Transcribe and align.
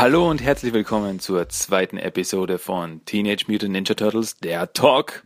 Hallo 0.00 0.30
und 0.30 0.40
herzlich 0.40 0.72
willkommen 0.72 1.20
zur 1.20 1.50
zweiten 1.50 1.98
Episode 1.98 2.56
von 2.56 3.04
Teenage 3.04 3.44
Mutant 3.48 3.72
Ninja 3.72 3.94
Turtles, 3.94 4.38
der 4.38 4.72
Talk, 4.72 5.24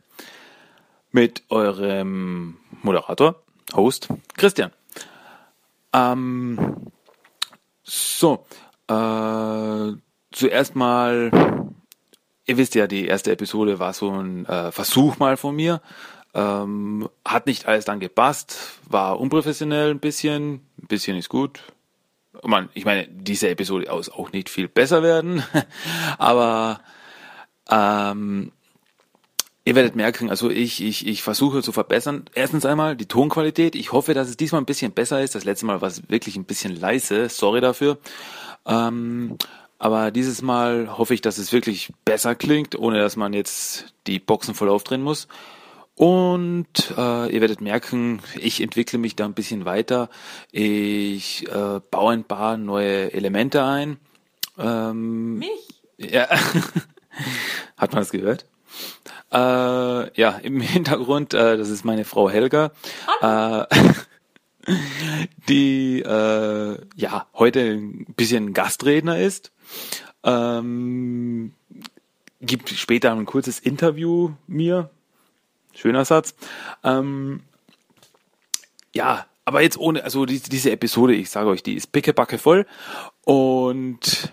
mit 1.13 1.45
eurem 1.49 2.57
Moderator, 2.83 3.37
Host, 3.73 4.09
Christian. 4.37 4.73
Ähm, 5.93 6.91
so, 7.85 8.45
äh, 8.89 9.93
zuerst 10.33 10.75
mal, 10.75 11.31
ihr 12.45 12.57
wisst 12.57 12.75
ja, 12.75 12.89
die 12.89 13.07
erste 13.07 13.31
Episode 13.31 13.79
war 13.79 13.93
so 13.93 14.11
ein 14.11 14.45
äh, 14.47 14.73
Versuch 14.73 15.21
mal 15.21 15.37
von 15.37 15.55
mir. 15.55 15.83
Ähm, 16.35 17.09
hat 17.25 17.47
nicht 17.47 17.67
alles 17.67 17.85
dann 17.85 18.01
gepasst, 18.01 18.81
war 18.89 19.21
unprofessionell 19.21 19.93
ein 19.93 20.01
bisschen, 20.01 20.67
ein 20.83 20.89
bisschen 20.89 21.17
ist 21.17 21.29
gut, 21.29 21.63
man, 22.43 22.69
ich 22.75 22.85
meine, 22.85 23.07
diese 23.09 23.49
Episode 23.49 23.91
aus 23.91 24.09
auch 24.09 24.33
nicht 24.33 24.49
viel 24.49 24.69
besser 24.69 25.03
werden, 25.03 25.43
aber 26.19 26.81
ähm, 27.71 28.53
ihr 29.65 29.75
werdet 29.75 29.97
merken, 29.97 30.31
also 30.31 30.51
ich, 30.51 30.83
ich, 30.83 31.07
ich 31.07 31.23
versuche 31.23 31.63
zu 31.63 31.73
verbessern. 31.73 32.25
Erstens 32.35 32.67
einmal 32.67 32.97
die 32.97 33.07
Tonqualität. 33.07 33.75
Ich 33.75 33.93
hoffe, 33.93 34.15
dass 34.15 34.29
es 34.29 34.37
diesmal 34.37 34.61
ein 34.61 34.67
bisschen 34.67 34.93
besser 34.93 35.23
ist. 35.23 35.35
Das 35.35 35.45
letzte 35.45 35.67
Mal 35.67 35.81
war 35.81 35.89
es 35.89 36.09
wirklich 36.09 36.37
ein 36.37 36.45
bisschen 36.45 36.79
leise. 36.79 37.29
Sorry 37.29 37.61
dafür. 37.61 37.99
Ähm, 38.67 39.39
aber 39.79 40.11
dieses 40.11 40.43
Mal 40.43 40.97
hoffe 40.97 41.15
ich, 41.15 41.21
dass 41.21 41.39
es 41.39 41.53
wirklich 41.53 41.93
besser 42.05 42.35
klingt, 42.35 42.79
ohne 42.79 42.99
dass 42.99 43.17
man 43.17 43.33
jetzt 43.33 43.95
die 44.07 44.19
Boxen 44.19 44.55
voll 44.55 44.69
aufdrehen 44.69 45.03
muss. 45.03 45.29
Und 45.97 46.93
äh, 46.97 47.33
ihr 47.33 47.41
werdet 47.41 47.61
merken, 47.61 48.21
ich 48.41 48.61
entwickle 48.61 48.99
mich 48.99 49.15
da 49.15 49.25
ein 49.25 49.35
bisschen 49.35 49.65
weiter. 49.65 50.09
Ich 50.51 51.47
äh, 51.49 51.81
baue 51.91 52.13
ein 52.13 52.25
paar 52.25 52.57
neue 52.57 53.13
Elemente 53.13 53.63
ein. 53.63 53.99
Ähm, 54.59 55.39
Mich? 55.39 55.69
Ja. 55.99 56.29
Hat 57.77 57.93
man 57.93 58.03
das 58.03 58.11
gehört? 58.11 58.47
Äh, 59.33 60.21
ja, 60.21 60.31
im 60.43 60.61
Hintergrund, 60.61 61.33
äh, 61.33 61.57
das 61.57 61.69
ist 61.69 61.85
meine 61.85 62.05
Frau 62.05 62.29
Helga. 62.29 62.73
Äh, 63.21 63.65
die 65.49 66.01
äh, 66.01 66.79
ja 66.97 67.27
heute 67.35 67.61
ein 67.61 68.07
bisschen 68.17 68.53
Gastredner 68.53 69.19
ist. 69.19 69.53
Ähm, 70.25 71.53
gibt 72.41 72.71
später 72.71 73.13
ein 73.13 73.27
kurzes 73.27 73.59
Interview 73.59 74.33
mir 74.47 74.91
Schöner 75.75 76.05
Satz. 76.05 76.35
Ähm, 76.83 77.41
ja, 78.95 79.27
aber 79.45 79.61
jetzt 79.61 79.79
ohne, 79.79 80.05
also 80.05 80.25
die, 80.25 80.41
diese 80.41 80.71
Episode, 80.71 81.15
ich 81.15 81.31
sage 81.31 81.49
euch, 81.49 81.63
die 81.63 81.75
ist 81.75 81.93
pickebacke 81.93 82.39
voll 82.39 82.67
und 83.25 84.33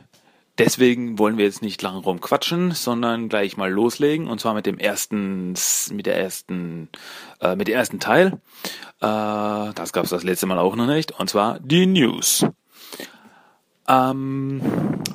deswegen 0.57 1.19
wollen 1.19 1.37
wir 1.37 1.45
jetzt 1.45 1.61
nicht 1.61 1.81
lange 1.81 1.99
rumquatschen, 1.99 2.71
sondern 2.71 3.27
gleich 3.27 3.57
mal 3.57 3.69
loslegen 3.69 4.27
und 4.27 4.39
zwar 4.39 4.53
mit 4.53 4.65
dem 4.65 4.77
ersten, 4.77 5.55
mit 5.91 6.05
der 6.05 6.17
ersten, 6.17 6.89
äh, 7.41 7.55
mit 7.55 7.67
dem 7.67 7.75
ersten 7.75 7.99
Teil. 7.99 8.39
Äh, 9.01 9.73
das 9.73 9.91
gab 9.91 10.05
es 10.05 10.11
das 10.11 10.23
letzte 10.23 10.45
Mal 10.45 10.59
auch 10.59 10.75
noch 10.75 10.87
nicht 10.87 11.11
und 11.11 11.29
zwar 11.29 11.59
die 11.59 11.87
News. 11.87 12.45
Ähm, 13.87 14.61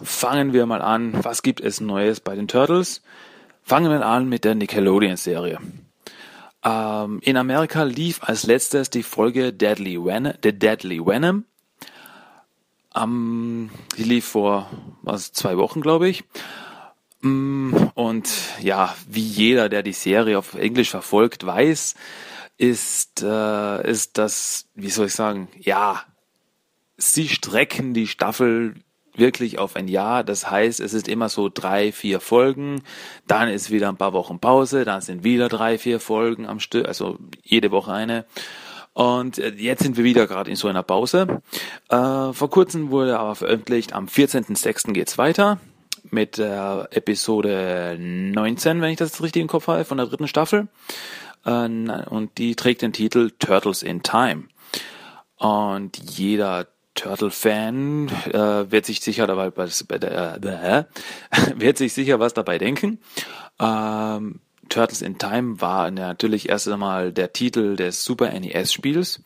fangen 0.02 0.52
wir 0.52 0.66
mal 0.66 0.82
an. 0.82 1.24
Was 1.24 1.42
gibt 1.42 1.60
es 1.60 1.80
Neues 1.80 2.20
bei 2.20 2.34
den 2.34 2.48
Turtles? 2.48 3.00
Fangen 3.62 3.90
wir 3.90 4.04
an 4.04 4.28
mit 4.28 4.44
der 4.44 4.54
Nickelodeon-Serie. 4.54 5.58
Ähm, 6.66 7.20
in 7.22 7.36
Amerika 7.36 7.84
lief 7.84 8.24
als 8.24 8.42
letztes 8.42 8.90
die 8.90 9.04
Folge 9.04 9.52
Deadly 9.52 10.04
Venom, 10.04 10.32
The 10.42 10.52
Deadly 10.52 10.98
Venom. 10.98 11.44
Ähm, 12.96 13.70
die 13.96 14.02
lief 14.02 14.24
vor 14.24 14.68
was, 15.02 15.32
zwei 15.32 15.56
Wochen, 15.58 15.80
glaube 15.80 16.08
ich. 16.08 16.24
Mm, 17.20 17.72
und 17.94 18.28
ja, 18.60 18.96
wie 19.08 19.22
jeder, 19.22 19.68
der 19.68 19.84
die 19.84 19.92
Serie 19.92 20.38
auf 20.38 20.54
Englisch 20.54 20.90
verfolgt, 20.90 21.46
weiß, 21.46 21.94
ist, 22.58 23.22
äh, 23.22 23.88
ist 23.88 24.18
das, 24.18 24.66
wie 24.74 24.90
soll 24.90 25.06
ich 25.06 25.14
sagen, 25.14 25.46
ja, 25.60 26.02
sie 26.96 27.28
strecken 27.28 27.94
die 27.94 28.08
Staffel 28.08 28.74
wirklich 29.18 29.58
auf 29.58 29.76
ein 29.76 29.88
Jahr. 29.88 30.24
Das 30.24 30.50
heißt, 30.50 30.80
es 30.80 30.94
ist 30.94 31.08
immer 31.08 31.28
so 31.28 31.50
drei, 31.52 31.92
vier 31.92 32.20
Folgen, 32.20 32.82
dann 33.26 33.48
ist 33.48 33.70
wieder 33.70 33.88
ein 33.88 33.96
paar 33.96 34.12
Wochen 34.12 34.38
Pause, 34.38 34.84
dann 34.84 35.00
sind 35.00 35.24
wieder 35.24 35.48
drei, 35.48 35.78
vier 35.78 36.00
Folgen 36.00 36.46
am 36.46 36.60
Stück, 36.60 36.86
also 36.86 37.18
jede 37.42 37.70
Woche 37.70 37.92
eine. 37.92 38.24
Und 38.92 39.38
äh, 39.38 39.52
jetzt 39.56 39.82
sind 39.82 39.96
wir 39.98 40.04
wieder 40.04 40.26
gerade 40.26 40.50
in 40.50 40.56
so 40.56 40.68
einer 40.68 40.82
Pause. 40.82 41.42
Äh, 41.90 42.32
vor 42.32 42.50
kurzem 42.50 42.90
wurde 42.90 43.18
aber 43.18 43.34
veröffentlicht, 43.34 43.92
am 43.92 44.06
14.06. 44.06 44.92
geht's 44.92 45.18
weiter 45.18 45.58
mit 46.10 46.38
der 46.38 46.88
Episode 46.92 47.96
19, 47.98 48.80
wenn 48.80 48.90
ich 48.90 48.96
das 48.96 49.22
richtig 49.22 49.42
im 49.42 49.48
Kopf 49.48 49.66
habe, 49.66 49.84
von 49.84 49.98
der 49.98 50.06
dritten 50.06 50.28
Staffel. 50.28 50.68
Äh, 51.44 51.68
und 51.68 52.38
die 52.38 52.54
trägt 52.54 52.82
den 52.82 52.92
Titel 52.92 53.32
Turtles 53.38 53.82
in 53.82 54.02
Time. 54.02 54.44
Und 55.36 55.98
jeder 55.98 56.66
Turtle-Fan 56.96 58.08
äh, 58.32 58.70
wird 58.70 58.84
sich 58.84 59.00
sicher 59.00 59.28
dabei 59.28 59.50
bei 59.50 59.98
der, 59.98 60.38
äh, 60.42 60.84
wird 61.56 61.78
sich 61.78 61.92
sicher 61.92 62.18
was 62.18 62.34
dabei 62.34 62.58
denken. 62.58 62.98
Ähm, 63.60 64.40
Turtles 64.68 65.02
in 65.02 65.18
Time 65.18 65.60
war 65.60 65.90
natürlich 65.92 66.48
erst 66.48 66.68
einmal 66.68 67.12
der 67.12 67.32
Titel 67.32 67.76
des 67.76 68.04
Super 68.04 68.32
NES-Spiels. 68.32 69.22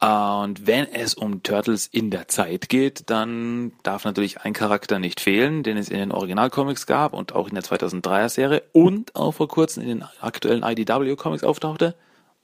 Und 0.00 0.66
wenn 0.66 0.86
es 0.86 1.12
um 1.12 1.42
Turtles 1.42 1.86
in 1.86 2.10
der 2.10 2.26
Zeit 2.26 2.70
geht, 2.70 3.10
dann 3.10 3.72
darf 3.82 4.06
natürlich 4.06 4.40
ein 4.40 4.54
Charakter 4.54 4.98
nicht 4.98 5.20
fehlen, 5.20 5.62
den 5.62 5.76
es 5.76 5.90
in 5.90 5.98
den 5.98 6.12
Originalcomics 6.12 6.86
gab 6.86 7.12
und 7.12 7.34
auch 7.34 7.48
in 7.48 7.54
der 7.54 7.64
2003er 7.64 8.30
Serie 8.30 8.62
und 8.72 9.14
auch 9.14 9.32
vor 9.32 9.48
kurzem 9.48 9.82
in 9.82 9.88
den 9.90 10.04
aktuellen 10.20 10.62
IDW 10.62 11.16
Comics 11.16 11.44
auftauchte, 11.44 11.94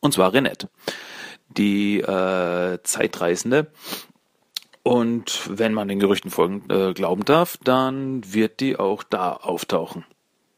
und 0.01 0.13
zwar 0.13 0.35
Renette, 0.35 0.69
die 1.49 2.01
äh, 2.01 2.79
Zeitreisende, 2.83 3.69
und 4.87 5.51
wenn 5.51 5.75
man 5.75 5.89
den 5.89 5.99
Gerüchten 5.99 6.31
folgen 6.31 6.71
äh, 6.71 6.93
glauben 6.93 7.25
darf, 7.25 7.57
dann 7.65 8.23
wird 8.33 8.61
die 8.61 8.77
auch 8.77 9.03
da 9.03 9.33
auftauchen. 9.33 10.05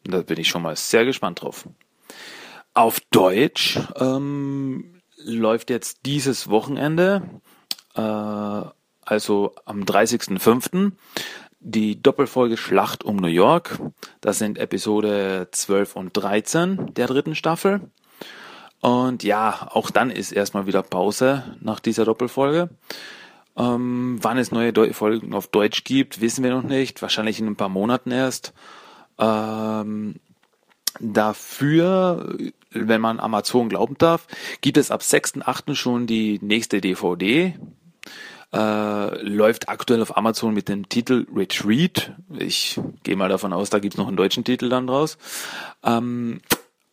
Da 0.04 0.20
bin 0.20 0.38
ich 0.38 0.48
schon 0.48 0.60
mal 0.60 0.76
sehr 0.76 1.06
gespannt 1.06 1.40
drauf. 1.40 1.66
Auf 2.74 3.00
Deutsch 3.10 3.80
ähm, 3.96 5.00
läuft 5.16 5.70
jetzt 5.70 6.00
dieses 6.04 6.50
Wochenende, 6.50 7.22
äh, 7.94 8.02
also 8.02 9.54
am 9.64 9.84
30.05., 9.84 10.92
die 11.60 12.02
Doppelfolge 12.02 12.58
Schlacht 12.58 13.04
um 13.04 13.16
New 13.16 13.28
York. 13.28 13.80
Das 14.20 14.36
sind 14.36 14.58
Episode 14.58 15.48
12 15.52 15.96
und 15.96 16.12
13 16.12 16.92
der 16.92 17.06
dritten 17.06 17.34
Staffel. 17.34 17.90
Und 18.80 19.22
ja, 19.22 19.70
auch 19.72 19.90
dann 19.90 20.10
ist 20.10 20.32
erstmal 20.32 20.66
wieder 20.66 20.82
Pause 20.82 21.56
nach 21.62 21.80
dieser 21.80 22.04
Doppelfolge. 22.04 22.68
Ähm, 23.58 24.18
wann 24.22 24.38
es 24.38 24.52
neue 24.52 24.72
Deu 24.72 24.92
Folgen 24.92 25.34
auf 25.34 25.48
Deutsch 25.48 25.82
gibt, 25.84 26.20
wissen 26.20 26.44
wir 26.44 26.54
noch 26.54 26.62
nicht. 26.62 27.02
Wahrscheinlich 27.02 27.40
in 27.40 27.46
ein 27.46 27.56
paar 27.56 27.68
Monaten 27.68 28.12
erst. 28.12 28.54
Ähm, 29.18 30.14
dafür, 31.00 32.36
wenn 32.70 33.00
man 33.00 33.18
Amazon 33.18 33.68
glauben 33.68 33.96
darf, 33.98 34.26
gibt 34.60 34.76
es 34.76 34.92
ab 34.92 35.00
6.8. 35.00 35.74
schon 35.74 36.06
die 36.06 36.38
nächste 36.40 36.80
DVD. 36.80 37.54
Äh, 38.52 39.22
läuft 39.22 39.68
aktuell 39.68 40.00
auf 40.00 40.16
Amazon 40.16 40.54
mit 40.54 40.68
dem 40.68 40.88
Titel 40.88 41.26
Retreat. 41.34 42.12
Ich 42.38 42.80
gehe 43.02 43.16
mal 43.16 43.28
davon 43.28 43.52
aus, 43.52 43.70
da 43.70 43.80
gibt's 43.80 43.98
noch 43.98 44.08
einen 44.08 44.16
deutschen 44.16 44.44
Titel 44.44 44.68
dann 44.68 44.86
draus. 44.86 45.18
Ähm, 45.82 46.40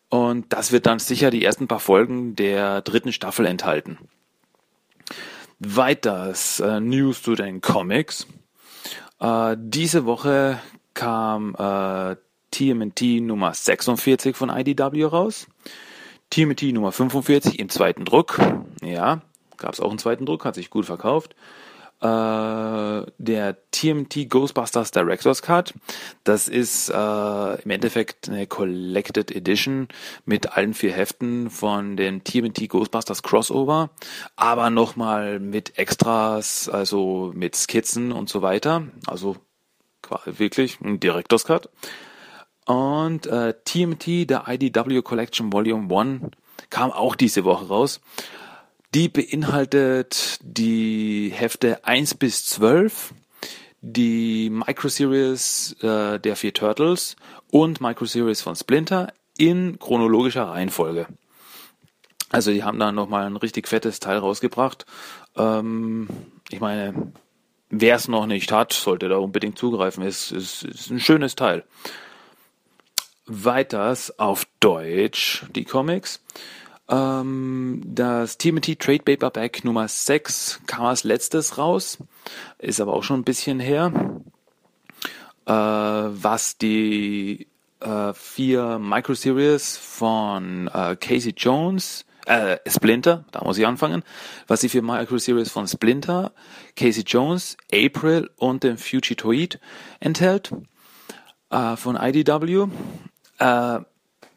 und 0.08 0.52
das 0.52 0.72
wird 0.72 0.86
dann 0.86 0.98
sicher 0.98 1.30
die 1.30 1.44
ersten 1.44 1.68
paar 1.68 1.80
Folgen 1.80 2.36
der 2.36 2.82
dritten 2.82 3.12
Staffel 3.12 3.46
enthalten. 3.46 3.98
Weiters 5.58 6.60
äh, 6.60 6.80
News 6.80 7.22
zu 7.22 7.34
den 7.34 7.60
Comics. 7.60 8.26
Äh, 9.20 9.56
diese 9.58 10.04
Woche 10.04 10.58
kam 10.94 11.54
äh, 11.58 12.16
TMNT 12.50 13.22
Nummer 13.22 13.54
46 13.54 14.36
von 14.36 14.50
IDW 14.50 15.04
raus. 15.04 15.46
TMNT 16.30 16.72
Nummer 16.72 16.92
45 16.92 17.58
im 17.58 17.68
zweiten 17.68 18.04
Druck. 18.04 18.38
Ja, 18.82 19.22
gab 19.56 19.72
es 19.72 19.80
auch 19.80 19.90
einen 19.90 19.98
zweiten 19.98 20.26
Druck, 20.26 20.44
hat 20.44 20.54
sich 20.54 20.70
gut 20.70 20.86
verkauft 20.86 21.34
äh, 22.00 23.10
der 23.18 23.56
TMT 23.70 24.28
Ghostbusters 24.28 24.90
Director's 24.90 25.42
Cut. 25.42 25.74
Das 26.24 26.48
ist 26.48 26.90
äh, 26.90 27.62
im 27.62 27.70
Endeffekt 27.70 28.28
eine 28.28 28.46
Collected 28.46 29.30
Edition 29.30 29.88
mit 30.24 30.56
allen 30.56 30.74
vier 30.74 30.92
Heften 30.92 31.50
von 31.50 31.96
dem 31.96 32.22
TMT 32.24 32.68
Ghostbusters 32.68 33.22
Crossover, 33.22 33.90
aber 34.36 34.70
nochmal 34.70 35.40
mit 35.40 35.78
Extras, 35.78 36.68
also 36.68 37.32
mit 37.34 37.56
Skizzen 37.56 38.12
und 38.12 38.28
so 38.28 38.42
weiter. 38.42 38.84
Also 39.06 39.36
wirklich 40.26 40.80
ein 40.80 41.00
Director's 41.00 41.44
Cut. 41.44 41.68
Und 42.66 43.26
äh, 43.26 43.54
TMT, 43.64 44.28
der 44.28 44.44
IDW 44.48 45.02
Collection 45.02 45.52
Volume 45.52 45.94
1, 45.94 46.32
kam 46.68 46.90
auch 46.90 47.14
diese 47.14 47.44
Woche 47.44 47.68
raus. 47.68 48.00
Die 48.96 49.10
beinhaltet 49.10 50.38
die 50.40 51.30
Hefte 51.30 51.84
1 51.84 52.14
bis 52.14 52.46
12, 52.46 53.12
die 53.82 54.48
Microseries 54.48 55.76
äh, 55.82 56.18
der 56.18 56.34
vier 56.34 56.54
Turtles 56.54 57.16
und 57.50 57.82
Microseries 57.82 58.40
von 58.40 58.56
Splinter 58.56 59.12
in 59.36 59.78
chronologischer 59.78 60.44
Reihenfolge. 60.44 61.08
Also 62.30 62.52
die 62.52 62.64
haben 62.64 62.78
da 62.78 62.90
nochmal 62.90 63.26
ein 63.26 63.36
richtig 63.36 63.68
fettes 63.68 64.00
Teil 64.00 64.16
rausgebracht. 64.16 64.86
Ähm, 65.36 66.08
ich 66.48 66.60
meine, 66.60 67.12
wer 67.68 67.96
es 67.96 68.08
noch 68.08 68.24
nicht 68.24 68.50
hat, 68.50 68.72
sollte 68.72 69.10
da 69.10 69.18
unbedingt 69.18 69.58
zugreifen. 69.58 70.04
Es 70.04 70.32
ist, 70.32 70.62
ist, 70.62 70.74
ist 70.74 70.90
ein 70.90 71.00
schönes 71.00 71.34
Teil. 71.34 71.64
Weiters 73.26 74.18
auf 74.18 74.46
Deutsch 74.60 75.44
die 75.54 75.66
Comics. 75.66 76.22
Ähm, 76.88 77.82
das 77.84 78.38
Timothy 78.38 78.76
Trade 78.76 79.02
Paperback 79.02 79.64
Nummer 79.64 79.88
6 79.88 80.60
kam 80.66 80.86
als 80.86 81.04
letztes 81.04 81.58
raus, 81.58 81.98
ist 82.58 82.80
aber 82.80 82.94
auch 82.94 83.02
schon 83.02 83.20
ein 83.20 83.24
bisschen 83.24 83.60
her. 83.60 83.92
Äh, 85.46 85.52
was 85.52 86.58
die 86.58 87.46
äh, 87.80 88.12
vier 88.14 88.78
Microseries 88.78 89.76
von 89.76 90.68
äh, 90.68 90.96
Casey 90.96 91.34
Jones, 91.36 92.04
äh, 92.26 92.58
Splinter, 92.66 93.24
da 93.30 93.44
muss 93.44 93.58
ich 93.58 93.66
anfangen, 93.66 94.02
was 94.46 94.60
die 94.60 94.68
vier 94.68 94.82
Microseries 94.82 95.50
von 95.50 95.68
Splinter, 95.68 96.32
Casey 96.74 97.04
Jones, 97.04 97.56
April 97.72 98.30
und 98.36 98.64
dem 98.64 98.78
Fugitoid 98.78 99.60
enthält 100.00 100.52
äh, 101.50 101.76
von 101.76 101.96
IDW. 101.96 102.68
Äh, 103.38 103.80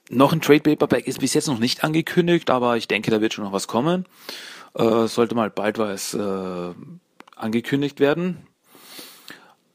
noch 0.10 0.34
ein 0.34 0.42
Trade 0.42 0.62
Paperback 0.62 1.08
ist 1.08 1.20
bis 1.20 1.34
jetzt 1.34 1.48
noch 1.48 1.60
nicht 1.60 1.84
angekündigt, 1.84 2.50
aber 2.50 2.78
ich 2.78 2.88
denke, 2.88 3.12
da 3.12 3.22
wird 3.22 3.34
schon 3.34 3.46
noch 3.46 3.54
was 3.54 3.68
kommen. 3.68 4.06
Äh, 4.74 5.08
sollte 5.08 5.36
mal 5.36 5.50
bald 5.50 5.78
was 5.78 6.14
äh, 6.14 6.74
angekündigt 7.36 8.00
werden. 8.00 8.48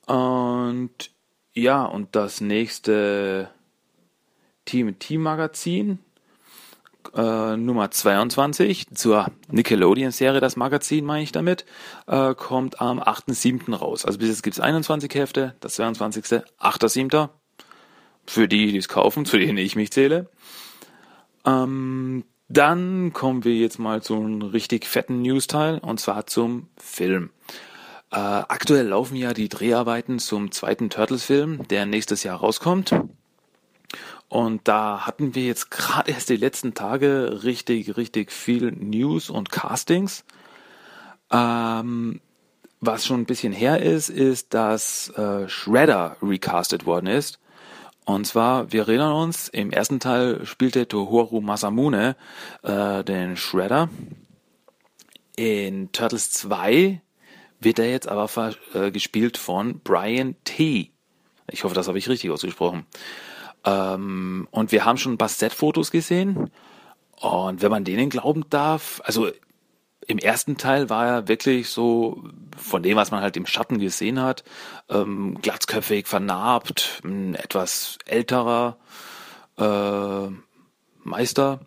Und 0.06 1.10
ja, 1.54 1.84
und 1.84 2.14
das 2.16 2.40
nächste 2.40 3.48
Team 4.64 4.98
Team 4.98 5.22
Magazin 5.22 5.98
äh, 7.14 7.56
Nummer 7.56 7.90
22 7.90 8.88
zur 8.94 9.26
Nickelodeon-Serie, 9.50 10.40
das 10.40 10.56
Magazin 10.56 11.04
meine 11.04 11.22
ich 11.22 11.32
damit, 11.32 11.64
äh, 12.06 12.34
kommt 12.34 12.80
am 12.80 12.98
8.7. 12.98 13.74
raus. 13.74 14.04
Also 14.04 14.18
bis 14.18 14.28
jetzt 14.28 14.42
gibt 14.42 14.56
es 14.56 14.60
21 14.60 15.14
Hefte, 15.14 15.54
das 15.60 15.74
22. 15.74 16.24
8.7. 16.24 17.28
Für 18.26 18.48
die, 18.48 18.72
die 18.72 18.78
es 18.78 18.88
kaufen, 18.88 19.26
zu 19.26 19.38
denen 19.38 19.58
ich 19.58 19.76
mich 19.76 19.92
zähle. 19.92 20.28
Ähm, 21.44 22.24
dann 22.48 23.12
kommen 23.12 23.44
wir 23.44 23.54
jetzt 23.54 23.78
mal 23.78 24.02
zu 24.02 24.14
einem 24.14 24.42
richtig 24.42 24.86
fetten 24.86 25.22
News-Teil 25.22 25.78
und 25.78 26.00
zwar 26.00 26.26
zum 26.26 26.68
Film. 26.76 27.30
Äh, 28.10 28.16
aktuell 28.16 28.88
laufen 28.88 29.16
ja 29.16 29.32
die 29.32 29.48
Dreharbeiten 29.48 30.18
zum 30.18 30.52
zweiten 30.52 30.90
Turtles-Film, 30.90 31.66
der 31.68 31.86
nächstes 31.86 32.22
Jahr 32.22 32.38
rauskommt. 32.38 32.94
Und 34.28 34.66
da 34.68 35.06
hatten 35.06 35.34
wir 35.34 35.44
jetzt 35.44 35.70
gerade 35.70 36.10
erst 36.10 36.28
die 36.28 36.36
letzten 36.36 36.74
Tage 36.74 37.42
richtig, 37.44 37.96
richtig 37.96 38.32
viel 38.32 38.72
News 38.72 39.30
und 39.30 39.50
Castings. 39.50 40.24
Ähm, 41.30 42.20
was 42.80 43.06
schon 43.06 43.20
ein 43.20 43.26
bisschen 43.26 43.52
her 43.52 43.80
ist, 43.80 44.10
ist, 44.10 44.54
dass 44.54 45.08
äh, 45.10 45.48
Shredder 45.48 46.16
recastet 46.22 46.86
worden 46.86 47.06
ist. 47.06 47.38
Und 48.04 48.26
zwar, 48.26 48.70
wir 48.72 48.82
erinnern 48.82 49.12
uns, 49.12 49.48
im 49.48 49.70
ersten 49.70 49.98
Teil 49.98 50.44
spielte 50.44 50.86
Tohoru 50.86 51.40
Masamune 51.40 52.16
äh, 52.62 53.02
den 53.02 53.36
Shredder. 53.36 53.88
In 55.36 55.90
Turtles 55.92 56.30
2 56.32 57.00
wird 57.60 57.78
er 57.78 57.90
jetzt 57.90 58.08
aber 58.08 58.28
äh, 58.74 58.90
gespielt 58.90 59.38
von 59.38 59.80
Brian 59.80 60.36
T. 60.44 60.90
Ich 61.50 61.64
hoffe, 61.64 61.74
das 61.74 61.88
habe 61.88 61.98
ich 61.98 62.08
richtig 62.08 62.30
ausgesprochen. 62.30 62.86
Ähm, 63.64 64.48
und 64.50 64.70
wir 64.70 64.84
haben 64.84 64.98
schon 64.98 65.14
ein 65.14 65.18
paar 65.18 65.28
Set-Fotos 65.28 65.90
gesehen. 65.90 66.50
Und 67.20 67.62
wenn 67.62 67.70
man 67.70 67.84
denen 67.84 68.10
glauben 68.10 68.44
darf, 68.50 69.00
also 69.04 69.30
im 70.06 70.18
ersten 70.18 70.56
Teil 70.56 70.90
war 70.90 71.06
er 71.06 71.28
wirklich 71.28 71.68
so, 71.68 72.22
von 72.56 72.82
dem, 72.82 72.96
was 72.96 73.10
man 73.10 73.22
halt 73.22 73.36
im 73.36 73.46
Schatten 73.46 73.78
gesehen 73.78 74.20
hat, 74.20 74.44
ähm, 74.88 75.38
glatzköpfig, 75.40 76.06
vernarbt, 76.06 77.00
ein 77.04 77.34
etwas 77.34 77.98
älterer 78.06 78.76
äh, 79.58 80.28
Meister. 81.02 81.60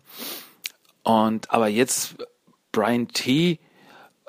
Und 1.02 1.50
aber 1.50 1.68
jetzt 1.68 2.16
Brian 2.72 3.08
T. 3.08 3.58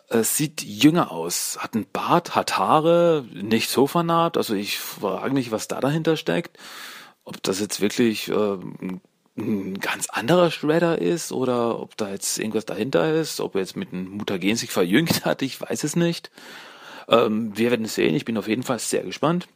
Äh, 0.09 0.23
sieht 0.23 0.63
jünger 0.63 1.11
aus, 1.11 1.59
hat 1.59 1.75
einen 1.75 1.85
Bart, 1.91 2.35
hat 2.35 2.57
Haare, 2.57 3.25
nicht 3.31 3.69
so 3.69 3.85
vernarbt. 3.85 4.37
Also 4.37 4.55
ich 4.55 4.79
frage 4.79 5.33
mich, 5.33 5.51
was 5.51 5.67
da 5.67 5.79
dahinter 5.79 6.17
steckt. 6.17 6.57
Ob 7.25 7.43
das 7.43 7.59
jetzt 7.59 7.79
wirklich 7.79 8.29
äh, 8.29 8.33
ein 8.33 9.01
ganz 9.79 10.09
anderer 10.09 10.51
Shredder 10.51 10.99
ist 10.99 11.31
oder 11.31 11.79
ob 11.79 11.97
da 11.97 12.09
jetzt 12.09 12.37
irgendwas 12.37 12.65
dahinter 12.65 13.13
ist, 13.13 13.39
ob 13.39 13.55
er 13.55 13.61
jetzt 13.61 13.75
mit 13.75 13.93
einem 13.93 14.09
Mutagen 14.09 14.55
sich 14.55 14.71
verjüngt 14.71 15.25
hat, 15.25 15.41
ich 15.41 15.59
weiß 15.59 15.83
es 15.83 15.95
nicht. 15.95 16.31
Ähm, 17.07 17.57
wir 17.57 17.71
werden 17.71 17.85
es 17.85 17.95
sehen, 17.95 18.15
ich 18.15 18.25
bin 18.25 18.37
auf 18.37 18.47
jeden 18.47 18.63
Fall 18.63 18.79
sehr 18.79 19.03
gespannt. 19.03 19.47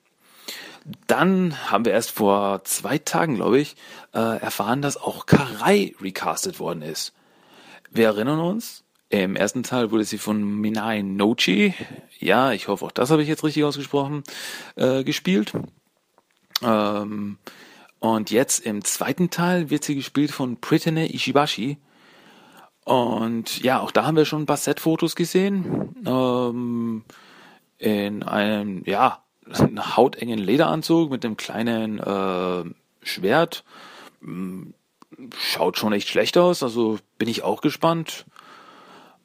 Dann 1.07 1.71
haben 1.71 1.85
wir 1.85 1.94
erst 1.94 2.12
vor 2.12 2.63
zwei 2.65 2.97
Tagen, 2.97 3.35
glaube 3.35 3.59
ich, 3.59 3.75
äh, 4.13 4.19
erfahren, 4.19 4.81
dass 4.81 4.97
auch 4.97 5.25
Karai 5.25 5.95
recastet 6.01 6.59
worden 6.59 6.81
ist. 6.81 7.13
Wir 7.89 8.07
erinnern 8.07 8.39
uns, 8.39 8.83
im 9.09 9.35
ersten 9.35 9.63
Teil 9.63 9.91
wurde 9.91 10.03
sie 10.03 10.18
von 10.18 10.44
Minai 10.44 11.03
Nochi, 11.03 11.74
ja, 12.19 12.51
ich 12.51 12.68
hoffe 12.68 12.85
auch 12.85 12.91
das 12.91 13.12
habe 13.12 13.21
ich 13.21 13.27
jetzt 13.27 13.44
richtig 13.44 13.63
ausgesprochen, 13.63 14.24
äh, 14.75 15.03
gespielt. 15.03 15.53
Ähm, 16.62 17.38
und 18.03 18.31
jetzt 18.31 18.65
im 18.65 18.83
zweiten 18.83 19.29
Teil 19.29 19.69
wird 19.69 19.85
sie 19.85 19.95
gespielt 19.95 20.29
von 20.29 20.57
Pritane 20.59 21.13
Ishibashi. 21.13 21.77
Und 22.83 23.63
ja, 23.63 23.79
auch 23.79 23.91
da 23.91 24.05
haben 24.05 24.17
wir 24.17 24.25
schon 24.25 24.41
ein 24.41 24.45
paar 24.45 24.57
Set-Fotos 24.57 25.15
gesehen. 25.15 25.95
Ähm, 26.05 27.05
in 27.77 28.23
einem, 28.23 28.83
ja, 28.85 29.23
hautengen 29.95 30.37
Lederanzug 30.37 31.11
mit 31.11 31.23
einem 31.23 31.37
kleinen 31.37 31.99
äh, 31.99 32.66
Schwert. 33.04 33.63
Hm, 34.19 34.73
schaut 35.37 35.78
schon 35.78 35.94
echt 35.94 36.09
schlecht 36.09 36.37
aus, 36.37 36.61
also 36.61 36.99
bin 37.18 37.30
ich 37.30 37.44
auch 37.44 37.61
gespannt. 37.61 38.25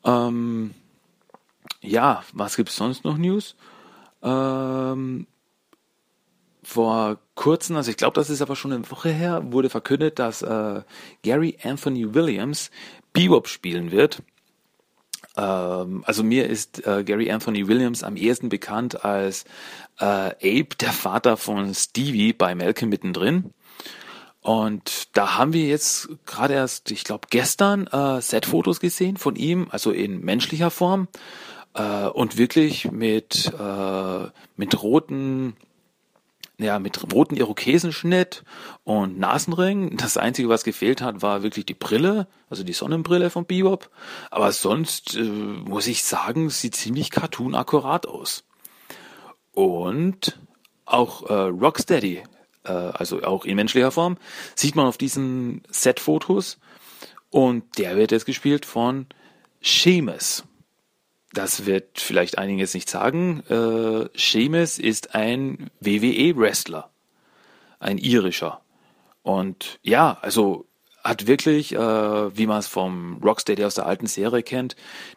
Ähm, 0.04 0.72
ja, 1.80 2.22
was 2.32 2.54
gibt's 2.54 2.76
sonst 2.76 3.02
noch 3.02 3.18
News? 3.18 3.56
Ähm, 4.22 5.26
vor 6.68 7.18
kurzem, 7.34 7.76
also 7.76 7.90
ich 7.90 7.96
glaube, 7.96 8.14
das 8.14 8.28
ist 8.28 8.42
aber 8.42 8.54
schon 8.54 8.74
eine 8.74 8.90
Woche 8.90 9.08
her, 9.08 9.42
wurde 9.52 9.70
verkündet, 9.70 10.18
dass 10.18 10.42
äh, 10.42 10.82
Gary 11.22 11.56
Anthony 11.62 12.12
Williams 12.12 12.70
Bebop 13.14 13.48
spielen 13.48 13.90
wird. 13.90 14.22
Ähm, 15.38 16.04
also 16.06 16.22
mir 16.22 16.46
ist 16.46 16.86
äh, 16.86 17.04
Gary 17.04 17.30
Anthony 17.30 17.68
Williams 17.68 18.02
am 18.02 18.16
ehesten 18.16 18.50
bekannt 18.50 19.02
als 19.02 19.44
äh, 19.98 20.04
Abe, 20.04 20.76
der 20.78 20.92
Vater 20.92 21.38
von 21.38 21.72
Stevie 21.74 22.34
bei 22.34 22.54
Malcolm 22.54 22.90
mittendrin. 22.90 23.54
Und 24.42 25.16
da 25.16 25.38
haben 25.38 25.54
wir 25.54 25.64
jetzt 25.64 26.10
gerade 26.26 26.52
erst, 26.52 26.90
ich 26.90 27.04
glaube 27.04 27.28
gestern, 27.30 27.86
äh, 27.86 28.20
Set-Fotos 28.20 28.78
gesehen 28.78 29.16
von 29.16 29.36
ihm, 29.36 29.68
also 29.70 29.90
in 29.90 30.20
menschlicher 30.20 30.70
Form 30.70 31.08
äh, 31.72 32.08
und 32.08 32.36
wirklich 32.36 32.90
mit 32.90 33.50
äh, 33.58 34.26
mit 34.56 34.82
roten 34.82 35.56
ja, 36.58 36.78
mit 36.80 37.12
roten 37.12 37.36
Irokesenschnitt 37.36 38.42
und 38.82 39.18
Nasenring. 39.18 39.96
Das 39.96 40.16
Einzige, 40.16 40.48
was 40.48 40.64
gefehlt 40.64 41.00
hat, 41.00 41.22
war 41.22 41.42
wirklich 41.42 41.66
die 41.66 41.74
Brille, 41.74 42.26
also 42.50 42.64
die 42.64 42.72
Sonnenbrille 42.72 43.30
von 43.30 43.46
Bebop. 43.46 43.90
Aber 44.30 44.50
sonst, 44.52 45.16
äh, 45.16 45.22
muss 45.22 45.86
ich 45.86 46.02
sagen, 46.02 46.50
sieht 46.50 46.74
ziemlich 46.74 47.10
cartoon-akkurat 47.10 48.06
aus. 48.06 48.44
Und 49.52 50.38
auch 50.84 51.28
äh, 51.28 51.32
Rocksteady, 51.32 52.22
äh, 52.64 52.72
also 52.72 53.22
auch 53.22 53.44
in 53.44 53.54
menschlicher 53.54 53.92
Form, 53.92 54.18
sieht 54.56 54.74
man 54.74 54.86
auf 54.86 54.98
diesen 54.98 55.62
Set-Fotos. 55.70 56.58
Und 57.30 57.78
der 57.78 57.96
wird 57.96 58.10
jetzt 58.10 58.26
gespielt 58.26 58.66
von 58.66 59.06
Seamus. 59.62 60.44
Das 61.32 61.66
wird 61.66 62.00
vielleicht 62.00 62.38
einiges 62.38 62.74
nicht 62.74 62.88
sagen. 62.88 63.42
Äh, 63.48 64.08
Seamus 64.18 64.78
ist 64.78 65.14
ein 65.14 65.70
WWE-Wrestler, 65.80 66.90
ein 67.80 67.98
irischer. 67.98 68.60
Und 69.22 69.78
ja, 69.82 70.16
also 70.22 70.66
hat 71.04 71.26
wirklich, 71.26 71.74
äh, 71.74 72.36
wie 72.36 72.46
man 72.46 72.58
es 72.58 72.66
vom 72.66 73.18
Rocksteady 73.22 73.64
aus 73.64 73.74
der 73.74 73.86
alten 73.86 74.06
Serie 74.06 74.42
kennt, 74.42 74.76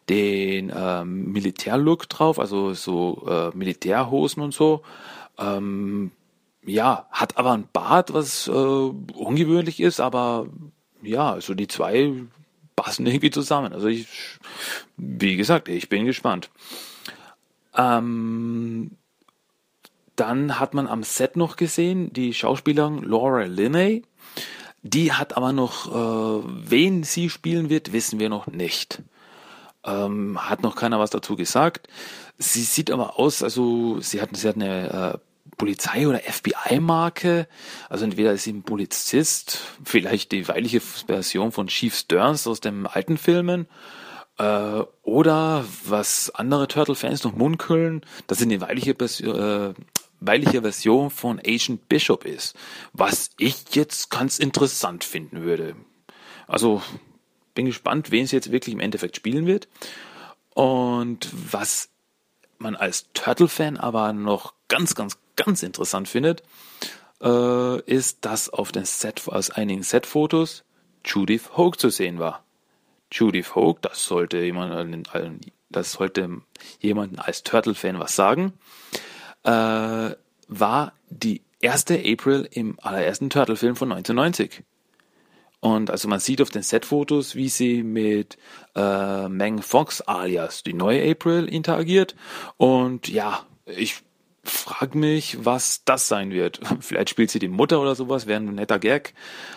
den 0.09 0.69
äh, 0.69 1.03
Militärlook 1.05 2.07
drauf, 2.09 2.39
also 2.39 2.73
so 2.73 3.25
äh, 3.27 3.57
Militärhosen 3.57 4.43
und 4.43 4.53
so. 4.53 4.81
Ähm, 5.37 6.11
ja, 6.65 7.07
hat 7.11 7.37
aber 7.37 7.53
ein 7.53 7.67
Bart, 7.73 8.13
was 8.13 8.47
äh, 8.47 8.51
ungewöhnlich 8.51 9.79
ist, 9.79 9.99
aber 9.99 10.47
ja, 11.01 11.31
also 11.31 11.53
die 11.53 11.67
zwei 11.67 12.13
passen 12.81 13.05
irgendwie 13.05 13.29
zusammen. 13.29 13.73
Also 13.73 13.87
ich, 13.87 14.07
wie 14.97 15.37
gesagt, 15.37 15.69
ich 15.69 15.87
bin 15.87 16.05
gespannt. 16.05 16.49
Ähm, 17.77 18.97
dann 20.15 20.59
hat 20.59 20.73
man 20.73 20.87
am 20.87 21.03
Set 21.03 21.37
noch 21.37 21.55
gesehen, 21.55 22.11
die 22.11 22.33
Schauspielerin 22.33 23.03
Laura 23.03 23.43
Linney. 23.43 24.03
Die 24.81 25.13
hat 25.13 25.37
aber 25.37 25.53
noch, 25.53 25.91
äh, 25.91 26.43
wen 26.45 27.03
sie 27.03 27.29
spielen 27.29 27.69
wird, 27.69 27.93
wissen 27.93 28.19
wir 28.19 28.29
noch 28.29 28.47
nicht. 28.47 29.03
Ähm, 29.83 30.49
hat 30.49 30.63
noch 30.63 30.75
keiner 30.75 30.99
was 30.99 31.11
dazu 31.11 31.35
gesagt. 31.35 31.87
Sie 32.39 32.63
sieht 32.63 32.89
aber 32.89 33.19
aus, 33.19 33.43
also 33.43 33.99
sie 33.99 34.21
hat, 34.21 34.35
sie 34.35 34.47
hat 34.47 34.55
eine 34.55 35.13
äh, 35.13 35.30
Polizei- 35.61 36.07
oder 36.07 36.19
FBI-Marke. 36.19 37.47
Also 37.87 38.05
entweder 38.05 38.33
ist 38.33 38.45
sie 38.45 38.53
ein 38.53 38.63
Polizist, 38.63 39.59
vielleicht 39.83 40.31
die 40.31 40.47
weibliche 40.47 40.81
Version 40.81 41.51
von 41.51 41.67
Chief 41.67 41.95
Stearns 41.95 42.47
aus 42.47 42.61
den 42.61 42.87
alten 42.87 43.19
Filmen. 43.19 43.67
Äh, 44.39 44.81
oder 45.03 45.63
was 45.85 46.31
andere 46.33 46.67
Turtle-Fans 46.67 47.23
noch 47.23 47.35
munkeln, 47.35 48.01
dass 48.25 48.39
sie 48.39 48.45
eine 48.45 48.59
weibliche, 48.59 48.93
äh, 48.93 49.73
weibliche 50.19 50.63
Version 50.63 51.11
von 51.11 51.39
Agent 51.39 51.87
Bishop 51.87 52.25
ist. 52.25 52.55
Was 52.91 53.29
ich 53.37 53.75
jetzt 53.75 54.09
ganz 54.09 54.39
interessant 54.39 55.03
finden 55.03 55.43
würde. 55.43 55.75
Also 56.47 56.81
bin 57.53 57.67
gespannt, 57.67 58.09
wen 58.09 58.23
es 58.23 58.31
jetzt 58.31 58.51
wirklich 58.51 58.73
im 58.73 58.81
Endeffekt 58.81 59.15
spielen 59.15 59.45
wird. 59.45 59.67
Und 60.55 61.29
was 61.31 61.90
man 62.61 62.75
als 62.75 63.11
Turtle-Fan 63.13 63.77
aber 63.77 64.13
noch 64.13 64.53
ganz, 64.67 64.95
ganz, 64.95 65.17
ganz 65.35 65.63
interessant 65.63 66.07
findet, 66.07 66.43
äh, 67.21 67.81
ist, 67.81 68.25
dass 68.25 68.49
auf 68.49 68.71
den 68.71 68.85
Set, 68.85 69.27
aus 69.27 69.49
einigen 69.49 69.83
Set-Fotos 69.83 70.63
Judith 71.05 71.51
Hogue 71.57 71.77
zu 71.77 71.89
sehen 71.89 72.19
war. 72.19 72.43
Judith 73.11 73.55
Hogue, 73.55 73.79
das 73.81 74.05
sollte 74.05 74.37
jemand, 74.39 75.09
das 75.69 75.91
sollte 75.91 76.41
jemanden 76.79 77.19
als 77.19 77.43
Turtle-Fan 77.43 77.99
was 77.99 78.15
sagen, 78.15 78.53
äh, 79.43 80.11
war 80.47 80.93
die 81.09 81.41
erste 81.59 81.95
April 81.99 82.47
im 82.51 82.77
allerersten 82.81 83.29
Turtle-Film 83.29 83.75
von 83.75 83.91
1990. 83.91 84.63
Und 85.61 85.91
also 85.91 86.07
man 86.07 86.19
sieht 86.19 86.41
auf 86.41 86.49
den 86.49 86.63
Set-Fotos, 86.63 87.35
wie 87.35 87.47
sie 87.47 87.83
mit 87.83 88.37
äh, 88.75 89.29
Meng 89.29 89.61
Fox 89.61 90.01
alias 90.01 90.63
die 90.63 90.73
neue 90.73 91.09
April 91.09 91.45
interagiert. 91.45 92.15
Und 92.57 93.07
ja, 93.07 93.45
ich 93.65 94.03
frag 94.43 94.95
mich, 94.95 95.45
was 95.45 95.83
das 95.85 96.07
sein 96.07 96.31
wird. 96.31 96.59
Vielleicht 96.79 97.11
spielt 97.11 97.29
sie 97.29 97.37
die 97.37 97.47
Mutter 97.47 97.79
oder 97.79 97.93
sowas, 97.93 98.25
wäre 98.25 98.41
ein 98.41 98.55
netter 98.55 98.79
Gag. 98.79 99.13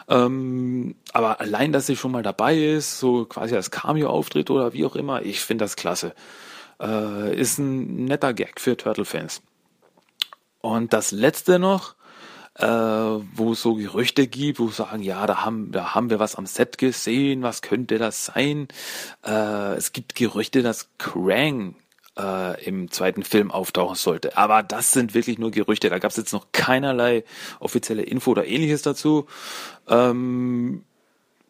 Ähm, 0.09 0.95
aber 1.15 1.41
allein, 1.41 1.73
dass 1.73 1.87
sie 1.87 1.97
schon 1.97 2.13
mal 2.13 2.23
dabei 2.23 2.57
ist, 2.57 2.99
so 2.99 3.25
quasi 3.25 3.57
als 3.57 3.71
Cameo-Auftritt 3.71 4.51
oder 4.51 4.75
wie 4.75 4.85
auch 4.85 4.97
immer, 4.97 5.23
ich 5.23 5.41
finde 5.41 5.65
das 5.65 5.77
klasse. 5.77 6.15
Äh, 6.81 7.35
ist 7.35 7.59
ein 7.59 8.05
netter 8.05 8.35
Gag 8.35 8.61
für 8.61 8.77
Turtle-Fans. 8.77 9.41
Und 10.61 10.93
das 10.93 11.13
letzte 11.13 11.59
noch, 11.59 11.95
äh, 12.59 12.67
wo 12.67 13.53
es 13.53 13.63
so 13.63 13.75
Gerüchte 13.75 14.27
gibt, 14.27 14.61
wo 14.61 14.69
sagen, 14.69 15.03
ja, 15.03 15.27
da 15.27 15.45
haben, 15.45 15.73
da 15.73 15.95
haben 15.95 16.11
wir 16.11 16.19
was 16.19 16.37
am 16.37 16.47
Set 16.47 16.79
gesehen, 16.79 17.43
was 17.43 17.63
könnte 17.63 17.99
das 17.99 18.27
sein? 18.27 18.69
Äh, 19.25 19.75
es 19.75 19.93
gibt 19.93 20.15
Gerüchte, 20.15 20.63
dass 20.63 20.89
Krang 20.99 21.75
äh, 22.19 22.65
im 22.65 22.91
zweiten 22.91 23.23
Film 23.23 23.51
auftauchen 23.51 23.97
sollte. 23.97 24.37
Aber 24.37 24.63
das 24.63 24.93
sind 24.93 25.15
wirklich 25.15 25.39
nur 25.39 25.51
Gerüchte. 25.51 25.91
Da 25.91 25.99
gab 25.99 26.11
es 26.11 26.17
jetzt 26.17 26.33
noch 26.33 26.47
keinerlei 26.53 27.25
offizielle 27.61 28.03
Info 28.03 28.31
oder 28.31 28.47
ähnliches 28.47 28.83
dazu. 28.83 29.27
Ähm, 29.89 30.85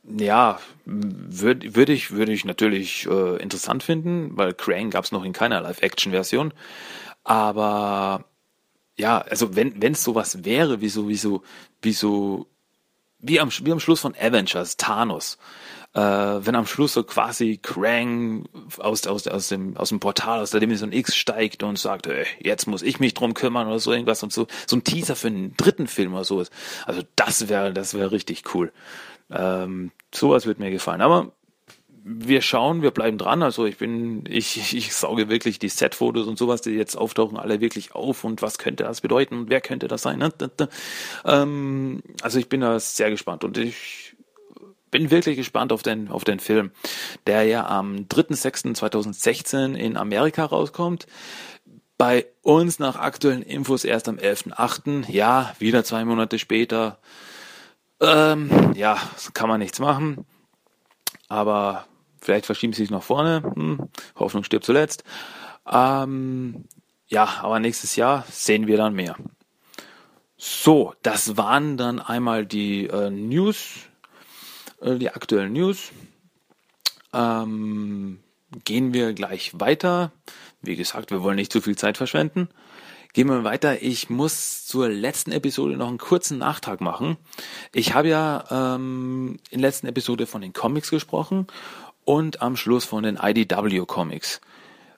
ja, 0.07 0.59
würde 0.85 1.75
würd 1.75 1.89
ich, 1.89 2.11
würde 2.11 2.33
ich 2.33 2.45
natürlich 2.45 3.07
äh, 3.07 3.37
interessant 3.43 3.83
finden, 3.83 4.37
weil 4.37 4.53
Krang 4.53 4.91
gab 4.91 5.05
es 5.05 5.13
noch 5.13 5.25
in 5.25 5.33
keiner 5.33 5.61
Live-Action-Version. 5.61 6.53
Aber 7.25 8.25
ja, 8.97 9.19
also 9.19 9.57
wenn 9.57 9.81
wenn 9.83 9.93
es 9.93 10.05
sowas 10.05 10.45
wäre, 10.45 10.81
wie 10.81 10.89
so 10.89 11.09
wie 11.09 11.17
so 11.17 11.43
wie 11.83 11.93
so 11.93 12.47
wie 13.19 13.41
am 13.41 13.51
wie 13.63 13.73
am 13.73 13.81
Schluss 13.81 14.01
von 14.01 14.15
Avengers 14.15 14.77
Thanos, 14.77 15.39
äh, 15.95 16.01
wenn 16.01 16.55
am 16.55 16.67
Schluss 16.67 16.93
so 16.95 17.03
quasi 17.03 17.59
Krang 17.61 18.47
aus 18.79 19.07
aus 19.07 19.27
aus 19.27 19.49
dem 19.49 19.77
aus 19.77 19.89
dem 19.89 20.01
Portal 20.01 20.41
aus 20.41 20.51
der 20.51 20.61
Dimension 20.61 20.93
X 20.93 21.17
steigt 21.17 21.63
und 21.63 21.79
sagt, 21.79 22.07
hey, 22.07 22.27
jetzt 22.41 22.67
muss 22.67 22.83
ich 22.83 23.01
mich 23.01 23.15
drum 23.15 23.35
kümmern 23.35 23.67
oder 23.67 23.79
so 23.79 23.93
irgendwas 23.93 24.23
und 24.23 24.33
so 24.33 24.47
so 24.67 24.77
ein 24.77 24.85
Teaser 24.85 25.17
für 25.17 25.29
einen 25.29 25.57
dritten 25.57 25.87
Film 25.87 26.15
oder 26.15 26.25
so 26.25 26.41
ist. 26.41 26.53
Also 26.87 27.03
das 27.17 27.49
wäre 27.49 27.73
das 27.73 27.95
wäre 27.95 28.13
richtig 28.13 28.55
cool. 28.55 28.73
Ähm, 29.31 29.91
sowas 30.15 30.47
wird 30.47 30.59
mir 30.59 30.71
gefallen. 30.71 31.01
Aber 31.01 31.33
wir 32.07 32.43
schauen, 32.43 32.83
wir 32.83 32.91
bleiben 32.91 33.17
dran. 33.17 33.43
Also 33.43 33.65
ich 33.65 33.79
bin, 33.79 34.25
ich, 34.29 34.75
ich, 34.75 34.95
sauge 34.95 35.31
wirklich 35.31 35.59
die 35.59 35.71
Set-Fotos 35.71 36.27
und 36.27 36.39
sowas, 36.39 36.61
die 36.61 36.73
jetzt 36.73 36.97
auftauchen, 36.97 37.39
alle 37.39 37.61
wirklich 37.63 37.95
auf 37.95 38.25
und 38.25 38.43
was 38.43 38.59
könnte 38.59 38.85
das 38.85 39.01
bedeuten 39.01 39.39
und 39.39 39.51
wer 39.51 39.63
könnte 39.63 39.89
das 39.89 40.03
sein. 40.03 40.19
Ne? 40.19 40.31
Ähm, 41.25 42.03
also 42.21 42.39
ich 42.39 42.51
bin 42.51 42.61
da 42.61 42.79
sehr 42.79 43.09
gespannt 43.09 43.43
und 43.43 43.57
ich 43.57 44.15
bin 44.91 45.11
wirklich 45.11 45.37
gespannt 45.37 45.73
auf 45.73 45.83
den, 45.83 46.09
auf 46.09 46.25
den 46.25 46.41
Film, 46.41 46.73
der 47.27 47.45
ja 47.45 47.67
am 47.67 48.07
3.6.2016 48.07 49.75
in 49.75 49.97
Amerika 49.97 50.45
rauskommt. 50.45 51.07
Bei 51.97 52.27
uns 52.43 52.79
nach 52.79 52.97
aktuellen 52.97 53.43
Infos 53.43 53.85
erst 53.85 54.09
am 54.09 54.17
11.8. 54.17 55.11
Ja, 55.11 55.55
wieder 55.59 55.85
zwei 55.85 56.05
Monate 56.05 56.39
später. 56.39 56.99
Ähm, 58.01 58.75
ja, 58.75 58.99
kann 59.33 59.49
man 59.49 59.61
nichts 59.61 59.79
machen. 59.79 60.27
Aber 61.29 61.87
Vielleicht 62.25 62.47
verschieben 62.47 62.73
sie 62.73 62.83
sich 62.83 62.91
nach 62.91 63.03
vorne. 63.03 63.43
Hm, 63.55 63.91
Hoffnung 64.17 64.45
stirbt 64.45 64.65
zuletzt. 64.65 65.05
Ähm, 65.71 66.65
ja, 67.07 67.41
aber 67.43 67.61
nächstes 67.61 67.97
Jahr 67.97 68.25
sehen 68.31 68.67
wir 68.67 68.79
dann 68.79 68.95
mehr. 68.95 69.15
So, 70.39 70.95
das 71.03 71.37
waren 71.37 71.77
dann 71.77 72.01
einmal 72.01 72.47
die 72.47 72.87
äh, 72.87 73.11
News, 73.11 73.75
äh, 74.81 74.95
die 74.97 75.11
aktuellen 75.11 75.53
News. 75.53 75.91
Ähm, 77.13 78.21
gehen 78.65 78.95
wir 78.95 79.13
gleich 79.13 79.53
weiter. 79.61 80.11
Wie 80.63 80.77
gesagt, 80.77 81.11
wir 81.11 81.23
wollen 81.23 81.37
nicht 81.37 81.53
zu 81.53 81.61
viel 81.61 81.77
Zeit 81.77 81.99
verschwenden. 81.99 82.49
Gehen 83.13 83.29
wir 83.29 83.45
weiter. 83.45 83.81
Ich 83.81 84.11
muss 84.11 84.67
zur 84.67 84.89
letzten 84.89 85.31
Episode 85.31 85.77
noch 85.77 85.87
einen 85.87 85.99
kurzen 85.99 86.39
Nachtrag 86.39 86.81
machen. 86.81 87.17
Ich 87.73 87.95
habe 87.95 88.09
ja 88.09 88.75
ähm, 88.75 89.39
in 89.51 89.61
der 89.61 89.69
letzten 89.69 89.87
Episode 89.87 90.27
von 90.27 90.41
den 90.41 90.53
Comics 90.53 90.91
gesprochen 90.91 91.47
und 92.05 92.43
am 92.43 92.57
Schluss 92.57 92.85
von 92.85 93.03
den 93.03 93.17
IDW 93.17 93.85
Comics. 93.87 94.41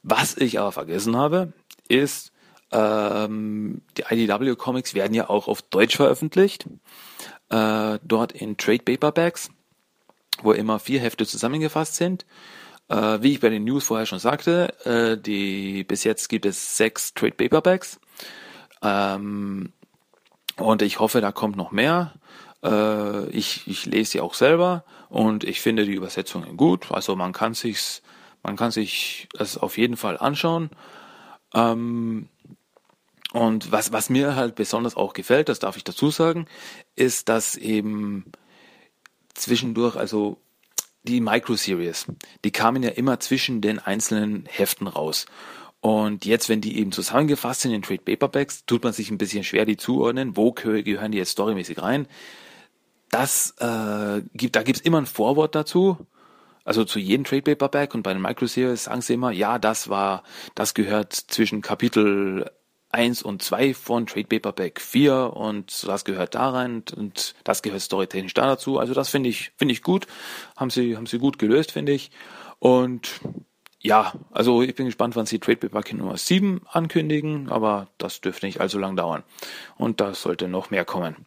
Was 0.02 0.36
ich 0.36 0.58
aber 0.58 0.72
vergessen 0.72 1.16
habe, 1.16 1.52
ist, 1.88 2.32
ähm, 2.72 3.82
die 3.96 4.04
IDW 4.08 4.54
Comics 4.56 4.94
werden 4.94 5.14
ja 5.14 5.28
auch 5.28 5.48
auf 5.48 5.62
Deutsch 5.62 5.96
veröffentlicht, 5.96 6.66
äh, 7.50 7.98
dort 8.02 8.32
in 8.32 8.56
Trade 8.56 8.82
Paperbacks, 8.84 9.50
wo 10.42 10.52
immer 10.52 10.78
vier 10.78 11.00
Hefte 11.00 11.26
zusammengefasst 11.26 11.96
sind. 11.96 12.26
Äh, 12.88 13.20
wie 13.20 13.32
ich 13.32 13.40
bei 13.40 13.48
den 13.48 13.64
News 13.64 13.84
vorher 13.84 14.06
schon 14.06 14.20
sagte, 14.20 14.72
äh, 14.84 15.20
die 15.20 15.82
bis 15.82 16.04
jetzt 16.04 16.28
gibt 16.28 16.46
es 16.46 16.76
sechs 16.76 17.14
Trade 17.14 17.32
Paperbacks. 17.32 17.98
Ähm, 18.82 19.72
und 20.56 20.82
ich 20.82 21.00
hoffe, 21.00 21.20
da 21.20 21.32
kommt 21.32 21.56
noch 21.56 21.72
mehr. 21.72 22.14
Äh, 22.66 23.28
ich, 23.30 23.66
ich 23.66 23.86
lese 23.86 24.12
sie 24.12 24.20
auch 24.20 24.34
selber 24.34 24.84
und 25.08 25.44
ich 25.44 25.60
finde 25.60 25.84
die 25.84 25.94
Übersetzungen 25.94 26.56
gut. 26.56 26.90
Also 26.90 27.16
man 27.16 27.32
kann 27.32 27.54
sich's, 27.54 28.02
man 28.42 28.56
kann 28.56 28.70
sich 28.70 29.28
das 29.32 29.56
auf 29.56 29.78
jeden 29.78 29.96
Fall 29.96 30.18
anschauen. 30.18 30.70
Ähm, 31.54 32.28
und 33.32 33.70
was, 33.70 33.92
was 33.92 34.10
mir 34.10 34.34
halt 34.34 34.54
besonders 34.54 34.96
auch 34.96 35.12
gefällt, 35.12 35.48
das 35.48 35.58
darf 35.58 35.76
ich 35.76 35.84
dazu 35.84 36.10
sagen, 36.10 36.46
ist, 36.94 37.28
dass 37.28 37.56
eben 37.56 38.24
zwischendurch, 39.34 39.96
also 39.96 40.38
die 41.02 41.20
Micro-Series, 41.20 42.06
die 42.44 42.50
kamen 42.50 42.82
ja 42.82 42.90
immer 42.90 43.20
zwischen 43.20 43.60
den 43.60 43.78
einzelnen 43.78 44.46
Heften 44.46 44.88
raus. 44.88 45.26
Und 45.80 46.24
jetzt, 46.24 46.48
wenn 46.48 46.60
die 46.60 46.78
eben 46.78 46.90
zusammengefasst 46.90 47.60
sind 47.60 47.72
in 47.72 47.82
Trade 47.82 48.00
Paperbacks, 48.02 48.64
tut 48.64 48.82
man 48.82 48.92
sich 48.92 49.10
ein 49.10 49.18
bisschen 49.18 49.44
schwer, 49.44 49.66
die 49.66 49.76
zuordnen. 49.76 50.36
Wo 50.36 50.52
gehören 50.52 51.12
die 51.12 51.18
jetzt 51.18 51.32
storymäßig 51.32 51.80
rein? 51.80 52.08
Das 53.10 53.54
äh, 53.58 54.22
gibt, 54.34 54.56
da 54.56 54.62
gibt's 54.62 54.80
immer 54.80 54.98
ein 54.98 55.06
Vorwort 55.06 55.54
dazu. 55.54 55.98
Also 56.64 56.84
zu 56.84 56.98
jedem 56.98 57.24
Trade 57.24 57.42
Paperback 57.42 57.94
und 57.94 58.02
bei 58.02 58.12
den 58.12 58.20
Microseries 58.20 58.84
sagen 58.84 59.00
sie 59.00 59.14
immer, 59.14 59.30
ja, 59.30 59.58
das 59.58 59.88
war, 59.88 60.24
das 60.56 60.74
gehört 60.74 61.12
zwischen 61.12 61.62
Kapitel 61.62 62.50
1 62.90 63.22
und 63.22 63.42
2 63.42 63.74
von 63.74 64.06
Trade 64.06 64.26
Paperback 64.26 64.80
4 64.80 65.32
und 65.34 65.86
das 65.86 66.04
gehört 66.04 66.34
da 66.34 66.50
rein 66.50 66.82
und 66.96 67.34
das 67.44 67.62
gehört 67.62 67.82
storytechnisch 67.82 68.34
da 68.34 68.46
dazu. 68.46 68.78
Also 68.78 68.94
das 68.94 69.10
finde 69.10 69.28
ich, 69.28 69.52
finde 69.56 69.72
ich 69.72 69.82
gut. 69.82 70.06
Haben 70.56 70.70
sie, 70.70 70.96
haben 70.96 71.06
sie 71.06 71.18
gut 71.18 71.38
gelöst, 71.38 71.72
finde 71.72 71.92
ich. 71.92 72.10
Und 72.58 73.20
ja, 73.80 74.14
also 74.32 74.62
ich 74.62 74.74
bin 74.74 74.86
gespannt, 74.86 75.14
wann 75.14 75.26
sie 75.26 75.38
Trade 75.38 75.58
Paperback 75.58 75.92
Nummer 75.92 76.16
7 76.16 76.62
ankündigen, 76.68 77.48
aber 77.48 77.88
das 77.98 78.20
dürfte 78.20 78.46
nicht 78.46 78.60
allzu 78.60 78.78
lang 78.78 78.96
dauern. 78.96 79.22
Und 79.76 80.00
da 80.00 80.14
sollte 80.14 80.48
noch 80.48 80.70
mehr 80.70 80.84
kommen. 80.84 81.26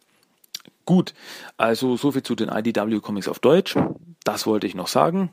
Gut, 0.90 1.14
also 1.56 1.96
so 1.96 2.10
viel 2.10 2.24
zu 2.24 2.34
den 2.34 2.48
IDW 2.48 2.98
Comics 2.98 3.28
auf 3.28 3.38
Deutsch. 3.38 3.76
Das 4.24 4.44
wollte 4.44 4.66
ich 4.66 4.74
noch 4.74 4.88
sagen. 4.88 5.30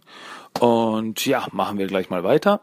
Und 0.60 1.26
ja, 1.26 1.48
machen 1.52 1.80
wir 1.80 1.88
gleich 1.88 2.12
mal 2.12 2.24
weiter. 2.24 2.62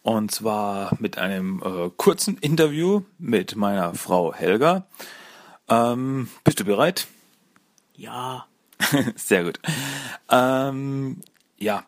Und 0.00 0.30
zwar 0.30 0.96
mit 0.98 1.18
einem 1.18 1.62
äh, 1.62 1.90
kurzen 1.94 2.38
Interview 2.38 3.02
mit 3.18 3.54
meiner 3.54 3.92
Frau 3.92 4.32
Helga. 4.32 4.86
Ähm, 5.68 6.30
bist 6.42 6.58
du 6.58 6.64
bereit? 6.64 7.06
Ja. 7.96 8.46
Sehr 9.14 9.44
gut. 9.44 9.60
Ähm, 10.30 11.20
ja, 11.58 11.84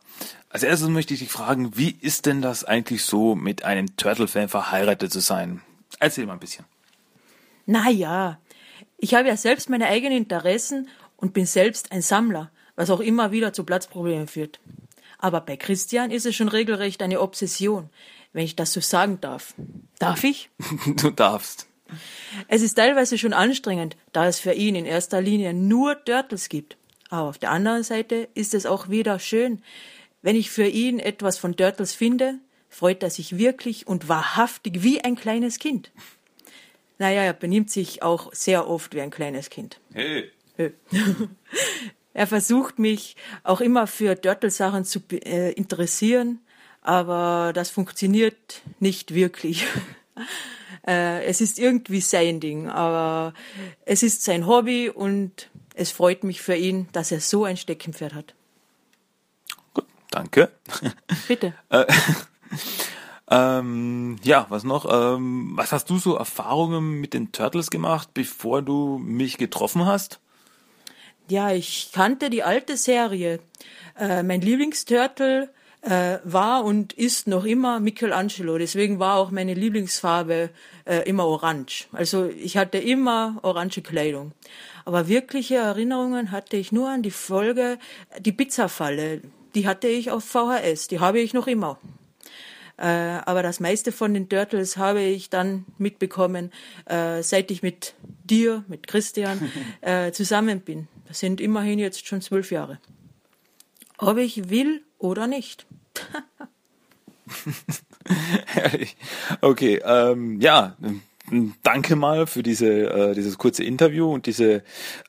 als 0.50 0.62
erstes 0.62 0.90
möchte 0.90 1.14
ich 1.14 1.20
dich 1.20 1.30
fragen, 1.30 1.74
wie 1.74 1.96
ist 2.02 2.26
denn 2.26 2.42
das 2.42 2.64
eigentlich 2.64 3.02
so, 3.02 3.34
mit 3.34 3.64
einem 3.64 3.96
Turtle-Fan 3.96 4.50
verheiratet 4.50 5.10
zu 5.10 5.20
sein? 5.20 5.62
Erzähl 6.00 6.26
mal 6.26 6.34
ein 6.34 6.38
bisschen. 6.38 6.66
Naja, 7.64 8.38
ich 8.98 9.14
habe 9.14 9.28
ja 9.28 9.36
selbst 9.36 9.70
meine 9.70 9.86
eigenen 9.86 10.18
Interessen 10.18 10.88
und 11.16 11.32
bin 11.32 11.46
selbst 11.46 11.92
ein 11.92 12.02
Sammler, 12.02 12.50
was 12.76 12.90
auch 12.90 13.00
immer 13.00 13.32
wieder 13.32 13.52
zu 13.52 13.64
Platzproblemen 13.64 14.28
führt. 14.28 14.60
Aber 15.18 15.40
bei 15.40 15.56
Christian 15.56 16.10
ist 16.10 16.26
es 16.26 16.34
schon 16.36 16.48
regelrecht 16.48 17.02
eine 17.02 17.20
Obsession, 17.20 17.88
wenn 18.32 18.44
ich 18.44 18.56
das 18.56 18.72
so 18.72 18.80
sagen 18.80 19.20
darf. 19.20 19.54
Darf 19.98 20.24
ich? 20.24 20.50
Du 20.96 21.10
darfst. 21.10 21.66
Es 22.48 22.62
ist 22.62 22.74
teilweise 22.74 23.18
schon 23.18 23.32
anstrengend, 23.32 23.96
da 24.12 24.26
es 24.26 24.40
für 24.40 24.52
ihn 24.52 24.74
in 24.74 24.86
erster 24.86 25.20
Linie 25.20 25.54
nur 25.54 26.04
Turtles 26.04 26.48
gibt. 26.48 26.76
Aber 27.10 27.28
auf 27.28 27.38
der 27.38 27.50
anderen 27.50 27.84
Seite 27.84 28.28
ist 28.34 28.54
es 28.54 28.66
auch 28.66 28.88
wieder 28.88 29.18
schön, 29.18 29.62
wenn 30.22 30.36
ich 30.36 30.50
für 30.50 30.66
ihn 30.66 30.98
etwas 30.98 31.38
von 31.38 31.56
Turtles 31.56 31.94
finde, 31.94 32.38
freut 32.70 33.02
er 33.02 33.10
sich 33.10 33.36
wirklich 33.36 33.86
und 33.86 34.08
wahrhaftig 34.08 34.82
wie 34.82 35.02
ein 35.02 35.16
kleines 35.16 35.58
Kind. 35.58 35.92
Naja, 36.98 37.22
er 37.22 37.32
benimmt 37.32 37.70
sich 37.70 38.02
auch 38.02 38.32
sehr 38.32 38.68
oft 38.68 38.94
wie 38.94 39.00
ein 39.00 39.10
kleines 39.10 39.50
Kind. 39.50 39.80
Hey. 39.92 40.30
er 42.14 42.26
versucht 42.26 42.78
mich 42.78 43.16
auch 43.42 43.60
immer 43.60 43.86
für 43.86 44.20
Turtle-Sachen 44.20 44.84
zu 44.84 45.00
äh, 45.10 45.52
interessieren, 45.52 46.40
aber 46.82 47.52
das 47.52 47.70
funktioniert 47.70 48.62
nicht 48.78 49.14
wirklich. 49.14 49.66
äh, 50.86 51.24
es 51.24 51.40
ist 51.40 51.58
irgendwie 51.58 52.00
sein 52.00 52.38
Ding, 52.38 52.68
aber 52.68 53.34
es 53.84 54.04
ist 54.04 54.22
sein 54.22 54.46
Hobby 54.46 54.88
und 54.88 55.50
es 55.74 55.90
freut 55.90 56.22
mich 56.22 56.40
für 56.40 56.54
ihn, 56.54 56.88
dass 56.92 57.10
er 57.10 57.20
so 57.20 57.44
ein 57.44 57.56
Steckenpferd 57.56 58.14
hat. 58.14 58.34
Danke. 60.10 60.52
Bitte. 61.26 61.54
Äh, 63.34 63.58
ähm, 63.58 64.16
ja, 64.22 64.46
was 64.48 64.64
noch? 64.64 64.86
Ähm, 64.90 65.52
was 65.54 65.72
hast 65.72 65.90
du 65.90 65.98
so 65.98 66.16
Erfahrungen 66.16 67.00
mit 67.00 67.14
den 67.14 67.32
Turtles 67.32 67.70
gemacht, 67.70 68.10
bevor 68.14 68.62
du 68.62 68.98
mich 68.98 69.38
getroffen 69.38 69.86
hast? 69.86 70.20
Ja, 71.28 71.52
ich 71.52 71.90
kannte 71.92 72.30
die 72.30 72.42
alte 72.42 72.76
Serie. 72.76 73.40
Äh, 73.98 74.22
mein 74.22 74.40
Lieblingsturtle 74.40 75.50
äh, 75.80 76.18
war 76.24 76.64
und 76.64 76.92
ist 76.92 77.26
noch 77.26 77.44
immer 77.44 77.80
Michelangelo. 77.80 78.58
Deswegen 78.58 78.98
war 78.98 79.16
auch 79.16 79.30
meine 79.30 79.54
Lieblingsfarbe 79.54 80.50
äh, 80.84 81.08
immer 81.08 81.26
orange. 81.26 81.88
Also 81.92 82.26
ich 82.26 82.56
hatte 82.56 82.78
immer 82.78 83.38
orange 83.42 83.82
Kleidung. 83.82 84.32
Aber 84.84 85.08
wirkliche 85.08 85.56
Erinnerungen 85.56 86.30
hatte 86.30 86.56
ich 86.58 86.72
nur 86.72 86.90
an 86.90 87.02
die 87.02 87.10
Folge 87.10 87.78
Die 88.20 88.32
Pizzafalle 88.32 89.22
die 89.54 89.68
hatte 89.68 89.86
ich 89.86 90.10
auf 90.10 90.24
VHS, 90.24 90.88
die 90.88 90.98
habe 90.98 91.20
ich 91.20 91.32
noch 91.32 91.46
immer. 91.46 91.78
Äh, 92.76 92.86
aber 92.86 93.42
das 93.42 93.60
meiste 93.60 93.92
von 93.92 94.14
den 94.14 94.28
Turtles 94.28 94.76
habe 94.76 95.02
ich 95.02 95.30
dann 95.30 95.64
mitbekommen, 95.78 96.50
äh, 96.86 97.22
seit 97.22 97.50
ich 97.50 97.62
mit 97.62 97.94
dir, 98.24 98.64
mit 98.68 98.86
Christian 98.86 99.50
äh, 99.80 100.12
zusammen 100.12 100.60
bin. 100.60 100.88
Das 101.06 101.20
sind 101.20 101.40
immerhin 101.40 101.78
jetzt 101.78 102.06
schon 102.06 102.20
zwölf 102.20 102.50
Jahre. 102.50 102.78
Ob 103.98 104.18
ich 104.18 104.50
will 104.50 104.82
oder 104.98 105.26
nicht. 105.26 105.66
Herrlich. 108.46 108.96
Okay, 109.40 109.80
ähm, 109.84 110.40
ja, 110.40 110.76
danke 111.62 111.96
mal 111.96 112.26
für 112.26 112.42
diese, 112.42 112.68
äh, 112.68 113.14
dieses 113.14 113.38
kurze 113.38 113.64
Interview 113.64 114.12
und 114.12 114.26
diese 114.26 114.62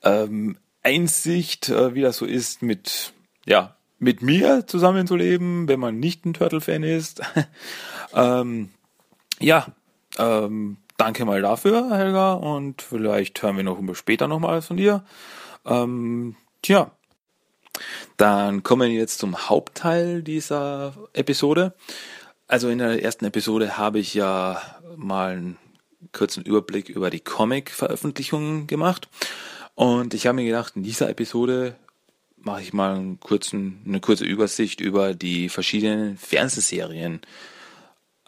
ähm, 0.04 0.58
Einsicht, 0.84 1.70
äh, 1.70 1.96
wie 1.96 2.02
das 2.02 2.18
so 2.18 2.26
ist 2.26 2.62
mit 2.62 3.14
ja, 3.46 3.75
mit 4.00 4.22
mir 4.22 4.68
zusammenzuleben, 4.68 5.68
wenn 5.68 5.80
man 5.80 6.00
nicht 6.00 6.26
ein 6.26 6.34
Turtle-Fan 6.34 6.84
ist. 6.84 7.22
ähm, 8.14 8.70
ja, 9.40 9.68
ähm, 10.18 10.78
danke 10.98 11.26
mal 11.26 11.42
dafür, 11.42 11.96
Helga, 11.96 12.34
und 12.34 12.82
vielleicht 12.82 13.42
hören 13.42 13.58
wir 13.58 13.64
noch 13.64 13.80
später 13.96 14.28
noch 14.28 14.40
mal 14.40 14.62
von 14.62 14.78
dir. 14.78 15.04
Ähm, 15.66 16.36
tja, 16.62 16.92
dann 18.18 18.64
kommen 18.64 18.90
wir 18.90 18.98
jetzt 18.98 19.20
zum 19.20 19.50
Hauptteil 19.50 20.24
dieser 20.24 20.94
Episode. 21.14 21.74
Also 22.48 22.70
in 22.70 22.78
der 22.78 23.04
ersten 23.04 23.26
Episode 23.26 23.78
habe 23.78 24.00
ich 24.00 24.14
ja 24.14 24.62
mal 24.96 25.32
einen 25.32 25.58
kurzen 26.12 26.44
Überblick 26.44 26.90
über 26.90 27.10
die 27.10 27.20
Comic-Veröffentlichungen 27.20 28.68
gemacht. 28.68 29.10
Und 29.74 30.14
ich 30.14 30.28
habe 30.28 30.36
mir 30.36 30.46
gedacht, 30.46 30.76
in 30.76 30.84
dieser 30.84 31.10
Episode 31.10 31.76
mache 32.46 32.62
ich 32.62 32.74
mal 32.74 32.96
einen 32.96 33.20
kurzen, 33.20 33.82
eine 33.86 34.00
kurze 34.00 34.26
Übersicht 34.26 34.80
über 34.80 35.14
die 35.14 35.50
verschiedenen 35.50 36.18
Fernsehserien. 36.18 37.22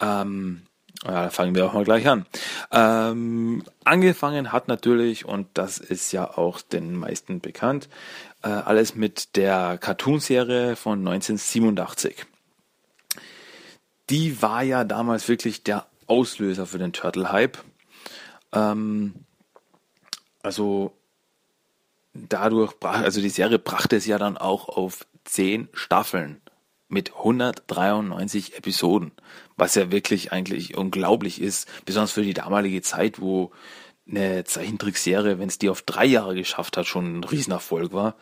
Ähm, 0.00 0.62
ja, 1.04 1.24
da 1.24 1.30
fangen 1.30 1.54
wir 1.54 1.66
auch 1.66 1.74
mal 1.74 1.84
gleich 1.84 2.08
an. 2.08 2.26
Ähm, 2.72 3.62
angefangen 3.84 4.52
hat 4.52 4.66
natürlich, 4.66 5.24
und 5.24 5.46
das 5.54 5.78
ist 5.78 6.12
ja 6.12 6.36
auch 6.36 6.60
den 6.60 6.96
meisten 6.96 7.40
bekannt, 7.40 7.88
äh, 8.42 8.48
alles 8.48 8.96
mit 8.96 9.36
der 9.36 9.78
Cartoonserie 9.78 10.74
von 10.74 10.98
1987. 10.98 12.26
Die 14.10 14.42
war 14.42 14.62
ja 14.62 14.84
damals 14.84 15.28
wirklich 15.28 15.62
der 15.62 15.86
Auslöser 16.06 16.66
für 16.66 16.78
den 16.78 16.92
Turtle-Hype. 16.92 17.58
Ähm, 18.52 19.14
also 20.42 20.92
dadurch, 22.14 22.74
also 22.80 23.20
die 23.20 23.28
Serie 23.28 23.58
brachte 23.58 23.96
es 23.96 24.06
ja 24.06 24.18
dann 24.18 24.36
auch 24.36 24.68
auf 24.68 25.06
zehn 25.24 25.68
Staffeln 25.72 26.40
mit 26.88 27.14
193 27.16 28.56
Episoden, 28.56 29.12
was 29.56 29.74
ja 29.74 29.90
wirklich 29.90 30.32
eigentlich 30.32 30.76
unglaublich 30.76 31.40
ist, 31.40 31.68
besonders 31.84 32.12
für 32.12 32.22
die 32.22 32.34
damalige 32.34 32.80
Zeit, 32.82 33.20
wo 33.20 33.52
eine 34.08 34.44
Zeichentrickserie, 34.44 35.38
wenn 35.38 35.48
es 35.48 35.58
die 35.58 35.68
auf 35.68 35.82
drei 35.82 36.06
Jahre 36.06 36.34
geschafft 36.34 36.76
hat, 36.78 36.86
schon 36.86 37.18
ein 37.18 37.24
Riesenerfolg 37.24 37.92
war 37.92 38.14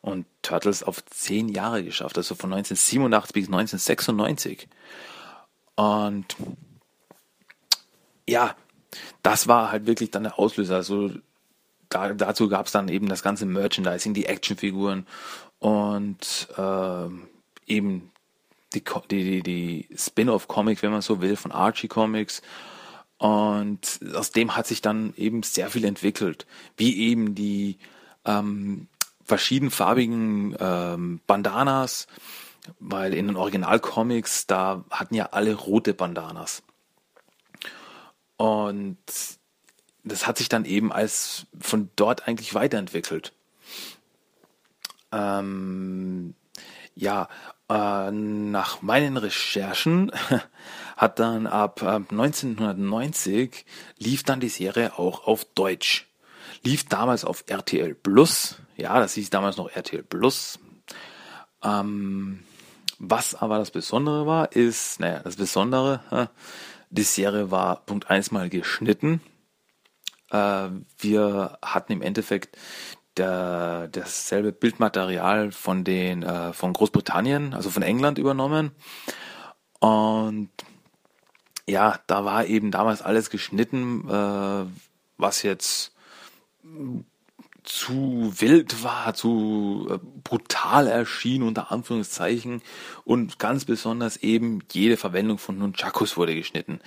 und 0.00 0.26
Turtles 0.42 0.82
auf 0.82 1.04
zehn 1.04 1.48
Jahre 1.48 1.84
geschafft, 1.84 2.16
also 2.16 2.34
von 2.34 2.52
1987 2.52 3.32
bis 3.32 3.46
1996. 3.46 4.68
Und 5.76 6.36
ja, 8.26 8.56
das 9.22 9.48
war 9.48 9.70
halt 9.70 9.86
wirklich 9.86 10.10
dann 10.10 10.22
der 10.22 10.38
Auslöser. 10.38 10.76
Also 10.76 11.10
da, 11.94 12.12
dazu 12.12 12.48
gab 12.48 12.66
es 12.66 12.72
dann 12.72 12.88
eben 12.88 13.08
das 13.08 13.22
ganze 13.22 13.46
Merchandising, 13.46 14.14
die 14.14 14.26
Actionfiguren 14.26 15.06
und 15.60 16.48
äh, 16.56 17.08
eben 17.66 18.10
die, 18.74 18.82
die, 19.10 19.42
die 19.42 19.88
Spin-off-Comic, 19.96 20.82
wenn 20.82 20.90
man 20.90 21.02
so 21.02 21.20
will, 21.20 21.36
von 21.36 21.52
Archie 21.52 21.88
Comics. 21.88 22.42
Und 23.16 24.00
aus 24.14 24.32
dem 24.32 24.56
hat 24.56 24.66
sich 24.66 24.82
dann 24.82 25.14
eben 25.16 25.44
sehr 25.44 25.70
viel 25.70 25.84
entwickelt, 25.84 26.46
wie 26.76 26.98
eben 26.98 27.36
die 27.36 27.78
ähm, 28.24 28.88
verschiedenfarbigen 29.24 30.56
ähm, 30.58 31.20
Bandanas, 31.28 32.08
weil 32.80 33.14
in 33.14 33.28
den 33.28 33.36
Originalcomics, 33.36 34.48
da 34.48 34.84
hatten 34.90 35.14
ja 35.14 35.26
alle 35.26 35.54
rote 35.54 35.94
Bandanas. 35.94 36.64
Und 38.36 38.98
das 40.04 40.26
hat 40.26 40.38
sich 40.38 40.48
dann 40.48 40.64
eben 40.64 40.92
als 40.92 41.46
von 41.58 41.90
dort 41.96 42.28
eigentlich 42.28 42.54
weiterentwickelt. 42.54 43.32
Ähm, 45.10 46.34
ja, 46.94 47.28
äh, 47.70 48.10
nach 48.10 48.82
meinen 48.82 49.16
Recherchen 49.16 50.12
hat 50.96 51.18
dann 51.18 51.46
ab 51.46 51.82
äh, 51.82 52.02
1990 52.10 53.64
lief 53.98 54.22
dann 54.22 54.40
die 54.40 54.48
Serie 54.48 54.98
auch 54.98 55.26
auf 55.26 55.44
Deutsch. 55.54 56.06
Lief 56.62 56.84
damals 56.84 57.24
auf 57.24 57.44
RTL 57.46 57.94
Plus. 57.94 58.56
Ja, 58.76 58.98
das 59.00 59.14
hieß 59.14 59.30
damals 59.30 59.56
noch 59.56 59.70
RTL 59.70 60.02
Plus. 60.02 60.58
Ähm, 61.62 62.42
was 62.98 63.34
aber 63.34 63.58
das 63.58 63.70
Besondere 63.70 64.26
war, 64.26 64.52
ist, 64.52 65.00
naja, 65.00 65.20
das 65.20 65.36
Besondere, 65.36 66.00
die 66.90 67.02
Serie 67.02 67.50
war 67.50 67.84
Punkt 67.86 68.10
eins 68.10 68.30
mal 68.30 68.50
geschnitten 68.50 69.20
wir 70.34 71.58
hatten 71.62 71.92
im 71.92 72.02
Endeffekt 72.02 72.56
dasselbe 73.14 74.52
Bildmaterial 74.52 75.52
von 75.52 75.84
den 75.84 76.22
äh, 76.22 76.52
von 76.52 76.72
Großbritannien, 76.72 77.54
also 77.54 77.70
von 77.70 77.82
England 77.82 78.18
übernommen. 78.18 78.72
Und 79.78 80.50
ja, 81.66 81.98
da 82.06 82.24
war 82.24 82.46
eben 82.46 82.70
damals 82.70 83.02
alles 83.02 83.30
geschnitten, 83.30 84.08
äh, 84.08 84.64
was 85.16 85.42
jetzt 85.42 85.92
zu 87.62 88.34
wild 88.38 88.84
war, 88.84 89.14
zu 89.14 89.88
äh, 89.90 89.98
brutal 90.22 90.86
erschien, 90.86 91.42
unter 91.42 91.72
Anführungszeichen. 91.72 92.62
Und 93.04 93.38
ganz 93.38 93.64
besonders 93.64 94.18
eben 94.18 94.60
jede 94.72 94.96
Verwendung 94.96 95.38
von 95.38 95.58
Nunchakus 95.58 96.16
wurde 96.16 96.34
geschnitten. 96.34 96.80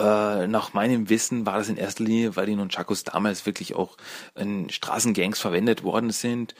Äh, 0.00 0.46
nach 0.46 0.72
meinem 0.72 1.10
Wissen 1.10 1.44
war 1.44 1.58
das 1.58 1.68
in 1.68 1.76
erster 1.76 2.04
Linie, 2.04 2.34
weil 2.34 2.46
die 2.46 2.56
Nunchakus 2.56 3.04
damals 3.04 3.44
wirklich 3.44 3.74
auch 3.74 3.96
in 4.34 4.70
Straßengangs 4.70 5.38
verwendet 5.38 5.82
worden 5.82 6.10
sind. 6.10 6.54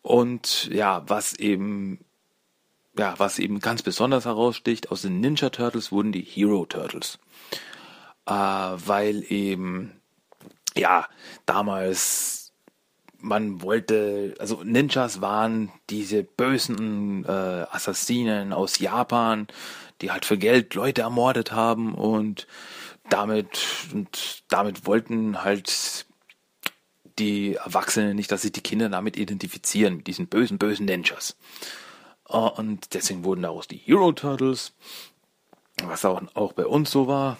Und 0.00 0.68
ja, 0.72 1.02
was 1.06 1.34
eben 1.34 1.98
ja, 2.98 3.14
was 3.18 3.38
eben 3.38 3.60
ganz 3.60 3.82
besonders 3.82 4.24
heraussticht, 4.24 4.90
aus 4.90 5.02
den 5.02 5.20
Ninja 5.20 5.50
Turtles 5.50 5.92
wurden 5.92 6.12
die 6.12 6.22
Hero 6.22 6.64
Turtles. 6.64 7.18
Äh, 8.26 8.32
weil 8.32 9.24
eben, 9.30 10.00
ja, 10.74 11.06
damals 11.44 12.52
man 13.18 13.62
wollte, 13.62 14.34
also 14.38 14.62
Ninjas 14.62 15.20
waren 15.20 15.72
diese 15.90 16.22
bösen 16.22 17.24
äh, 17.24 17.28
Assassinen 17.28 18.52
aus 18.52 18.78
Japan, 18.78 19.48
die 20.00 20.10
halt 20.10 20.24
für 20.24 20.38
Geld 20.38 20.74
Leute 20.74 21.02
ermordet 21.02 21.52
haben 21.52 21.94
und 21.94 22.46
damit 23.08 23.60
und 23.92 24.44
damit 24.48 24.86
wollten 24.86 25.42
halt 25.42 26.06
die 27.18 27.54
Erwachsenen 27.54 28.16
nicht, 28.16 28.30
dass 28.30 28.42
sich 28.42 28.52
die 28.52 28.60
Kinder 28.60 28.88
damit 28.88 29.16
identifizieren, 29.16 29.96
mit 29.96 30.06
diesen 30.06 30.26
bösen, 30.26 30.58
bösen 30.58 30.86
Ninjas. 30.86 31.36
Und 32.24 32.94
deswegen 32.94 33.24
wurden 33.24 33.42
daraus 33.42 33.68
die 33.68 33.76
Hero 33.76 34.12
Turtles, 34.12 34.74
was 35.82 36.04
auch, 36.04 36.20
auch 36.34 36.52
bei 36.52 36.66
uns 36.66 36.90
so 36.90 37.06
war, 37.06 37.38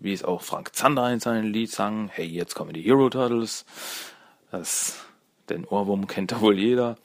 wie 0.00 0.12
es 0.12 0.24
auch 0.24 0.42
Frank 0.42 0.74
Zander 0.74 1.12
in 1.12 1.20
seinem 1.20 1.52
Lied 1.52 1.70
sang, 1.70 2.08
hey, 2.08 2.26
jetzt 2.26 2.54
kommen 2.54 2.72
die 2.72 2.82
Hero 2.82 3.08
Turtles. 3.10 3.64
Das 4.50 5.04
den 5.48 5.64
Ohrwurm 5.64 6.06
kennt 6.06 6.32
da 6.32 6.40
wohl 6.40 6.58
jeder. 6.58 6.96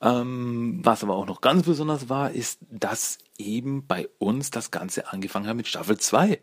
Ähm, 0.00 0.80
was 0.82 1.02
aber 1.02 1.16
auch 1.16 1.26
noch 1.26 1.40
ganz 1.40 1.64
besonders 1.66 2.08
war, 2.08 2.30
ist, 2.30 2.58
dass 2.70 3.18
eben 3.38 3.86
bei 3.86 4.08
uns 4.18 4.50
das 4.50 4.70
Ganze 4.70 5.12
angefangen 5.12 5.46
hat 5.46 5.56
mit 5.56 5.68
Staffel 5.68 5.98
2. 5.98 6.40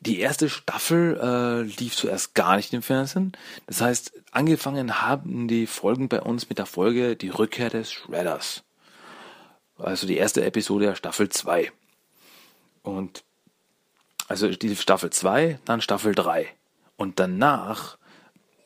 Die 0.00 0.20
erste 0.20 0.48
Staffel 0.48 1.18
äh, 1.20 1.62
lief 1.62 1.96
zuerst 1.96 2.34
gar 2.34 2.56
nicht 2.56 2.72
im 2.72 2.82
Fernsehen. 2.82 3.32
Das 3.66 3.80
heißt, 3.80 4.12
angefangen 4.30 5.02
haben 5.02 5.48
die 5.48 5.66
Folgen 5.66 6.08
bei 6.08 6.20
uns 6.20 6.48
mit 6.48 6.58
der 6.58 6.66
Folge 6.66 7.16
Die 7.16 7.30
Rückkehr 7.30 7.70
des 7.70 7.90
Shredders. 7.90 8.62
Also 9.76 10.06
die 10.06 10.16
erste 10.16 10.44
Episode 10.44 10.86
der 10.86 10.94
Staffel 10.94 11.28
2. 11.28 11.72
Und 12.82 13.24
also 14.28 14.48
die 14.48 14.76
Staffel 14.76 15.10
2, 15.10 15.58
dann 15.64 15.80
Staffel 15.80 16.14
3. 16.14 16.48
Und 16.96 17.18
danach 17.18 17.98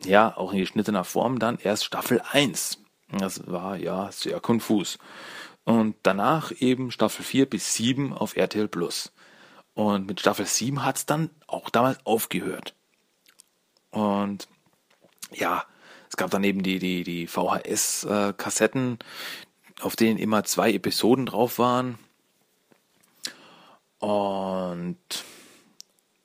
ja, 0.07 0.37
auch 0.37 0.53
in 0.53 0.59
geschnittener 0.59 1.05
Form 1.05 1.39
dann 1.39 1.59
erst 1.63 1.85
Staffel 1.85 2.21
1. 2.33 2.79
Das 3.19 3.47
war 3.47 3.77
ja 3.77 4.11
sehr 4.11 4.41
konfus. 4.41 4.99
Und 5.65 5.97
danach 6.03 6.53
eben 6.59 6.91
Staffel 6.91 7.25
4 7.25 7.49
bis 7.49 7.75
7 7.75 8.13
auf 8.13 8.37
RTL 8.37 8.69
Plus. 8.69 9.13
Und 9.75 10.07
mit 10.07 10.21
Staffel 10.21 10.47
7 10.47 10.85
hat 10.85 10.97
es 10.97 11.07
dann 11.07 11.31
auch 11.47 11.71
damals 11.71 12.05
aufgehört. 12.05 12.75
Und 13.91 14.49
ja, 15.33 15.65
es 16.09 16.17
gab 16.17 16.31
dann 16.31 16.45
eben 16.45 16.63
die, 16.63 16.79
die, 16.79 17.05
die 17.05 17.27
VHS-Kassetten, 17.27 18.99
auf 19.81 19.97
denen 19.97 20.19
immer 20.19 20.45
zwei 20.45 20.73
Episoden 20.73 21.27
drauf 21.27 21.59
waren. 21.59 21.99
Und 23.99 24.99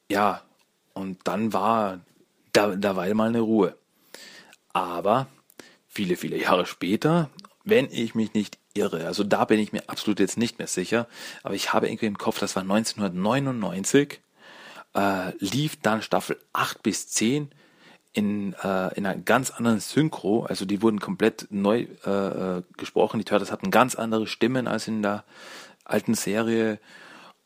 ja, 0.09 0.41
und 0.93 1.19
dann 1.25 1.53
war 1.53 2.01
da, 2.51 2.75
da 2.75 2.95
war 2.95 3.13
mal 3.13 3.29
eine 3.29 3.41
Ruhe. 3.41 3.77
Aber 4.73 5.27
viele, 5.87 6.17
viele 6.17 6.37
Jahre 6.37 6.65
später, 6.65 7.29
wenn 7.67 7.89
ich 7.91 8.15
mich 8.15 8.33
nicht 8.33 8.57
irre, 8.73 9.05
also 9.05 9.23
da 9.23 9.45
bin 9.45 9.59
ich 9.59 9.73
mir 9.73 9.83
absolut 9.87 10.19
jetzt 10.19 10.37
nicht 10.37 10.57
mehr 10.57 10.67
sicher, 10.67 11.07
aber 11.43 11.55
ich 11.55 11.73
habe 11.73 11.89
irgendwie 11.89 12.05
im 12.05 12.17
Kopf, 12.17 12.39
das 12.39 12.55
war 12.55 12.63
1999, 12.63 14.19
äh, 14.93 15.31
lief 15.39 15.77
dann 15.81 16.01
Staffel 16.01 16.37
8 16.53 16.81
bis 16.83 17.07
10 17.09 17.49
in, 18.13 18.53
äh, 18.53 18.93
in 18.95 19.05
einer 19.05 19.15
ganz 19.15 19.51
anderen 19.51 19.79
Synchro, 19.79 20.45
also 20.45 20.65
die 20.65 20.81
wurden 20.81 20.99
komplett 20.99 21.47
neu 21.49 21.87
äh, 22.05 22.09
äh 22.09 22.63
gesprochen, 22.77 23.19
die 23.19 23.25
Turtles 23.25 23.51
hatten 23.51 23.69
ganz 23.69 23.95
andere 23.95 24.27
Stimmen 24.27 24.67
als 24.67 24.87
in 24.87 25.01
der 25.01 25.23
alten 25.83 26.13
Serie. 26.13 26.79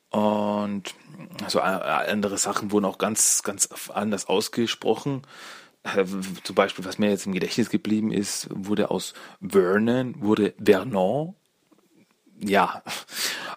Und 0.10 0.93
also 1.43 1.60
äh, 1.60 1.62
andere 1.62 2.38
Sachen 2.38 2.71
wurden 2.71 2.86
auch 2.86 2.97
ganz, 2.97 3.43
ganz 3.43 3.69
anders 3.93 4.27
ausgesprochen. 4.27 5.21
Äh, 5.84 6.06
zum 6.44 6.56
Beispiel, 6.56 6.86
was 6.86 7.00
mir 7.00 7.10
jetzt 7.10 7.26
im 7.26 7.34
Gedächtnis 7.34 7.70
geblieben 7.70 8.12
ist, 8.12 8.48
wurde 8.52 8.91
aus 8.91 9.13
Vernon, 9.41 10.15
wurde 10.22 10.54
Vernon. 10.63 11.36
Ja. 12.39 12.84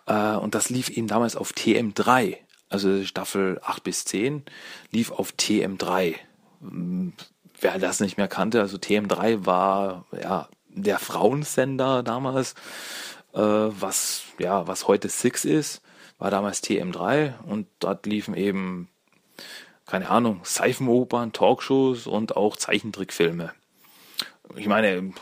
Äh, 0.07 0.37
und 0.37 0.55
das 0.55 0.69
lief 0.69 0.91
eben 0.91 1.07
damals 1.07 1.35
auf 1.35 1.53
TM3. 1.53 2.37
Also 2.69 3.03
Staffel 3.05 3.59
8 3.65 3.83
bis 3.83 4.05
10 4.05 4.43
lief 4.91 5.11
auf 5.11 5.33
TM3. 5.33 6.17
Wer 6.61 7.79
das 7.79 8.01
nicht 8.01 8.19
mehr 8.19 8.29
kannte, 8.29 8.61
also 8.61 8.77
TM3 8.77 9.47
war 9.47 10.05
ja 10.13 10.51
der 10.69 10.99
Frauensender 10.99 12.03
damals, 12.03 12.55
was 13.33 14.25
ja 14.39 14.67
was 14.67 14.87
heute 14.87 15.09
Six 15.09 15.47
ist 15.47 15.81
war 16.19 16.31
damals 16.31 16.63
TM3 16.63 17.43
und 17.45 17.67
dort 17.81 18.07
liefen 18.07 18.35
eben, 18.35 18.89
keine 19.87 20.09
Ahnung, 20.09 20.41
Seifenopern, 20.45 21.33
Talkshows 21.33 22.07
und 22.07 22.37
auch 22.37 22.57
Zeichentrickfilme. 22.57 23.53
Ich 24.57 24.67
meine, 24.67 25.13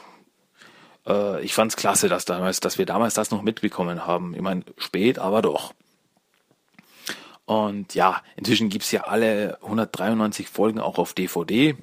äh, 1.07 1.42
ich 1.42 1.55
fand's 1.55 1.77
klasse, 1.77 2.09
dass 2.09 2.25
damals, 2.25 2.61
dass 2.61 2.79
wir 2.79 2.87
damals 2.87 3.14
das 3.14 3.31
noch 3.31 3.42
mitbekommen 3.42 4.07
haben. 4.07 4.35
Ich 4.35 4.42
meine, 4.42 4.64
spät, 4.79 5.18
aber 5.18 5.42
doch. 5.42 5.75
Und 7.44 7.94
ja, 7.94 8.22
inzwischen 8.37 8.68
gibt's 8.68 8.92
ja 8.92 9.03
alle 9.03 9.59
193 9.62 10.48
Folgen 10.48 10.81
auch 10.81 10.98
auf 10.98 11.12
DVD. 11.12 11.77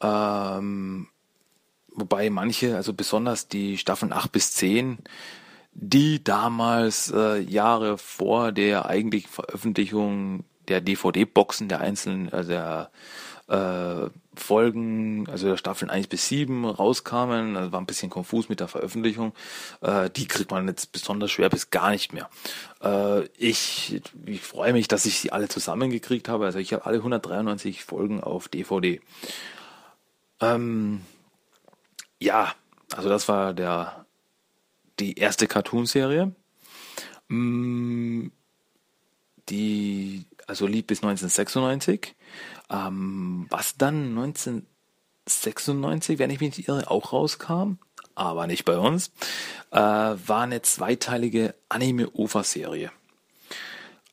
Ähm, 0.00 1.08
wobei 1.94 2.30
manche, 2.30 2.76
also 2.76 2.92
besonders 2.92 3.48
die 3.48 3.78
Staffeln 3.78 4.12
8 4.12 4.32
bis 4.32 4.52
10, 4.52 4.98
die 5.72 6.22
damals 6.24 7.12
äh, 7.14 7.38
Jahre 7.38 7.96
vor 7.96 8.50
der 8.50 8.86
eigentlichen 8.86 9.30
Veröffentlichung 9.30 10.44
der 10.68 10.80
DVD-Boxen 10.80 11.68
der 11.68 11.80
einzelnen, 11.80 12.32
also 12.32 12.50
der 12.50 12.90
äh, 13.48 14.10
Folgen, 14.34 15.28
also 15.30 15.46
der 15.48 15.56
Staffeln 15.56 15.90
1 15.90 16.08
bis 16.08 16.28
7 16.28 16.64
rauskamen, 16.64 17.54
das 17.54 17.72
war 17.72 17.80
ein 17.80 17.86
bisschen 17.86 18.10
konfus 18.10 18.48
mit 18.48 18.60
der 18.60 18.68
Veröffentlichung, 18.68 19.32
äh, 19.82 20.10
die 20.10 20.26
kriegt 20.26 20.50
man 20.50 20.66
jetzt 20.66 20.92
besonders 20.92 21.30
schwer 21.30 21.48
bis 21.48 21.70
gar 21.70 21.90
nicht 21.90 22.12
mehr. 22.12 22.28
Äh, 22.82 23.26
ich, 23.38 24.02
ich 24.26 24.42
freue 24.42 24.72
mich, 24.72 24.88
dass 24.88 25.06
ich 25.06 25.18
sie 25.18 25.32
alle 25.32 25.48
zusammengekriegt 25.48 26.28
habe, 26.28 26.46
also 26.46 26.58
ich 26.58 26.72
habe 26.72 26.86
alle 26.86 26.98
193 26.98 27.84
Folgen 27.84 28.20
auf 28.22 28.48
DVD. 28.48 29.00
Ähm, 30.40 31.02
ja, 32.20 32.52
also 32.94 33.08
das 33.08 33.28
war 33.28 33.54
der 33.54 34.06
die 34.98 35.14
erste 35.18 35.46
Cartoonserie. 35.46 36.32
Mm, 37.28 38.28
die, 39.48 40.24
also 40.46 40.66
lief 40.66 40.86
bis 40.86 41.02
1996. 41.02 42.14
Ähm, 42.70 43.46
was 43.50 43.76
dann 43.76 44.16
1996, 44.18 46.18
wenn 46.18 46.30
ich 46.30 46.40
mich 46.40 46.56
nicht 46.56 46.68
irre, 46.68 46.90
auch 46.90 47.12
rauskam, 47.12 47.74
aber 48.14 48.46
nicht 48.46 48.64
bei 48.64 48.78
uns, 48.78 49.08
äh, 49.70 49.78
war 49.78 50.42
eine 50.42 50.62
zweiteilige 50.62 51.54
Anime-OVA-Serie. 51.68 52.90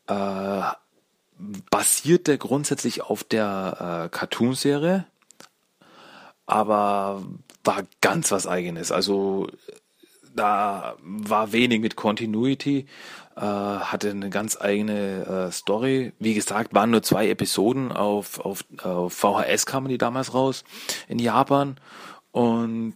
Äh, 0.07 0.61
basierte 1.71 2.37
grundsätzlich 2.37 3.01
auf 3.01 3.23
der 3.23 4.05
äh, 4.05 4.09
Cartoon-Serie, 4.15 5.07
aber 6.45 7.23
war 7.63 7.83
ganz 8.01 8.31
was 8.31 8.45
eigenes. 8.45 8.91
Also 8.91 9.47
da 10.35 10.95
war 11.01 11.51
wenig 11.51 11.81
mit 11.81 11.95
Continuity, 11.95 12.87
hatte 13.41 14.11
eine 14.11 14.29
ganz 14.29 14.59
eigene 14.59 15.47
äh, 15.47 15.51
Story. 15.51 16.13
Wie 16.19 16.33
gesagt, 16.33 16.73
waren 16.73 16.91
nur 16.91 17.03
zwei 17.03 17.29
Episoden 17.29 17.91
auf, 17.91 18.39
auf, 18.39 18.63
auf 18.83 19.13
VHS 19.13 19.65
kamen 19.65 19.87
die 19.87 19.97
damals 19.97 20.33
raus 20.33 20.63
in 21.07 21.19
Japan 21.19 21.77
und 22.31 22.95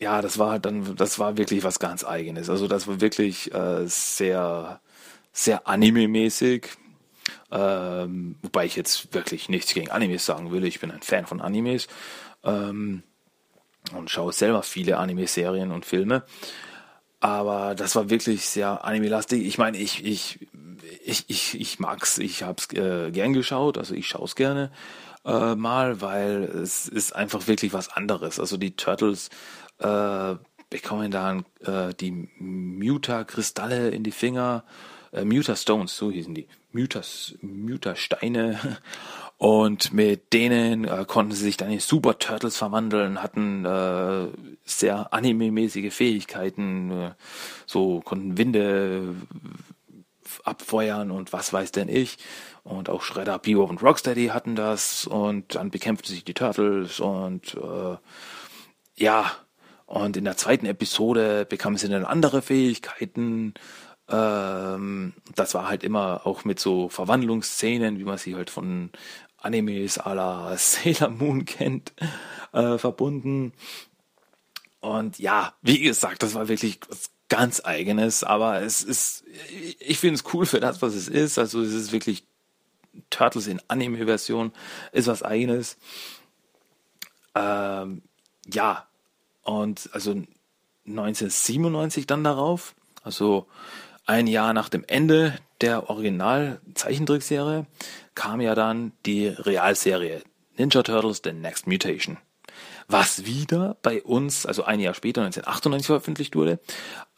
ja, 0.00 0.22
das 0.22 0.38
war 0.38 0.58
dann, 0.58 0.94
das 0.96 1.18
war 1.18 1.36
wirklich 1.36 1.64
was 1.64 1.80
ganz 1.80 2.04
Eigenes. 2.04 2.48
Also 2.48 2.68
das 2.68 2.86
war 2.86 3.00
wirklich 3.00 3.52
äh, 3.52 3.86
sehr, 3.86 4.80
sehr 5.32 5.66
anime-mäßig. 5.66 6.68
Ähm, 7.50 8.36
wobei 8.42 8.66
ich 8.66 8.76
jetzt 8.76 9.12
wirklich 9.12 9.48
nichts 9.48 9.74
gegen 9.74 9.90
Animes 9.90 10.24
sagen 10.24 10.52
will. 10.52 10.64
Ich 10.64 10.80
bin 10.80 10.92
ein 10.92 11.02
Fan 11.02 11.26
von 11.26 11.40
Animes. 11.40 11.88
Ähm, 12.44 13.02
und 13.94 14.10
schaue 14.10 14.32
selber 14.32 14.62
viele 14.62 14.98
Anime-Serien 14.98 15.72
und 15.72 15.84
Filme. 15.84 16.24
Aber 17.20 17.74
das 17.74 17.96
war 17.96 18.10
wirklich 18.10 18.46
sehr 18.46 18.84
anime-lastig. 18.84 19.44
Ich 19.44 19.58
meine, 19.58 19.78
ich, 19.78 20.04
ich, 20.04 20.46
ich, 21.04 21.24
ich, 21.28 21.60
ich 21.60 21.78
mag's, 21.80 22.18
ich 22.18 22.44
hab's 22.44 22.72
äh, 22.74 23.10
gern 23.10 23.32
geschaut, 23.32 23.76
also 23.76 23.94
ich 23.94 24.06
schaue 24.06 24.24
es 24.24 24.36
gerne 24.36 24.70
äh, 25.24 25.54
mal, 25.56 26.00
weil 26.00 26.44
es 26.44 26.86
ist 26.86 27.14
einfach 27.14 27.48
wirklich 27.48 27.72
was 27.72 27.88
anderes. 27.88 28.38
Also 28.38 28.56
die 28.56 28.76
Turtles 28.76 29.30
äh, 29.78 30.36
bekommen 30.70 31.10
dann 31.10 31.44
äh, 31.64 31.92
die 31.94 32.28
Muta-Kristalle 32.38 33.88
in 33.90 34.04
die 34.04 34.12
Finger, 34.12 34.64
äh, 35.12 35.24
Muta-Stones, 35.24 35.96
so 35.96 36.10
hießen 36.10 36.34
die, 36.34 36.46
Muta-Steine 36.72 38.58
und 39.38 39.92
mit 39.92 40.32
denen 40.32 40.84
äh, 40.84 41.04
konnten 41.06 41.32
sie 41.32 41.44
sich 41.44 41.56
dann 41.56 41.70
in 41.70 41.78
Super 41.78 42.18
Turtles 42.18 42.56
verwandeln, 42.56 43.22
hatten 43.22 43.64
äh, 43.64 44.26
sehr 44.64 45.12
anime-mäßige 45.12 45.94
Fähigkeiten, 45.94 46.90
äh, 46.90 47.10
so 47.64 48.00
konnten 48.00 48.36
Winde 48.36 49.14
abfeuern 50.42 51.12
und 51.12 51.32
was 51.32 51.52
weiß 51.52 51.70
denn 51.70 51.88
ich. 51.88 52.18
Und 52.64 52.90
auch 52.90 53.02
Shredder, 53.02 53.38
Bebop 53.38 53.70
und 53.70 53.82
Rocksteady 53.82 54.26
hatten 54.26 54.56
das. 54.56 55.06
Und 55.06 55.54
dann 55.54 55.70
bekämpften 55.70 56.10
sich 56.10 56.24
die 56.24 56.34
Turtles 56.34 56.98
und 56.98 57.54
äh, 57.54 57.96
ja, 58.96 59.30
und 59.86 60.16
in 60.16 60.24
der 60.24 60.36
zweiten 60.36 60.66
Episode 60.66 61.46
bekamen 61.48 61.78
sie 61.78 61.88
dann 61.88 62.04
andere 62.04 62.42
Fähigkeiten. 62.42 63.54
Ähm, 64.08 65.14
das 65.34 65.54
war 65.54 65.68
halt 65.68 65.84
immer 65.84 66.26
auch 66.26 66.44
mit 66.44 66.58
so 66.58 66.88
Verwandlungsszenen, 66.88 67.98
wie 67.98 68.04
man 68.04 68.18
sie 68.18 68.34
halt 68.34 68.50
von 68.50 68.90
Animes 69.38 69.98
à 69.98 70.14
la 70.14 70.56
Sailor 70.58 71.10
Moon 71.10 71.44
kennt, 71.44 71.92
äh, 72.52 72.78
verbunden. 72.78 73.52
Und 74.80 75.18
ja, 75.18 75.54
wie 75.62 75.80
gesagt, 75.80 76.22
das 76.22 76.34
war 76.34 76.48
wirklich 76.48 76.80
was 76.88 77.10
ganz 77.28 77.62
eigenes, 77.64 78.24
aber 78.24 78.62
es 78.62 78.82
ist, 78.82 79.24
ich 79.80 79.98
finde 79.98 80.14
es 80.14 80.24
cool 80.32 80.46
für 80.46 80.60
das, 80.60 80.80
was 80.82 80.94
es 80.94 81.08
ist. 81.08 81.38
Also 81.38 81.60
es 81.62 81.72
ist 81.72 81.92
wirklich 81.92 82.24
Turtles 83.10 83.46
in 83.46 83.60
Anime-Version, 83.68 84.52
ist 84.92 85.08
was 85.08 85.22
eigenes. 85.22 85.76
Ähm, 87.34 88.02
ja, 88.46 88.86
und 89.42 89.90
also 89.92 90.10
1997 90.86 92.06
dann 92.06 92.24
darauf, 92.24 92.74
also 93.02 93.46
ein 94.06 94.26
Jahr 94.26 94.54
nach 94.54 94.70
dem 94.70 94.84
Ende 94.86 95.38
der 95.60 95.90
Original-Zeichentrickserie 95.90 97.66
kam 98.18 98.40
ja 98.40 98.56
dann 98.56 98.90
die 99.06 99.28
Realserie 99.28 100.22
Ninja 100.56 100.82
Turtles 100.82 101.20
The 101.22 101.32
Next 101.32 101.68
Mutation. 101.68 102.18
Was 102.88 103.26
wieder 103.26 103.76
bei 103.80 104.02
uns, 104.02 104.44
also 104.44 104.64
ein 104.64 104.80
Jahr 104.80 104.94
später, 104.94 105.20
1998 105.20 105.86
veröffentlicht 105.86 106.34
wurde, 106.34 106.58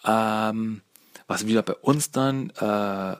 ähm, 0.05 0.83
was 1.27 1.47
wieder 1.47 1.63
bei 1.63 1.73
uns 1.73 2.11
dann, 2.11 2.51
äh, 2.51 3.17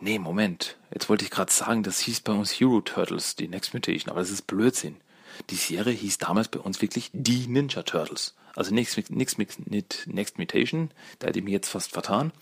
nee, 0.00 0.18
Moment, 0.18 0.78
jetzt 0.94 1.10
wollte 1.10 1.24
ich 1.24 1.30
gerade 1.30 1.52
sagen, 1.52 1.82
das 1.82 2.00
hieß 2.00 2.22
bei 2.22 2.32
uns 2.32 2.52
Hero 2.52 2.80
Turtles, 2.80 3.36
die 3.36 3.48
Next 3.48 3.74
Mutation, 3.74 4.10
aber 4.10 4.20
das 4.20 4.30
ist 4.30 4.46
Blödsinn. 4.46 4.96
Die 5.50 5.56
Serie 5.56 5.92
hieß 5.92 6.16
damals 6.16 6.48
bei 6.48 6.60
uns 6.60 6.80
wirklich 6.80 7.10
die 7.12 7.46
Ninja 7.48 7.82
Turtles. 7.82 8.34
Also 8.56 8.72
nichts 8.72 8.96
mit 8.96 9.10
Next 9.10 10.38
Mutation, 10.38 10.90
da 11.18 11.26
hätte 11.26 11.40
ich 11.40 11.44
mich 11.44 11.52
jetzt 11.52 11.68
fast 11.68 11.92
vertan. 11.92 12.32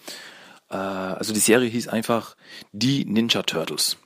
Äh, 0.71 0.77
also 0.77 1.33
die 1.33 1.41
Serie 1.41 1.69
hieß 1.69 1.89
einfach 1.89 2.37
Die 2.73 3.05
Ninja 3.05 3.43
Turtles. 3.43 3.97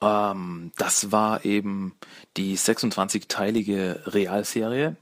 Ähm, 0.00 0.72
das 0.76 1.12
war 1.12 1.44
eben 1.44 1.94
die 2.36 2.56
26-teilige 2.56 4.14
Realserie. 4.14 4.96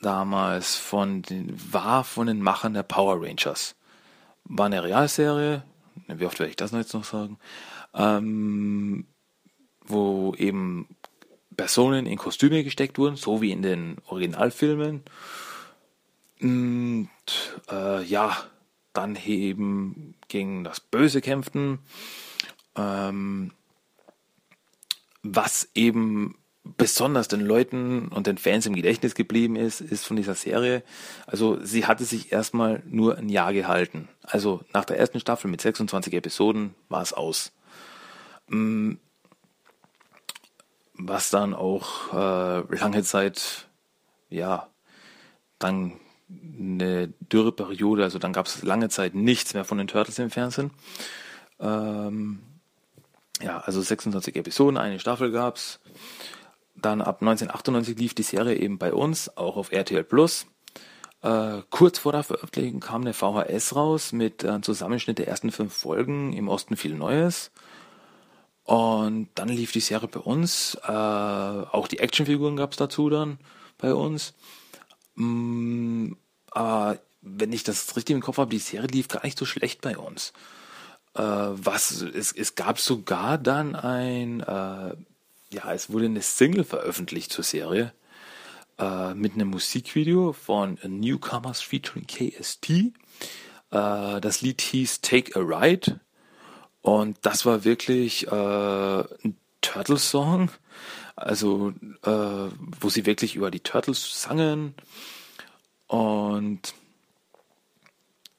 Damals 0.00 0.76
von 0.76 1.22
den, 1.22 1.56
war 1.72 2.04
von 2.04 2.28
den 2.28 2.40
Machern 2.40 2.74
der 2.74 2.84
Power 2.84 3.20
Rangers. 3.20 3.74
War 4.44 4.66
eine 4.66 4.84
Realserie, 4.84 5.64
wie 6.06 6.24
oft 6.24 6.38
werde 6.38 6.50
ich 6.50 6.56
das 6.56 6.70
jetzt 6.70 6.94
noch 6.94 7.04
sagen, 7.04 7.38
ähm, 7.94 9.06
wo 9.84 10.34
eben 10.36 10.86
Personen 11.56 12.06
in 12.06 12.16
Kostüme 12.16 12.62
gesteckt 12.62 12.98
wurden, 12.98 13.16
so 13.16 13.42
wie 13.42 13.50
in 13.50 13.62
den 13.62 13.96
Originalfilmen. 14.06 15.02
Und 16.40 17.10
äh, 17.68 18.04
ja, 18.04 18.36
dann 18.98 19.14
eben 19.14 20.14
gegen 20.26 20.64
das 20.64 20.80
Böse 20.80 21.20
kämpften. 21.20 21.78
Ähm, 22.76 23.52
was 25.22 25.68
eben 25.74 26.36
besonders 26.76 27.28
den 27.28 27.40
Leuten 27.40 28.08
und 28.08 28.26
den 28.26 28.38
Fans 28.38 28.66
im 28.66 28.74
Gedächtnis 28.74 29.14
geblieben 29.14 29.54
ist, 29.54 29.80
ist 29.80 30.04
von 30.04 30.16
dieser 30.16 30.34
Serie. 30.34 30.82
Also 31.26 31.64
sie 31.64 31.86
hatte 31.86 32.04
sich 32.04 32.32
erstmal 32.32 32.82
nur 32.86 33.16
ein 33.18 33.28
Jahr 33.28 33.52
gehalten. 33.52 34.08
Also 34.22 34.62
nach 34.74 34.84
der 34.84 34.98
ersten 34.98 35.20
Staffel 35.20 35.48
mit 35.48 35.60
26 35.60 36.12
Episoden 36.12 36.74
war 36.88 37.02
es 37.02 37.12
aus. 37.12 37.52
Mm, 38.48 38.94
was 40.94 41.30
dann 41.30 41.54
auch 41.54 42.12
äh, 42.12 42.76
lange 42.76 43.04
Zeit, 43.04 43.68
ja, 44.28 44.68
dann 45.60 45.92
eine 46.30 47.08
Dürreperiode, 47.32 48.02
also 48.02 48.18
dann 48.18 48.32
gab 48.32 48.46
es 48.46 48.62
lange 48.62 48.88
Zeit 48.88 49.14
nichts 49.14 49.54
mehr 49.54 49.64
von 49.64 49.78
den 49.78 49.88
Turtles 49.88 50.18
im 50.18 50.30
Fernsehen. 50.30 50.70
Ähm, 51.60 52.40
ja, 53.40 53.58
also 53.60 53.80
26 53.80 54.36
Episoden, 54.36 54.76
eine 54.76 54.98
Staffel 54.98 55.30
gab's. 55.30 55.80
Dann 56.74 57.00
ab 57.00 57.22
1998 57.22 57.98
lief 57.98 58.14
die 58.14 58.22
Serie 58.22 58.56
eben 58.56 58.78
bei 58.78 58.92
uns, 58.92 59.36
auch 59.36 59.56
auf 59.56 59.72
RTL 59.72 60.04
Plus. 60.04 60.46
Äh, 61.22 61.62
kurz 61.70 61.98
vor 61.98 62.12
der 62.12 62.22
Veröffentlichung 62.22 62.80
kam 62.80 63.00
eine 63.02 63.12
VHS 63.12 63.74
raus 63.74 64.12
mit 64.12 64.44
äh, 64.44 64.60
Zusammenschnitt 64.60 65.18
der 65.18 65.28
ersten 65.28 65.50
fünf 65.50 65.74
Folgen, 65.74 66.32
im 66.32 66.48
Osten 66.48 66.76
viel 66.76 66.94
Neues. 66.94 67.50
Und 68.62 69.30
dann 69.34 69.48
lief 69.48 69.72
die 69.72 69.80
Serie 69.80 70.08
bei 70.08 70.20
uns. 70.20 70.76
Äh, 70.84 70.92
auch 70.92 71.88
die 71.88 72.00
Actionfiguren 72.00 72.56
gab 72.56 72.72
es 72.72 72.76
dazu 72.76 73.08
dann 73.08 73.38
bei 73.78 73.94
uns. 73.94 74.34
Mm, 75.16 75.77
aber 76.58 76.98
wenn 77.22 77.52
ich 77.52 77.62
das 77.62 77.94
richtig 77.96 78.14
im 78.14 78.20
Kopf 78.20 78.38
habe, 78.38 78.50
die 78.50 78.58
Serie 78.58 78.88
lief 78.88 79.06
gar 79.06 79.24
nicht 79.24 79.38
so 79.38 79.44
schlecht 79.44 79.80
bei 79.80 79.96
uns. 79.96 80.32
Äh, 81.14 81.22
was 81.22 82.02
es, 82.02 82.32
es 82.32 82.56
gab 82.56 82.80
sogar 82.80 83.38
dann 83.38 83.76
ein, 83.76 84.40
äh, 84.40 84.96
ja, 85.50 85.72
es 85.72 85.90
wurde 85.90 86.06
eine 86.06 86.20
Single 86.20 86.64
veröffentlicht 86.64 87.32
zur 87.32 87.44
Serie 87.44 87.92
äh, 88.76 89.14
mit 89.14 89.34
einem 89.34 89.50
Musikvideo 89.50 90.32
von 90.32 90.78
Newcomers 90.82 91.60
featuring 91.60 92.08
KST. 92.08 92.70
Äh, 92.70 92.90
das 93.70 94.40
Lied 94.40 94.60
hieß 94.60 95.00
Take 95.00 95.38
a 95.38 95.42
Ride 95.44 96.00
und 96.82 97.18
das 97.22 97.46
war 97.46 97.64
wirklich 97.64 98.26
äh, 98.26 98.30
ein 98.30 99.36
Turtles-Song, 99.60 100.50
also 101.14 101.72
äh, 102.02 102.10
wo 102.80 102.88
sie 102.88 103.06
wirklich 103.06 103.36
über 103.36 103.52
die 103.52 103.60
Turtles 103.60 104.22
sangen. 104.22 104.74
Und 105.88 106.74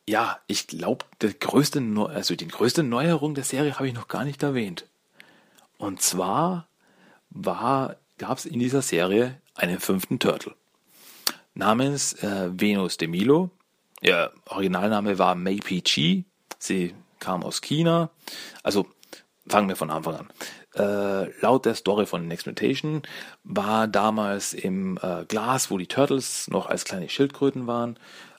ja, 0.08 0.40
ich 0.48 0.68
glaube, 0.68 1.06
größte, 1.20 1.84
also 2.10 2.36
die 2.36 2.48
größte 2.48 2.84
Neuerung 2.84 3.36
der 3.36 3.44
Serie 3.44 3.76
habe 3.76 3.88
ich 3.88 3.94
noch 3.94 4.08
gar 4.08 4.24
nicht 4.24 4.42
erwähnt. 4.42 4.86
Und 5.78 6.02
zwar 6.02 6.68
war, 7.30 7.98
gab 8.18 8.38
es 8.38 8.46
in 8.46 8.60
dieser 8.60 8.82
Serie 8.82 9.40
einen 9.56 9.80
fünften 9.80 10.20
Turtle 10.20 10.56
namens 11.54 12.14
äh, 12.24 12.50
Venus 12.52 12.98
de 12.98 13.08
Milo. 13.08 13.52
Ihr 14.02 14.32
Originalname 14.46 15.20
war 15.20 15.36
Mei 15.36 15.60
Chi. 15.84 16.26
Sie 16.58 16.96
kam 17.20 17.44
aus 17.44 17.62
China. 17.62 18.10
Also 18.64 18.88
fangen 19.48 19.70
wir 19.70 19.76
von 19.76 19.92
Anfang 19.92 20.16
an. 20.16 20.30
Äh, 20.76 21.32
laut 21.42 21.66
der 21.66 21.74
Story 21.74 22.06
von 22.06 22.28
Next 22.28 22.46
Mutation 22.46 23.02
war 23.44 23.88
damals 23.88 24.54
im 24.54 25.00
äh, 25.02 25.26
Glas, 25.26 25.72
wo 25.72 25.78
die 25.78 25.88
Turtles 25.88 26.48
noch 26.50 26.68
als 26.68 26.86
kleine 26.86 27.10
Schildkröten 27.10 27.66
waren, 27.66 27.98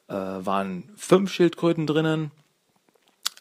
äh, 0.09 0.15
waren 0.15 0.89
fünf 0.97 1.33
Schildkröten 1.33 1.89
drinnen. 1.89 2.31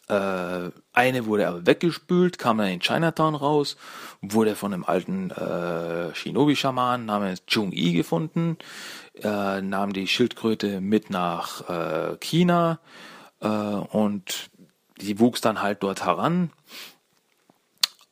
Äh, 0.08 0.70
eine 0.92 1.26
wurde 1.26 1.46
aber 1.46 1.66
weggespült, 1.66 2.38
kam 2.38 2.58
dann 2.58 2.66
in 2.66 2.80
Chinatown 2.80 3.36
raus, 3.36 3.76
wurde 4.22 4.56
von 4.56 4.74
einem 4.74 4.84
alten 4.84 5.30
äh, 5.30 6.12
Shinobi-Schaman 6.12 7.06
namens 7.06 7.44
Chung 7.46 7.70
Yi 7.70 7.92
gefunden, 7.92 8.58
äh, 9.22 9.60
nahm 9.60 9.92
die 9.92 10.08
Schildkröte 10.08 10.80
mit 10.80 11.10
nach 11.10 12.18
China 12.20 12.80
und 13.40 14.50
die 15.00 15.18
wuchs 15.18 15.40
dann 15.40 15.62
halt 15.62 15.82
dort 15.82 16.04
heran 16.04 16.50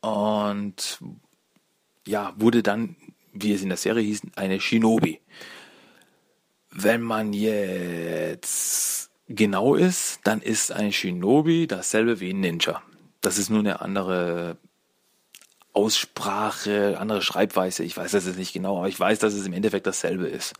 und 0.00 1.00
ja, 2.06 2.32
wurde 2.36 2.62
dann, 2.62 2.96
wie 3.32 3.52
es 3.52 3.62
in 3.62 3.68
der 3.68 3.78
Serie 3.78 4.02
hieß, 4.04 4.22
eine 4.36 4.60
Shinobi. 4.60 5.20
Wenn 6.70 7.02
man 7.02 7.32
jetzt 7.32 9.10
genau 9.28 9.74
ist, 9.74 10.20
dann 10.24 10.40
ist 10.40 10.72
ein 10.72 10.92
Shinobi 10.92 11.66
dasselbe 11.66 12.20
wie 12.20 12.30
ein 12.30 12.40
Ninja. 12.40 12.82
Das 13.20 13.38
ist 13.38 13.50
nur 13.50 13.60
eine 13.60 13.80
andere 13.80 14.56
Aussprache, 15.78 16.96
andere 16.98 17.22
Schreibweise. 17.22 17.84
Ich 17.84 17.96
weiß 17.96 18.10
das 18.10 18.26
jetzt 18.26 18.36
nicht 18.36 18.52
genau, 18.52 18.78
aber 18.78 18.88
ich 18.88 18.98
weiß, 18.98 19.20
dass 19.20 19.32
es 19.32 19.46
im 19.46 19.52
Endeffekt 19.52 19.86
dasselbe 19.86 20.26
ist. 20.26 20.54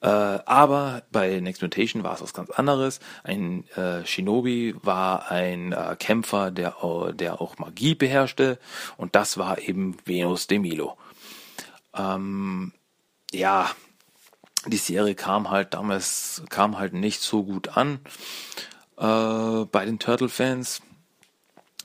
Äh, 0.00 0.06
aber 0.06 1.02
bei 1.10 1.40
Next 1.40 1.60
Mutation 1.60 2.04
war 2.04 2.14
es 2.14 2.22
was 2.22 2.34
ganz 2.34 2.50
anderes. 2.50 3.00
Ein 3.24 3.66
äh, 3.70 4.06
Shinobi 4.06 4.76
war 4.80 5.28
ein 5.32 5.72
äh, 5.72 5.96
Kämpfer, 5.98 6.52
der, 6.52 6.76
der 7.14 7.40
auch 7.40 7.58
Magie 7.58 7.96
beherrschte 7.96 8.60
und 8.96 9.16
das 9.16 9.38
war 9.38 9.58
eben 9.58 9.96
Venus 10.04 10.46
de 10.46 10.60
Milo. 10.60 10.96
Ähm, 11.92 12.72
ja, 13.32 13.68
die 14.66 14.76
Serie 14.76 15.16
kam 15.16 15.50
halt 15.50 15.74
damals, 15.74 16.44
kam 16.48 16.78
halt 16.78 16.92
nicht 16.92 17.22
so 17.22 17.42
gut 17.42 17.76
an 17.76 17.98
äh, 18.98 19.64
bei 19.64 19.84
den 19.84 19.98
Turtle-Fans, 19.98 20.80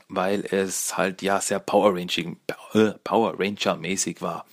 weil 0.10 0.43
es 0.52 0.98
halt 0.98 1.22
ja 1.22 1.39
sehr 1.39 1.60
Power 1.60 1.95
äh, 1.95 2.91
Power 3.04 3.39
Ranger 3.39 3.78
mäßig 3.78 4.22
war. 4.22 4.45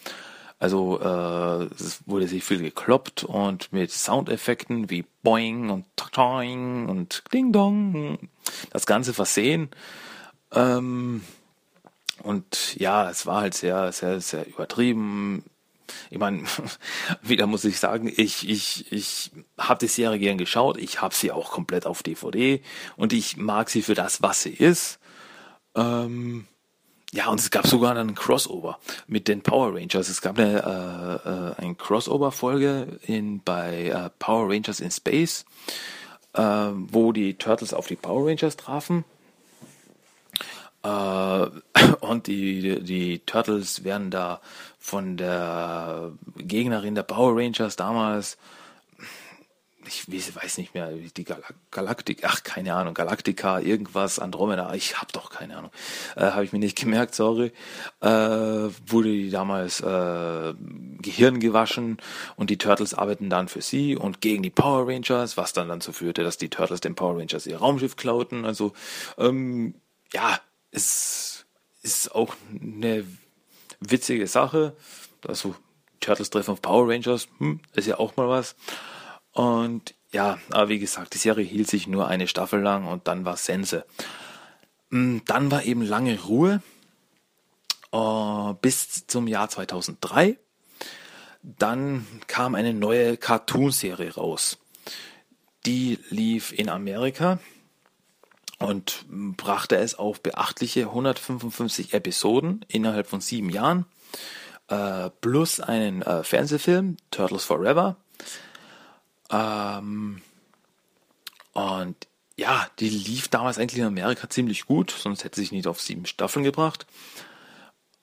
Also 0.59 1.01
äh, 1.01 1.65
es 1.75 2.01
wurde 2.07 2.29
sich 2.29 2.45
viel 2.45 2.61
gekloppt 2.61 3.25
und 3.25 3.73
mit 3.73 3.91
Soundeffekten 3.91 4.89
wie 4.89 5.05
Boing 5.23 5.69
und 5.69 5.85
Toing 5.97 6.89
und 6.89 7.25
Ding 7.33 7.53
Dong 7.53 8.19
das 8.71 8.87
Ganze 8.87 9.13
versehen. 9.13 9.71
Ähm, 10.53 11.23
und 12.23 12.75
ja, 12.77 13.11
es 13.11 13.27
war 13.27 13.43
halt 13.43 13.55
sehr, 13.55 13.93
sehr, 13.93 14.21
sehr 14.21 14.47
übertrieben. 14.47 15.45
Ich 16.11 16.19
meine, 16.19 16.45
wieder 17.23 17.47
muss 17.47 17.65
ich 17.65 17.79
sagen, 17.79 18.11
ich, 18.15 18.49
ich, 18.49 18.91
ich 18.91 19.31
habe 19.59 19.81
die 19.81 19.89
Serie 19.89 20.19
gern 20.19 20.39
geschaut. 20.39 20.79
Ich 20.79 21.03
habe 21.03 21.15
sie 21.15 21.33
auch 21.33 21.51
komplett 21.51 21.85
auf 21.85 22.03
DVD 22.03 22.63
und 22.97 23.13
ich 23.13 23.37
mag 23.37 23.69
sie 23.69 23.83
für 23.83 23.95
das, 23.95 24.23
was 24.23 24.43
sie 24.43 24.55
ist. 24.55 24.99
Ähm, 25.77 26.47
ja, 27.13 27.29
und 27.29 27.39
es 27.41 27.51
gab 27.51 27.67
sogar 27.67 27.97
einen 27.97 28.15
Crossover 28.15 28.79
mit 29.07 29.29
den 29.29 29.43
Power 29.43 29.75
Rangers. 29.75 30.09
Es 30.09 30.21
gab 30.21 30.39
eine, 30.39 31.23
äh, 31.25 31.29
äh, 31.29 31.65
eine 31.65 31.75
Crossover-Folge 31.75 32.99
in, 33.03 33.43
bei 33.43 33.87
äh, 33.87 34.11
Power 34.19 34.51
Rangers 34.51 34.81
in 34.81 34.91
Space, 34.91 35.45
äh, 36.35 36.43
wo 36.43 37.13
die 37.13 37.35
Turtles 37.35 37.73
auf 37.73 37.87
die 37.87 37.97
Power 37.97 38.29
Rangers 38.29 38.57
trafen. 38.57 39.05
Äh, 40.83 40.89
und 42.01 42.27
die, 42.27 42.83
die 42.83 43.21
Turtles 43.21 43.85
werden 43.85 44.11
da 44.11 44.41
von 44.79 45.17
der 45.17 46.13
Gegnerin 46.37 46.95
der 46.95 47.03
Power 47.05 47.37
Rangers 47.37 47.77
damals 47.77 48.37
ich 49.87 50.35
weiß 50.35 50.59
nicht 50.59 50.75
mehr, 50.75 50.91
die 50.93 51.25
Gal 51.25 51.43
Galaktik, 51.71 52.25
ach, 52.25 52.43
keine 52.43 52.75
Ahnung, 52.75 52.95
Galaktika, 52.95 53.61
irgendwas, 53.61 54.19
Andromeda, 54.19 54.75
ich 54.75 55.01
hab 55.01 55.13
doch 55.13 55.31
keine 55.31 55.57
Ahnung, 55.57 55.71
äh, 56.17 56.23
habe 56.23 56.45
ich 56.45 56.53
mir 56.53 56.59
nicht 56.59 56.79
gemerkt, 56.81 57.15
sorry, 57.15 57.53
äh, 58.01 58.09
wurde 58.09 59.11
die 59.11 59.31
damals 59.31 59.81
äh, 59.81 60.55
Gehirn 61.01 61.41
gewaschen 61.41 61.99
und 62.37 62.51
die 62.51 62.59
Turtles 62.59 62.95
arbeiten 62.95 63.31
dann 63.31 63.49
für 63.49 63.63
sie 63.63 63.97
und 63.97 64.21
gegen 64.21 64.43
die 64.43 64.51
Power 64.51 64.89
Rangers, 64.89 65.37
was 65.37 65.53
dann 65.53 65.69
dazu 65.69 65.93
führte, 65.93 66.23
dass 66.23 66.39
die 66.39 66.49
Turtles 66.49 66.81
den 66.81 66.95
Power 66.95 67.19
Rangers 67.19 67.47
ihr 67.47 67.59
Raumschiff 67.59 67.97
klauten, 67.97 68.45
also, 68.45 68.73
ähm, 69.19 69.75
ja, 70.13 70.41
es 70.71 71.47
ist 71.83 72.15
auch 72.15 72.35
eine 72.61 73.05
witzige 73.81 74.27
Sache, 74.27 74.77
also 75.27 75.55
Turtles 76.01 76.31
treffen 76.31 76.53
auf 76.53 76.63
Power 76.63 76.89
Rangers, 76.89 77.29
hm, 77.39 77.61
ist 77.75 77.87
ja 77.87 77.99
auch 77.99 78.17
mal 78.17 78.29
was. 78.29 78.57
Und 79.37 79.95
ja, 80.13 80.39
aber 80.51 80.71
wie 80.71 80.79
gesagt, 80.79 81.13
die 81.13 81.19
Serie 81.19 81.45
hielt 81.45 81.69
sich 81.69 81.87
nur 81.87 82.09
eine 82.09 82.27
Staffel 82.27 82.63
lang 82.63 82.87
und 82.87 83.07
dann 83.07 83.27
war 83.27 83.37
Sense. 83.37 83.85
Mm, 84.89 85.19
dann 85.27 85.51
war 85.51 85.63
eben 85.65 85.83
lange 85.83 86.19
Ruhe 86.23 86.63
uh, 87.93 88.55
bis 88.55 89.07
zum 89.07 89.27
Jahr 89.27 89.51
2003. 89.51 90.39
Dann 91.43 92.07
kam 92.29 92.55
eine 92.55 92.73
neue 92.73 93.19
Cartoon-Serie 93.19 94.15
raus. 94.15 94.57
Die 95.67 95.99
lief 96.09 96.53
in 96.59 96.71
Amerika 96.71 97.39
und 98.59 99.05
brachte 99.11 99.77
es 99.77 99.97
auf 99.97 100.23
beachtliche 100.23 100.85
155 100.85 101.93
Episoden 101.93 102.65
innerhalb 102.69 103.07
von 103.07 103.21
sieben 103.21 103.51
Jahren, 103.51 103.85
äh, 104.69 105.11
plus 105.21 105.61
einen 105.61 106.01
äh, 106.01 106.25
Fernsehfilm, 106.25 106.97
Turtles 107.11 107.45
Forever, 107.45 107.97
ähm, 109.31 110.23
und 111.53 111.97
ja, 112.37 112.69
die 112.79 112.91
lief 112.91 113.29
damals 113.29 113.59
eigentlich 113.59 113.81
in 113.81 113.87
Amerika 113.87 114.29
ziemlich 114.29 114.67
gut, 114.67 114.91
sonst 114.91 115.25
hätte 115.25 115.37
sie 115.37 115.43
sich 115.43 115.53
nicht 115.53 115.67
auf 115.67 115.81
sieben 115.81 116.07
Staffeln 116.07 116.45
gebracht. 116.45 116.87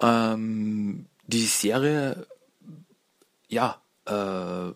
Ähm, 0.02 1.06
die 1.28 1.46
Serie, 1.46 2.28
ja, 3.48 3.80
äh, 4.06 4.74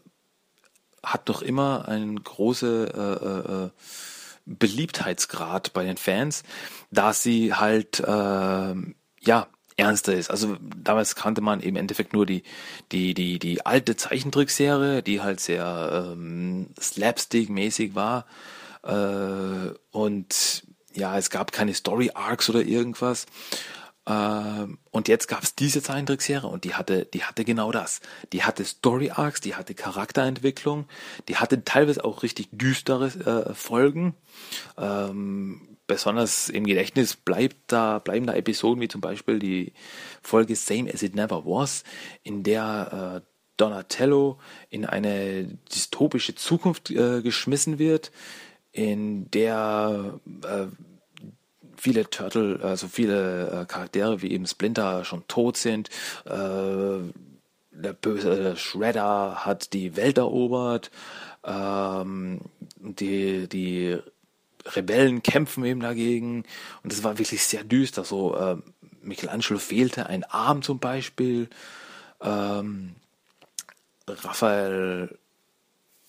hat 1.03 1.29
doch 1.29 1.41
immer 1.41 1.88
einen 1.88 2.23
großen 2.23 2.88
äh, 2.88 3.13
äh, 3.13 3.69
Beliebtheitsgrad 4.45 5.73
bei 5.73 5.83
den 5.83 5.97
Fans, 5.97 6.43
da 6.91 7.13
sie 7.13 7.53
halt 7.53 7.99
äh, 7.99 8.75
ja 9.21 9.47
ernster 9.78 10.13
ist. 10.13 10.30
Also 10.30 10.58
damals 10.60 11.16
kannte 11.16 11.42
man 11.42 11.62
im 11.62 11.76
Endeffekt 11.76 12.13
nur 12.13 12.26
die, 12.26 12.44
die, 12.92 13.13
die, 13.13 13.40
die 13.40 13.66
alte 13.66 13.96
Zeichentrickserie, 13.96 15.04
die 15.04 15.22
halt 15.22 15.40
sehr 15.40 16.13
ähm, 16.13 16.70
slapstick-mäßig 16.80 17.96
war. 17.96 18.26
Äh, 18.84 19.74
und 19.92 20.63
ja, 20.94 21.18
es 21.18 21.30
gab 21.30 21.52
keine 21.52 21.76
Story-Arcs 21.76 22.50
oder 22.50 22.62
irgendwas. 22.62 23.28
Äh, 24.08 24.68
und 24.90 25.08
jetzt 25.08 25.28
gab 25.28 25.44
es 25.44 25.54
diese 25.54 25.84
Zeichentrickserie 25.84 26.48
und 26.48 26.63
die 26.63 26.74
hatte, 26.74 27.06
die 27.06 27.24
hatte 27.24 27.46
genau 27.46 27.72
das. 27.72 28.00
Die 28.34 28.44
hatte 28.44 28.66
Story-Arcs, 28.66 29.42
die 29.42 29.56
hatte 29.56 29.76
Charakterentwicklung, 29.76 30.88
die 31.28 31.38
hatte 31.38 31.63
teilweise 31.66 32.04
auch 32.04 32.24
richtig 32.24 32.50
düstere 32.52 33.08
äh, 33.50 33.54
Folgen. 33.54 34.16
Ähm, 34.78 35.77
besonders 35.88 36.50
im 36.50 36.65
Gedächtnis 36.65 37.15
bleibt 37.15 37.58
da, 37.67 38.00
bleiben 38.00 38.28
da 38.28 38.34
Episoden 38.34 38.82
wie 38.82 38.88
zum 38.88 39.02
Beispiel 39.02 39.39
die 39.39 39.73
Folge 40.21 40.56
Same 40.56 40.93
as 40.93 41.02
It 41.02 41.15
Never 41.15 41.45
Was, 41.45 41.84
in 42.23 42.43
der 42.43 43.23
äh, 43.23 43.28
Donatello 43.58 44.38
in 44.69 44.86
eine 44.86 45.45
dystopische 45.73 46.36
Zukunft 46.36 46.91
äh, 46.91 47.21
geschmissen 47.21 47.80
wird, 47.80 48.12
in 48.71 49.32
der 49.32 50.19
äh, 50.43 50.67
viele 51.76 52.10
Turtle, 52.10 52.60
also 52.62 52.88
viele 52.88 53.50
äh, 53.50 53.65
Charaktere 53.65 54.21
wie 54.21 54.32
eben 54.32 54.45
Splinter 54.45 55.06
schon 55.06 55.28
tot 55.28 55.58
sind. 55.58 55.89
Äh, 56.26 57.12
der 57.71 57.93
böse 57.93 58.56
Shredder 58.56 59.45
hat 59.45 59.73
die 59.73 59.95
Welt 59.95 60.17
erobert. 60.17 60.91
Ähm, 61.43 62.41
die, 62.80 63.47
die 63.47 63.97
Rebellen 64.75 65.23
kämpfen 65.23 65.63
eben 65.65 65.82
dagegen 65.82 66.43
und 66.84 66.93
es 66.93 67.03
war 67.03 67.17
wirklich 67.17 67.43
sehr 67.43 67.63
düster. 67.63 68.03
So 68.03 68.36
äh, 68.36 68.58
Michelangelo 69.01 69.60
fehlte 69.60 70.08
ein 70.08 70.23
Arm 70.23 70.62
zum 70.62 70.80
Beispiel. 70.80 71.49
Ähm, 72.21 72.95
Raphael 74.08 75.17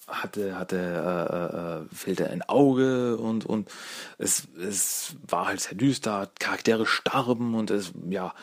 hatte 0.06 0.56
hatte 0.56 1.86
äh, 1.90 1.92
äh, 1.92 1.94
fehlte 1.94 2.30
ein 2.30 2.42
Auge 2.42 3.18
und 3.18 3.44
und 3.44 3.70
es 4.16 4.48
es 4.56 5.16
war 5.26 5.46
halt 5.46 5.60
sehr 5.60 5.74
düster. 5.74 6.30
Charaktere 6.38 6.86
starben 6.86 7.54
und 7.54 7.70
es 7.70 7.92
ja 8.08 8.34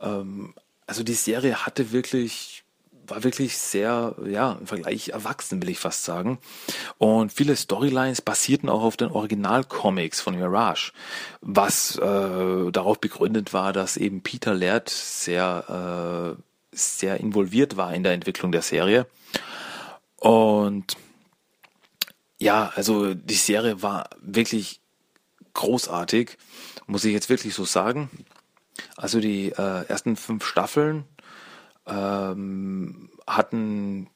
ähm, 0.00 0.54
also 0.86 1.02
die 1.02 1.14
Serie 1.14 1.64
hatte 1.64 1.92
wirklich 1.92 2.63
war 3.06 3.24
wirklich 3.24 3.58
sehr, 3.58 4.14
ja, 4.26 4.52
im 4.60 4.66
Vergleich 4.66 5.08
erwachsen, 5.10 5.62
will 5.62 5.68
ich 5.70 5.78
fast 5.78 6.04
sagen. 6.04 6.38
Und 6.98 7.32
viele 7.32 7.56
Storylines 7.56 8.22
basierten 8.22 8.68
auch 8.68 8.82
auf 8.82 8.96
den 8.96 9.10
Originalcomics 9.10 10.20
von 10.20 10.36
Mirage, 10.36 10.92
was 11.40 11.96
äh, 11.96 12.00
darauf 12.72 13.00
begründet 13.00 13.52
war, 13.52 13.72
dass 13.72 13.96
eben 13.96 14.22
Peter 14.22 14.54
Laird 14.54 14.88
sehr, 14.88 16.36
äh, 16.36 16.76
sehr 16.76 17.20
involviert 17.20 17.76
war 17.76 17.94
in 17.94 18.02
der 18.02 18.12
Entwicklung 18.12 18.52
der 18.52 18.62
Serie. 18.62 19.06
Und 20.16 20.96
ja, 22.38 22.72
also 22.74 23.14
die 23.14 23.34
Serie 23.34 23.82
war 23.82 24.10
wirklich 24.20 24.80
großartig, 25.54 26.36
muss 26.86 27.04
ich 27.04 27.12
jetzt 27.12 27.30
wirklich 27.30 27.54
so 27.54 27.64
sagen. 27.64 28.10
Also 28.96 29.20
die 29.20 29.50
äh, 29.50 29.86
ersten 29.86 30.16
fünf 30.16 30.44
Staffeln 30.44 31.04
ähm, 31.86 33.10
hatten 33.26 34.08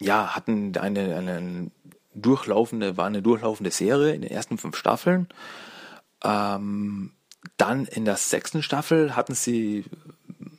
ja 0.00 0.34
hatten 0.34 0.76
eine, 0.76 1.16
eine 1.16 1.70
durchlaufende 2.14 2.96
war 2.96 3.06
eine 3.06 3.22
durchlaufende 3.22 3.70
Serie 3.70 4.14
in 4.14 4.22
den 4.22 4.30
ersten 4.30 4.58
fünf 4.58 4.76
Staffeln. 4.76 5.28
Ähm, 6.24 7.12
dann 7.56 7.86
in 7.86 8.04
der 8.04 8.16
sechsten 8.16 8.62
Staffel 8.62 9.14
hatten 9.14 9.34
sie 9.34 9.84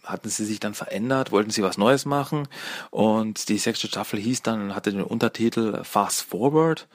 hatten 0.04 0.30
sie 0.30 0.46
sich 0.46 0.60
dann 0.60 0.74
verändert, 0.74 1.32
wollten 1.32 1.50
sie 1.50 1.64
was 1.64 1.78
Neues 1.78 2.06
machen 2.06 2.48
und 2.92 3.50
die 3.50 3.58
sechste 3.58 3.88
Staffel 3.88 4.20
hieß 4.20 4.42
dann 4.42 4.74
hatte 4.74 4.92
den 4.92 5.04
Untertitel 5.04 5.84
Fast 5.84 6.22
Forward. 6.22 6.88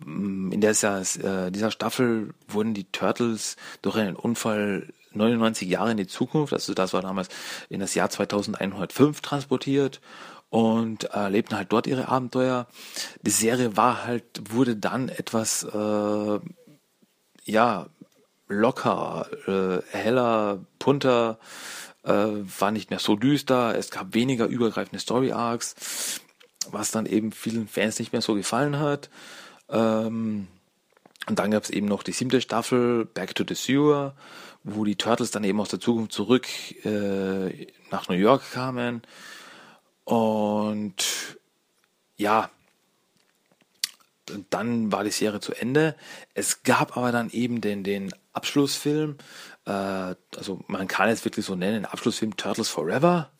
In 0.00 0.60
dieser, 0.60 1.00
äh, 1.00 1.50
dieser 1.50 1.70
Staffel 1.70 2.32
wurden 2.46 2.72
die 2.72 2.84
Turtles 2.84 3.56
durch 3.82 3.96
einen 3.96 4.16
Unfall 4.16 4.92
99 5.18 5.68
Jahre 5.68 5.90
in 5.90 5.96
die 5.98 6.06
Zukunft, 6.06 6.52
also 6.52 6.72
das 6.74 6.92
war 6.92 7.02
damals 7.02 7.28
in 7.68 7.80
das 7.80 7.94
Jahr 7.94 8.08
2105 8.08 9.20
transportiert 9.20 10.00
und 10.50 11.04
erlebten 11.04 11.56
halt 11.56 11.72
dort 11.72 11.86
ihre 11.86 12.08
Abenteuer. 12.08 12.66
Die 13.22 13.30
Serie 13.30 13.76
war 13.76 14.04
halt, 14.04 14.24
wurde 14.50 14.76
dann 14.76 15.08
etwas, 15.08 15.64
äh, 15.64 16.40
ja, 17.44 17.86
locker, 18.48 19.26
äh, 19.46 19.82
heller, 19.94 20.60
punter, 20.78 21.38
äh, 22.04 22.12
war 22.12 22.70
nicht 22.70 22.90
mehr 22.90 22.98
so 22.98 23.16
düster, 23.16 23.76
es 23.76 23.90
gab 23.90 24.14
weniger 24.14 24.46
übergreifende 24.46 25.00
Story 25.00 25.32
Arcs, 25.32 26.20
was 26.70 26.90
dann 26.90 27.06
eben 27.06 27.32
vielen 27.32 27.68
Fans 27.68 27.98
nicht 27.98 28.12
mehr 28.12 28.22
so 28.22 28.34
gefallen 28.34 28.78
hat. 28.78 29.10
Ähm, 29.68 30.48
und 31.28 31.38
dann 31.38 31.50
gab 31.50 31.64
es 31.64 31.70
eben 31.70 31.86
noch 31.86 32.02
die 32.02 32.12
siebte 32.12 32.40
Staffel, 32.40 33.04
Back 33.04 33.34
to 33.34 33.44
the 33.46 33.54
Sewer, 33.54 34.14
wo 34.64 34.84
die 34.84 34.96
Turtles 34.96 35.30
dann 35.30 35.44
eben 35.44 35.60
aus 35.60 35.68
der 35.68 35.80
Zukunft 35.80 36.12
zurück 36.12 36.46
äh, 36.84 37.66
nach 37.90 38.08
New 38.08 38.16
York 38.16 38.42
kamen. 38.52 39.02
Und 40.04 41.04
ja, 42.16 42.50
dann 44.50 44.92
war 44.92 45.04
die 45.04 45.10
Serie 45.10 45.40
zu 45.40 45.54
Ende. 45.54 45.94
Es 46.34 46.62
gab 46.62 46.96
aber 46.96 47.12
dann 47.12 47.30
eben 47.30 47.60
den, 47.60 47.84
den 47.84 48.12
Abschlussfilm, 48.32 49.16
äh, 49.64 49.70
also 49.70 50.60
man 50.66 50.88
kann 50.88 51.08
es 51.08 51.24
wirklich 51.24 51.46
so 51.46 51.54
nennen, 51.54 51.84
Abschlussfilm 51.84 52.36
Turtles 52.36 52.68
Forever, 52.68 53.30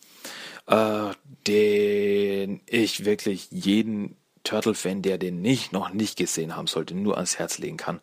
äh, 0.66 1.10
den 1.46 2.60
ich 2.66 3.04
wirklich 3.04 3.48
jeden 3.50 4.16
Turtle-Fan, 4.44 5.02
der 5.02 5.18
den 5.18 5.42
nicht 5.42 5.72
noch 5.72 5.90
nicht 5.92 6.16
gesehen 6.16 6.56
haben 6.56 6.66
sollte, 6.66 6.94
nur 6.94 7.16
ans 7.16 7.38
Herz 7.38 7.58
legen 7.58 7.76
kann. 7.76 8.00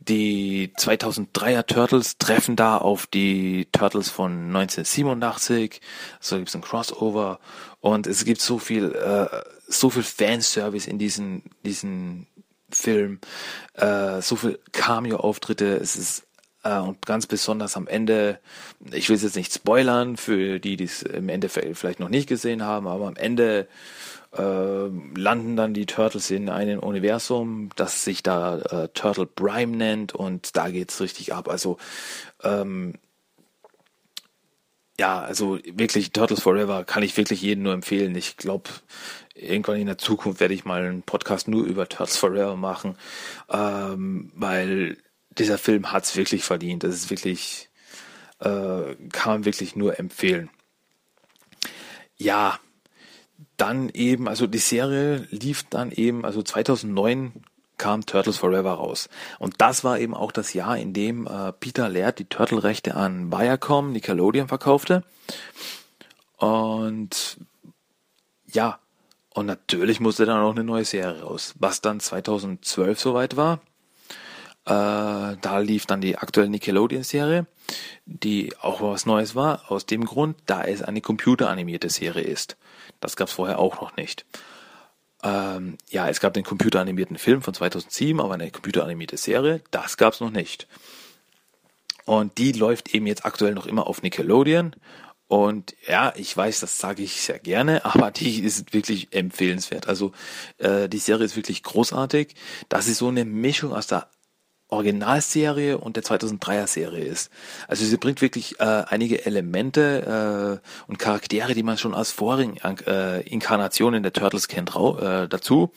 Die 0.00 0.72
2003er 0.78 1.66
Turtles 1.66 2.18
treffen 2.18 2.56
da 2.56 2.78
auf 2.78 3.06
die 3.06 3.68
Turtles 3.72 4.08
von 4.10 4.46
1987. 4.54 5.80
So 6.20 6.36
gibt 6.36 6.48
es 6.48 6.54
ein 6.54 6.62
Crossover 6.62 7.40
und 7.80 8.06
es 8.06 8.24
gibt 8.24 8.40
so 8.40 8.58
viel, 8.58 8.92
äh, 8.92 9.26
so 9.66 9.90
viel 9.90 10.04
Fanservice 10.04 10.86
in 10.86 10.98
diesen, 10.98 11.42
diesen 11.64 12.26
Film, 12.70 13.18
äh, 13.74 14.22
so 14.22 14.36
viel 14.36 14.58
Cameo-Auftritte. 14.72 15.76
Es 15.76 15.96
ist 15.96 16.28
äh, 16.62 16.78
und 16.78 17.04
ganz 17.06 17.26
besonders 17.26 17.76
am 17.76 17.86
Ende, 17.86 18.40
ich 18.92 19.08
will 19.08 19.16
es 19.16 19.22
jetzt 19.22 19.36
nicht 19.36 19.52
spoilern 19.52 20.16
für 20.16 20.58
die, 20.58 20.76
die 20.76 20.84
es 20.84 21.02
im 21.02 21.28
Endeffekt 21.28 21.76
vielleicht 21.76 22.00
noch 22.00 22.08
nicht 22.08 22.28
gesehen 22.28 22.62
haben, 22.62 22.86
aber 22.86 23.06
am 23.06 23.16
Ende 23.16 23.68
äh, 24.36 24.88
landen 25.16 25.56
dann 25.56 25.74
die 25.74 25.86
Turtles 25.86 26.30
in 26.30 26.48
einem 26.48 26.80
Universum, 26.80 27.70
das 27.76 28.04
sich 28.04 28.22
da 28.22 28.58
äh, 28.58 28.88
Turtle 28.88 29.26
Prime 29.26 29.76
nennt 29.76 30.14
und 30.14 30.56
da 30.56 30.68
geht's 30.70 31.00
richtig 31.00 31.32
ab. 31.32 31.48
Also 31.48 31.78
ähm, 32.42 32.94
ja, 34.98 35.20
also 35.20 35.58
wirklich 35.64 36.12
Turtles 36.12 36.42
Forever 36.42 36.84
kann 36.84 37.02
ich 37.02 37.16
wirklich 37.16 37.40
jedem 37.40 37.62
nur 37.62 37.72
empfehlen. 37.72 38.14
Ich 38.16 38.36
glaube, 38.36 38.68
irgendwann 39.34 39.80
in 39.80 39.86
der 39.86 39.98
Zukunft 39.98 40.40
werde 40.40 40.54
ich 40.54 40.64
mal 40.64 40.84
einen 40.84 41.02
Podcast 41.02 41.46
nur 41.48 41.64
über 41.64 41.88
Turtles 41.88 42.16
Forever 42.16 42.56
machen, 42.56 42.96
ähm, 43.48 44.32
weil 44.34 44.98
dieser 45.38 45.56
Film 45.58 45.92
hat's 45.92 46.16
wirklich 46.16 46.42
verdient. 46.44 46.82
Das 46.82 46.96
ist 46.96 47.10
wirklich, 47.10 47.70
äh, 48.40 48.96
kann 49.12 49.32
man 49.32 49.44
wirklich 49.44 49.76
nur 49.76 49.98
empfehlen. 49.98 50.50
Ja, 52.16 52.58
dann 53.58 53.90
eben, 53.90 54.28
also 54.28 54.46
die 54.46 54.58
Serie 54.58 55.26
lief 55.30 55.64
dann 55.68 55.90
eben, 55.90 56.24
also 56.24 56.42
2009 56.42 57.44
kam 57.76 58.06
Turtles 58.06 58.38
Forever 58.38 58.72
raus. 58.72 59.08
Und 59.38 59.60
das 59.60 59.84
war 59.84 59.98
eben 59.98 60.14
auch 60.14 60.32
das 60.32 60.54
Jahr, 60.54 60.78
in 60.78 60.92
dem 60.92 61.26
äh, 61.26 61.52
Peter 61.52 61.88
Laird 61.88 62.18
die 62.18 62.24
Turtle-Rechte 62.24 62.94
an 62.94 63.30
Viacom, 63.30 63.92
Nickelodeon 63.92 64.48
verkaufte. 64.48 65.04
Und 66.36 67.38
ja, 68.46 68.78
und 69.34 69.46
natürlich 69.46 70.00
musste 70.00 70.26
dann 70.26 70.40
auch 70.40 70.52
eine 70.52 70.64
neue 70.64 70.84
Serie 70.84 71.22
raus, 71.22 71.54
was 71.58 71.80
dann 71.80 72.00
2012 72.00 72.98
soweit 72.98 73.36
war. 73.36 73.60
Äh, 74.64 75.36
da 75.40 75.58
lief 75.58 75.86
dann 75.86 76.00
die 76.00 76.18
aktuelle 76.18 76.50
Nickelodeon-Serie, 76.50 77.46
die 78.04 78.52
auch 78.60 78.82
was 78.82 79.06
Neues 79.06 79.34
war, 79.34 79.70
aus 79.70 79.86
dem 79.86 80.04
Grund, 80.04 80.36
da 80.46 80.64
es 80.64 80.82
eine 80.82 81.00
computeranimierte 81.00 81.88
Serie 81.88 82.24
ist. 82.24 82.56
Das 83.00 83.16
gab 83.16 83.28
es 83.28 83.34
vorher 83.34 83.58
auch 83.58 83.80
noch 83.80 83.96
nicht. 83.96 84.24
Ähm, 85.22 85.78
ja, 85.90 86.08
es 86.08 86.20
gab 86.20 86.34
den 86.34 86.44
computeranimierten 86.44 87.18
Film 87.18 87.42
von 87.42 87.54
2007, 87.54 88.20
aber 88.20 88.34
eine 88.34 88.50
computeranimierte 88.50 89.16
Serie, 89.16 89.62
das 89.70 89.96
gab 89.96 90.14
es 90.14 90.20
noch 90.20 90.30
nicht. 90.30 90.68
Und 92.04 92.38
die 92.38 92.52
läuft 92.52 92.94
eben 92.94 93.06
jetzt 93.06 93.26
aktuell 93.26 93.54
noch 93.54 93.66
immer 93.66 93.86
auf 93.86 94.02
Nickelodeon. 94.02 94.74
Und 95.26 95.74
ja, 95.86 96.14
ich 96.16 96.34
weiß, 96.34 96.60
das 96.60 96.78
sage 96.78 97.02
ich 97.02 97.20
sehr 97.20 97.38
gerne, 97.38 97.84
aber 97.84 98.10
die 98.10 98.40
ist 98.40 98.72
wirklich 98.72 99.08
empfehlenswert. 99.12 99.88
Also 99.88 100.12
äh, 100.58 100.88
die 100.88 100.98
Serie 100.98 101.26
ist 101.26 101.36
wirklich 101.36 101.62
großartig. 101.62 102.34
Das 102.68 102.88
ist 102.88 102.98
so 102.98 103.08
eine 103.08 103.24
Mischung 103.24 103.72
aus 103.72 103.88
der 103.88 104.08
Originalserie 104.68 105.78
und 105.78 105.96
der 105.96 106.04
2003er 106.04 106.66
Serie 106.66 107.04
ist. 107.04 107.30
Also 107.68 107.84
sie 107.84 107.96
bringt 107.96 108.20
wirklich 108.20 108.60
äh, 108.60 108.84
einige 108.88 109.24
Elemente 109.24 110.60
äh, 110.62 110.90
und 110.90 110.98
Charaktere, 110.98 111.54
die 111.54 111.62
man 111.62 111.78
schon 111.78 111.94
aus 111.94 112.12
vorigen 112.12 112.58
äh, 112.86 113.20
Inkarnationen 113.20 114.02
der 114.02 114.12
Turtles 114.12 114.46
kennt, 114.46 114.76
äh, 114.76 115.26
dazu, 115.26 115.72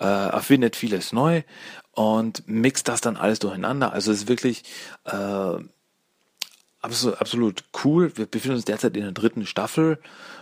äh, 0.00 0.04
erfindet 0.04 0.74
vieles 0.76 1.12
neu 1.12 1.42
und 1.92 2.42
mixt 2.46 2.88
das 2.88 3.02
dann 3.02 3.16
alles 3.16 3.38
durcheinander. 3.40 3.92
Also 3.92 4.10
es 4.10 4.22
ist 4.22 4.28
wirklich 4.28 4.64
äh, 5.04 5.58
absolut, 6.80 7.20
absolut 7.20 7.64
cool. 7.84 8.16
Wir 8.16 8.26
befinden 8.26 8.56
uns 8.56 8.64
derzeit 8.64 8.96
in 8.96 9.02
der 9.02 9.12
dritten 9.12 9.46
Staffel 9.46 9.98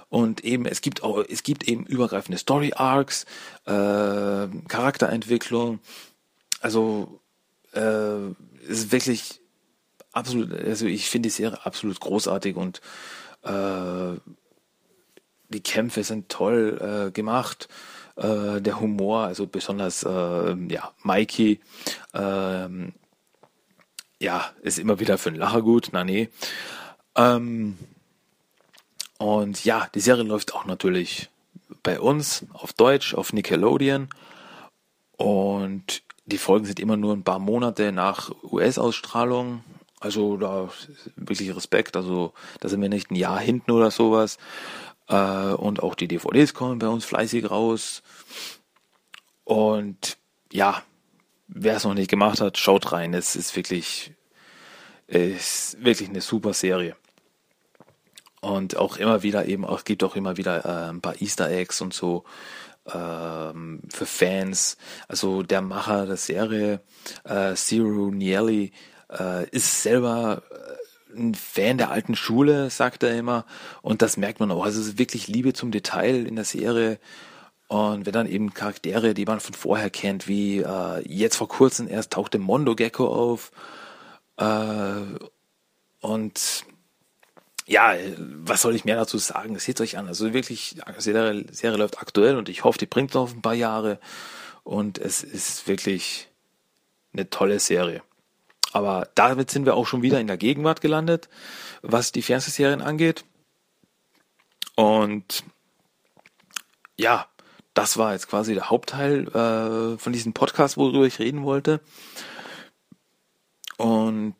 und 0.08 0.44
eben 0.44 0.66
es 0.66 0.82
gibt 0.82 1.02
auch 1.02 1.24
es 1.28 1.42
gibt 1.42 1.64
eben 1.64 1.84
übergreifende 1.84 2.38
Story 2.38 2.72
Arcs, 2.76 3.24
äh, 3.66 4.46
Charakterentwicklung. 4.68 5.80
Also 6.60 7.21
äh, 7.72 8.28
ist 8.66 8.92
wirklich 8.92 9.40
absolut, 10.12 10.52
also 10.52 10.86
ich 10.86 11.08
finde 11.08 11.28
die 11.28 11.34
Serie 11.34 11.64
absolut 11.64 12.00
großartig 12.00 12.56
und 12.56 12.80
äh, 13.42 14.16
die 15.48 15.60
Kämpfe 15.62 16.04
sind 16.04 16.28
toll 16.28 17.08
äh, 17.08 17.10
gemacht. 17.10 17.68
Äh, 18.16 18.60
der 18.60 18.80
Humor, 18.80 19.20
also 19.24 19.46
besonders 19.46 20.02
äh, 20.02 20.54
ja, 20.68 20.92
Mikey, 21.02 21.60
äh, 22.12 22.68
ja, 24.18 24.50
ist 24.62 24.78
immer 24.78 25.00
wieder 25.00 25.18
für 25.18 25.30
einen 25.30 25.38
Lacher 25.38 25.62
gut, 25.62 25.88
na 25.92 26.04
nee. 26.04 26.28
Ähm, 27.16 27.78
und 29.18 29.64
ja, 29.64 29.88
die 29.94 30.00
Serie 30.00 30.24
läuft 30.24 30.54
auch 30.54 30.64
natürlich 30.64 31.30
bei 31.82 32.00
uns 32.00 32.44
auf 32.52 32.72
Deutsch, 32.72 33.14
auf 33.14 33.32
Nickelodeon. 33.32 34.08
Und 35.16 36.02
die 36.24 36.38
Folgen 36.38 36.66
sind 36.66 36.80
immer 36.80 36.96
nur 36.96 37.14
ein 37.14 37.24
paar 37.24 37.38
Monate 37.38 37.92
nach 37.92 38.30
US-Ausstrahlung. 38.44 39.64
Also 40.00 40.36
da 40.36 40.68
wirklich 41.16 41.54
Respekt. 41.54 41.96
Also 41.96 42.32
da 42.60 42.68
sind 42.68 42.80
wir 42.80 42.88
nicht 42.88 43.10
ein 43.10 43.16
Jahr 43.16 43.38
hinten 43.38 43.70
oder 43.70 43.90
sowas. 43.90 44.38
Äh, 45.08 45.52
und 45.54 45.82
auch 45.82 45.94
die 45.94 46.08
DVDs 46.08 46.54
kommen 46.54 46.78
bei 46.78 46.88
uns 46.88 47.04
fleißig 47.04 47.50
raus. 47.50 48.02
Und 49.44 50.18
ja, 50.52 50.82
wer 51.48 51.76
es 51.76 51.84
noch 51.84 51.94
nicht 51.94 52.10
gemacht 52.10 52.40
hat, 52.40 52.58
schaut 52.58 52.92
rein. 52.92 53.14
Es 53.14 53.36
ist 53.36 53.54
wirklich, 53.56 54.12
ist 55.06 55.82
wirklich 55.84 56.08
eine 56.08 56.20
super 56.20 56.54
Serie. 56.54 56.96
Und 58.40 58.76
auch 58.76 58.96
immer 58.96 59.22
wieder 59.22 59.46
eben, 59.46 59.64
auch 59.64 59.84
gibt 59.84 60.02
auch 60.02 60.16
immer 60.16 60.36
wieder 60.36 60.64
äh, 60.64 60.90
ein 60.90 61.00
paar 61.00 61.20
Easter 61.20 61.48
Eggs 61.48 61.80
und 61.80 61.94
so 61.94 62.24
ähm, 62.92 63.80
für 63.88 64.06
Fans. 64.06 64.76
Also 65.08 65.42
der 65.42 65.62
Macher 65.62 66.06
der 66.06 66.16
Serie, 66.16 66.80
äh, 67.24 67.54
Zero 67.54 68.10
Nieli, 68.10 68.72
äh, 69.10 69.48
ist 69.50 69.82
selber 69.82 70.42
äh, 70.50 71.16
ein 71.16 71.34
Fan 71.34 71.78
der 71.78 71.90
alten 71.90 72.16
Schule, 72.16 72.70
sagt 72.70 73.02
er 73.02 73.16
immer. 73.16 73.44
Und 73.82 74.02
das 74.02 74.16
merkt 74.16 74.40
man 74.40 74.50
auch. 74.50 74.64
Also 74.64 74.80
es 74.80 74.88
ist 74.88 74.98
wirklich 74.98 75.28
Liebe 75.28 75.52
zum 75.52 75.70
Detail 75.70 76.26
in 76.26 76.36
der 76.36 76.44
Serie. 76.44 76.98
Und 77.68 78.06
wenn 78.06 78.12
dann 78.12 78.26
eben 78.26 78.54
Charaktere, 78.54 79.14
die 79.14 79.24
man 79.24 79.40
von 79.40 79.54
vorher 79.54 79.90
kennt, 79.90 80.28
wie 80.28 80.58
äh, 80.58 81.08
jetzt 81.08 81.36
vor 81.36 81.48
kurzem 81.48 81.88
erst 81.88 82.12
tauchte 82.12 82.38
Mondo 82.38 82.74
Gecko 82.74 83.06
auf. 83.06 83.50
Äh, 84.36 85.02
und 86.00 86.64
ja, 87.72 87.94
was 88.18 88.60
soll 88.60 88.74
ich 88.74 88.84
mehr 88.84 88.96
dazu 88.96 89.16
sagen? 89.16 89.58
Seht 89.58 89.80
euch 89.80 89.96
an. 89.96 90.06
Also 90.06 90.34
wirklich, 90.34 90.76
die 90.76 91.00
Serie, 91.00 91.46
Serie 91.50 91.78
läuft 91.78 92.02
aktuell 92.02 92.36
und 92.36 92.50
ich 92.50 92.64
hoffe, 92.64 92.78
die 92.78 92.84
bringt 92.84 93.14
noch 93.14 93.32
ein 93.32 93.40
paar 93.40 93.54
Jahre. 93.54 93.98
Und 94.62 94.98
es 94.98 95.22
ist 95.22 95.66
wirklich 95.66 96.28
eine 97.14 97.30
tolle 97.30 97.60
Serie. 97.60 98.02
Aber 98.72 99.08
damit 99.14 99.50
sind 99.50 99.64
wir 99.64 99.74
auch 99.74 99.86
schon 99.86 100.02
wieder 100.02 100.20
in 100.20 100.26
der 100.26 100.36
Gegenwart 100.36 100.82
gelandet, 100.82 101.30
was 101.80 102.12
die 102.12 102.20
Fernsehserien 102.20 102.82
angeht. 102.82 103.24
Und 104.76 105.42
ja, 106.98 107.26
das 107.72 107.96
war 107.96 108.12
jetzt 108.12 108.28
quasi 108.28 108.52
der 108.52 108.68
Hauptteil 108.68 109.28
äh, 109.28 109.98
von 109.98 110.12
diesem 110.12 110.34
Podcast, 110.34 110.76
worüber 110.76 111.06
ich 111.06 111.18
reden 111.18 111.42
wollte. 111.42 111.80
Und 113.78 114.36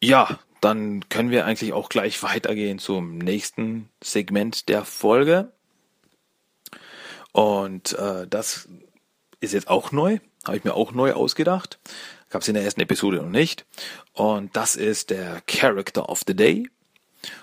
ja, 0.00 0.40
dann 0.60 1.08
können 1.08 1.30
wir 1.30 1.46
eigentlich 1.46 1.72
auch 1.72 1.88
gleich 1.88 2.22
weitergehen 2.22 2.78
zum 2.78 3.18
nächsten 3.18 3.88
Segment 4.02 4.68
der 4.68 4.84
Folge. 4.84 5.52
Und 7.32 7.92
äh, 7.98 8.26
das 8.28 8.68
ist 9.40 9.54
jetzt 9.54 9.68
auch 9.68 9.92
neu, 9.92 10.18
habe 10.44 10.56
ich 10.56 10.64
mir 10.64 10.74
auch 10.74 10.92
neu 10.92 11.12
ausgedacht. 11.12 11.78
Gab 12.28 12.42
es 12.42 12.48
in 12.48 12.54
der 12.54 12.64
ersten 12.64 12.80
Episode 12.80 13.18
noch 13.18 13.28
nicht. 13.28 13.66
Und 14.12 14.54
das 14.56 14.76
ist 14.76 15.10
der 15.10 15.40
Character 15.46 16.08
of 16.08 16.22
the 16.26 16.34
Day, 16.34 16.68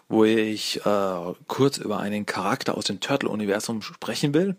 wo 0.08 0.24
ich 0.24 0.86
äh, 0.86 1.34
kurz 1.48 1.78
über 1.78 2.00
einen 2.00 2.26
Charakter 2.26 2.78
aus 2.78 2.86
dem 2.86 3.00
Turtle-Universum 3.00 3.82
sprechen 3.82 4.34
will. 4.34 4.56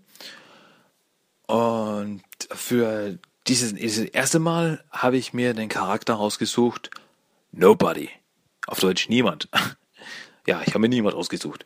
Und 1.47 2.23
für 2.51 3.19
dieses, 3.47 3.75
dieses 3.75 4.05
erste 4.05 4.39
Mal 4.39 4.85
habe 4.91 5.17
ich 5.17 5.33
mir 5.33 5.55
den 5.55 5.71
Charakter 5.71 6.15
rausgesucht, 6.15 6.91
Nobody. 7.53 8.11
Auf 8.69 8.81
Deutsch 8.81 9.09
niemand. 9.09 9.49
ja, 10.47 10.61
ich 10.61 10.69
habe 10.69 10.81
mir 10.81 10.91
niemand 10.91 11.15
ausgesucht. 11.15 11.65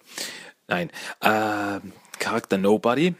Nein, 0.68 0.90
äh, 1.20 1.80
Charakter 2.18 2.58
Nobody. 2.58 3.14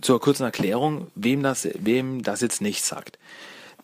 Zur 0.00 0.20
kurzen 0.20 0.44
Erklärung, 0.44 1.10
wem 1.14 1.42
das, 1.42 1.68
wem 1.74 2.22
das 2.22 2.40
jetzt 2.40 2.60
nicht 2.60 2.82
sagt. 2.82 3.18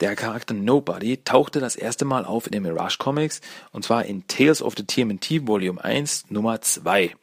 Der 0.01 0.16
Charakter 0.16 0.53
Nobody 0.53 1.18
tauchte 1.18 1.61
das 1.61 1.76
erste 1.76 2.05
Mal 2.05 2.24
auf 2.24 2.47
in 2.47 2.53
den 2.53 2.62
Mirage 2.64 2.99
Comics 2.99 3.40
und 3.70 3.84
zwar 3.84 4.05
in 4.05 4.26
Tales 4.26 4.62
of 4.62 4.74
the 4.76 4.84
TMNT 4.84 5.47
Volume 5.47 5.82
1 5.82 6.30
Nummer 6.30 6.61
2. 6.61 7.14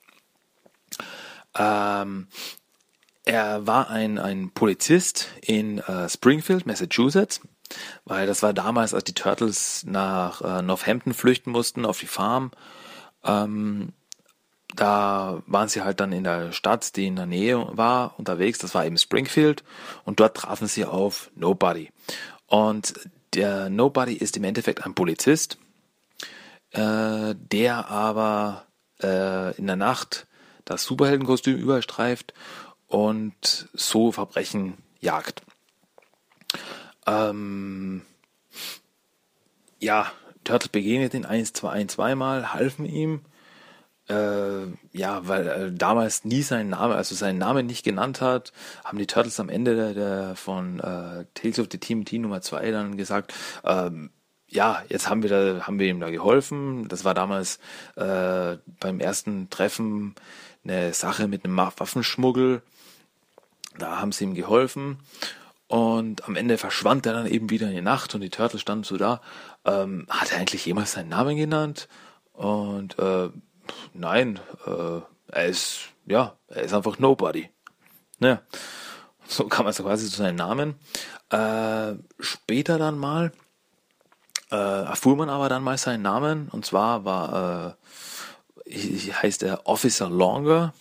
Ähm, 1.56 2.28
er 3.26 3.68
war 3.68 3.90
ein, 3.90 4.18
ein 4.18 4.52
Polizist 4.52 5.28
in 5.42 5.80
äh, 5.80 6.08
Springfield, 6.08 6.66
Massachusetts, 6.66 7.42
weil 8.06 8.28
das 8.28 8.44
war 8.44 8.54
damals, 8.54 8.94
als 8.94 9.04
die 9.06 9.14
Turtles 9.14 9.84
nach 9.86 10.42
äh, 10.42 10.62
Northampton 10.62 11.14
flüchten 11.14 11.52
mussten, 11.52 11.86
auf 11.86 12.00
die 12.00 12.08
Farm. 12.08 12.52
Ähm, 13.24 13.94
da 14.76 15.42
waren 15.46 15.70
sie 15.70 15.82
halt 15.82 16.00
dann 16.00 16.12
in 16.12 16.24
der 16.24 16.52
Stadt, 16.52 16.96
die 16.96 17.08
in 17.08 17.16
der 17.16 17.26
Nähe 17.26 17.68
war, 17.78 18.18
unterwegs. 18.18 18.60
Das 18.60 18.74
war 18.74 18.86
eben 18.86 18.98
Springfield. 18.98 19.64
Und 20.04 20.20
dort 20.20 20.38
trafen 20.38 20.68
sie 20.68 20.86
auf 20.86 21.32
Nobody. 21.36 21.92
Und 22.48 22.94
der 23.34 23.70
Nobody 23.70 24.14
ist 24.14 24.38
im 24.38 24.44
Endeffekt 24.44 24.86
ein 24.86 24.96
Polizist, 24.96 25.58
äh, 26.72 27.36
der 27.36 27.90
aber 27.90 28.66
äh, 29.02 29.56
in 29.58 29.68
der 29.68 29.76
Nacht 29.76 30.28
das 30.66 30.84
Superheldenkostüm 30.84 31.58
überstreift 31.58 32.34
und 32.88 33.70
so 33.74 34.12
Verbrechen 34.12 34.78
jagt. 35.00 35.42
Ähm, 37.06 38.02
ja, 39.80 40.12
Turtle 40.44 40.70
begegnet 40.72 41.14
ihn 41.14 41.26
eins, 41.26 41.54
zwei, 41.54 41.72
ein, 41.72 41.90
zweimal, 41.90 42.54
halfen 42.54 42.86
ihm. 42.86 43.22
Äh, 44.10 44.66
ja, 44.92 45.28
weil 45.28 45.48
er 45.48 45.72
damals 45.72 46.26
nie 46.26 46.42
seinen 46.42 46.72
Namen, 46.72 46.94
also 46.94 47.16
seinen 47.16 47.38
Namen 47.38 47.66
nicht 47.66 47.86
genannt 47.86 48.20
hat, 48.20 48.52
haben 48.84 48.98
die 48.98 49.08
Turtles 49.08 49.40
am 49.40 49.48
Ende 49.50 49.76
der, 49.76 49.94
der 49.94 50.36
von 50.36 50.80
äh, 50.80 51.26
Tales 51.34 51.60
of 51.60 51.68
the 51.72 51.78
Team 51.78 52.04
T 52.04 52.20
Nummer 52.20 52.42
2 52.42 52.72
dann 52.72 52.98
gesagt, 52.98 53.34
ähm, 53.64 54.10
ja, 54.50 54.84
jetzt 54.90 55.10
haben 55.10 55.24
wir 55.24 55.30
da, 55.30 55.66
haben 55.66 55.80
wir 55.80 55.88
ihm 55.88 56.00
da 56.00 56.10
geholfen. 56.10 56.88
Das 56.90 57.06
war 57.06 57.14
damals 57.14 57.60
äh, 57.96 58.58
beim 58.80 59.00
ersten 59.00 59.50
Treffen 59.50 60.16
eine 60.64 60.94
Sache 60.94 61.28
mit 61.28 61.46
einem 61.46 61.58
Waffenschmuggel. 61.58 62.62
Da 63.80 64.00
haben 64.00 64.12
sie 64.12 64.26
ihm 64.26 64.36
geholfen. 64.36 65.00
Und 65.74 66.26
am 66.26 66.36
Ende 66.36 66.60
verschwand 66.60 67.08
er 67.08 67.14
dann 67.14 67.26
eben 67.26 67.50
wieder 67.50 67.68
in 67.68 67.74
die 67.74 67.82
Nacht 67.82 68.14
und 68.14 68.22
die 68.22 68.30
Turtles 68.30 68.62
standen 68.62 68.84
so 68.84 68.96
da. 68.96 69.22
Ähm, 69.66 70.06
hat 70.08 70.32
er 70.32 70.38
eigentlich 70.38 70.68
jemals 70.68 70.92
seinen 70.92 71.10
Namen 71.10 71.36
genannt? 71.36 71.88
Und 72.32 73.00
äh, 73.00 73.32
nein, 73.92 74.40
äh, 74.68 75.02
er 75.32 75.46
ist, 75.48 75.90
ja, 76.06 76.38
er 76.48 76.62
ist 76.62 76.76
einfach 76.76 77.00
Nobody. 77.00 77.50
Ja, 78.20 78.44
so 79.28 79.48
kam 79.48 79.66
er 79.66 79.74
so 79.74 79.82
quasi 79.82 80.08
zu 80.08 80.18
seinem 80.18 80.36
Namen. 80.36 80.76
Äh, 81.32 81.96
später 82.20 82.78
dann 82.78 83.00
mal 83.00 83.32
äh, 84.52 84.56
erfuhr 84.56 85.16
man 85.16 85.32
aber 85.32 85.50
dann 85.50 85.64
mal 85.64 85.80
seinen 85.80 86.04
Namen 86.04 86.50
und 86.50 86.68
zwar 86.68 87.04
war 87.04 87.76
äh, 88.70 89.12
heißt 89.12 89.42
er 89.42 89.66
Officer 89.66 90.08
Longer. 90.08 90.72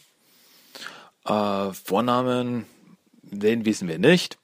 Äh, 1.25 1.73
Vornamen 1.73 2.67
den 3.23 3.65
wissen 3.65 3.89
wir 3.89 3.99
nicht. 3.99 4.37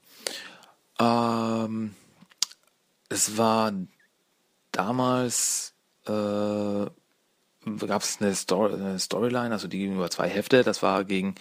Ähm, 1.01 1.95
es 3.09 3.37
war 3.39 3.73
damals 4.73 5.75
äh, 6.07 6.87
gab 7.87 8.03
es 8.03 8.19
eine, 8.21 8.35
Story, 8.35 8.75
eine, 8.75 8.99
Storyline, 8.99 9.53
also 9.53 9.69
die 9.69 9.79
ging 9.79 9.95
über 9.97 10.11
zwei 10.11 10.29
Hefte. 10.29 10.63
Das 10.63 10.83
war 10.83 11.05
gegen, 11.05 11.35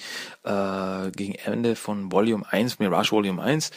äh, 0.43 1.11
gegen 1.11 1.35
Ende 1.35 1.75
von 1.75 2.11
Volume 2.11 2.45
1, 2.49 2.79
Mirage 2.79 3.11
Volume 3.11 3.41
1. 3.41 3.71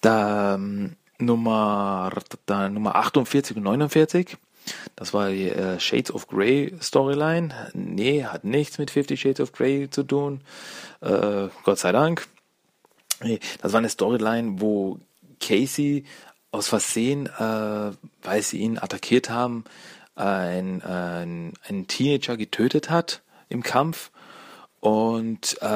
Da 0.00 0.54
ähm, 0.54 0.96
Nummer, 1.18 2.10
da, 2.46 2.68
Nummer 2.68 2.96
48 2.96 3.56
und 3.56 3.62
49. 3.62 4.36
Das 4.96 5.12
war 5.12 5.28
die 5.28 5.50
äh, 5.50 5.78
Shades 5.78 6.12
of 6.12 6.26
Grey 6.26 6.74
Storyline. 6.80 7.70
Nee, 7.74 8.24
hat 8.24 8.44
nichts 8.44 8.78
mit 8.78 8.90
Fifty 8.90 9.16
Shades 9.16 9.40
of 9.40 9.52
Grey 9.52 9.88
zu 9.90 10.02
tun. 10.02 10.40
Äh, 11.00 11.48
Gott 11.64 11.78
sei 11.78 11.92
Dank. 11.92 12.26
Nee, 13.22 13.38
das 13.60 13.72
war 13.72 13.78
eine 13.78 13.90
Storyline, 13.90 14.60
wo 14.60 14.98
Casey 15.46 16.04
aus 16.50 16.68
Versehen, 16.68 17.26
äh, 17.26 17.90
weil 18.22 18.42
sie 18.42 18.58
ihn 18.58 18.78
attackiert 18.78 19.30
haben, 19.30 19.64
ein, 20.14 20.82
ein, 20.82 21.52
einen 21.66 21.86
Teenager 21.88 22.36
getötet 22.36 22.90
hat 22.90 23.22
im 23.48 23.62
Kampf. 23.62 24.10
Und 24.80 25.56
äh, 25.62 25.66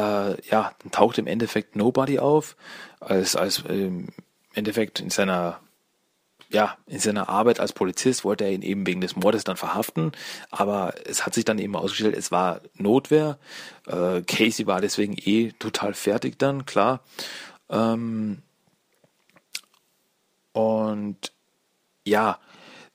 ja, 0.51 0.73
dann 0.83 0.91
taucht 0.93 1.19
im 1.19 1.27
Endeffekt 1.27 1.77
Nobody 1.77 2.19
auf, 2.19 2.57
als, 3.01 3.37
als 3.37 3.61
im 3.61 4.09
Endeffekt 4.55 5.01
in 5.01 5.11
seiner 5.11 5.61
ja, 6.51 6.79
in 6.87 6.99
seiner 6.99 7.29
Arbeit 7.29 7.61
als 7.61 7.75
Polizist 7.75 8.25
wollte 8.25 8.45
er 8.45 8.53
ihn 8.53 8.63
eben 8.63 8.87
wegen 8.87 9.03
des 9.03 9.17
Mordes 9.17 9.45
dann 9.45 9.59
verhaften, 9.59 10.13
aber 10.51 10.95
es 11.05 11.27
hat 11.27 11.35
sich 11.35 11.45
dann 11.45 11.59
eben 11.59 11.77
ausgestellt, 11.77 12.17
es 12.17 12.33
war 12.33 12.63
Notwehr. 12.75 13.39
Äh, 13.87 14.23
Casey 14.23 14.67
war 14.67 14.81
deswegen 14.81 15.17
eh 15.19 15.53
total 15.59 15.93
fertig 15.93 16.39
dann, 16.39 16.65
klar. 16.65 17.01
Ähm, 17.69 18.39
und 20.59 21.33
ja, 22.05 22.39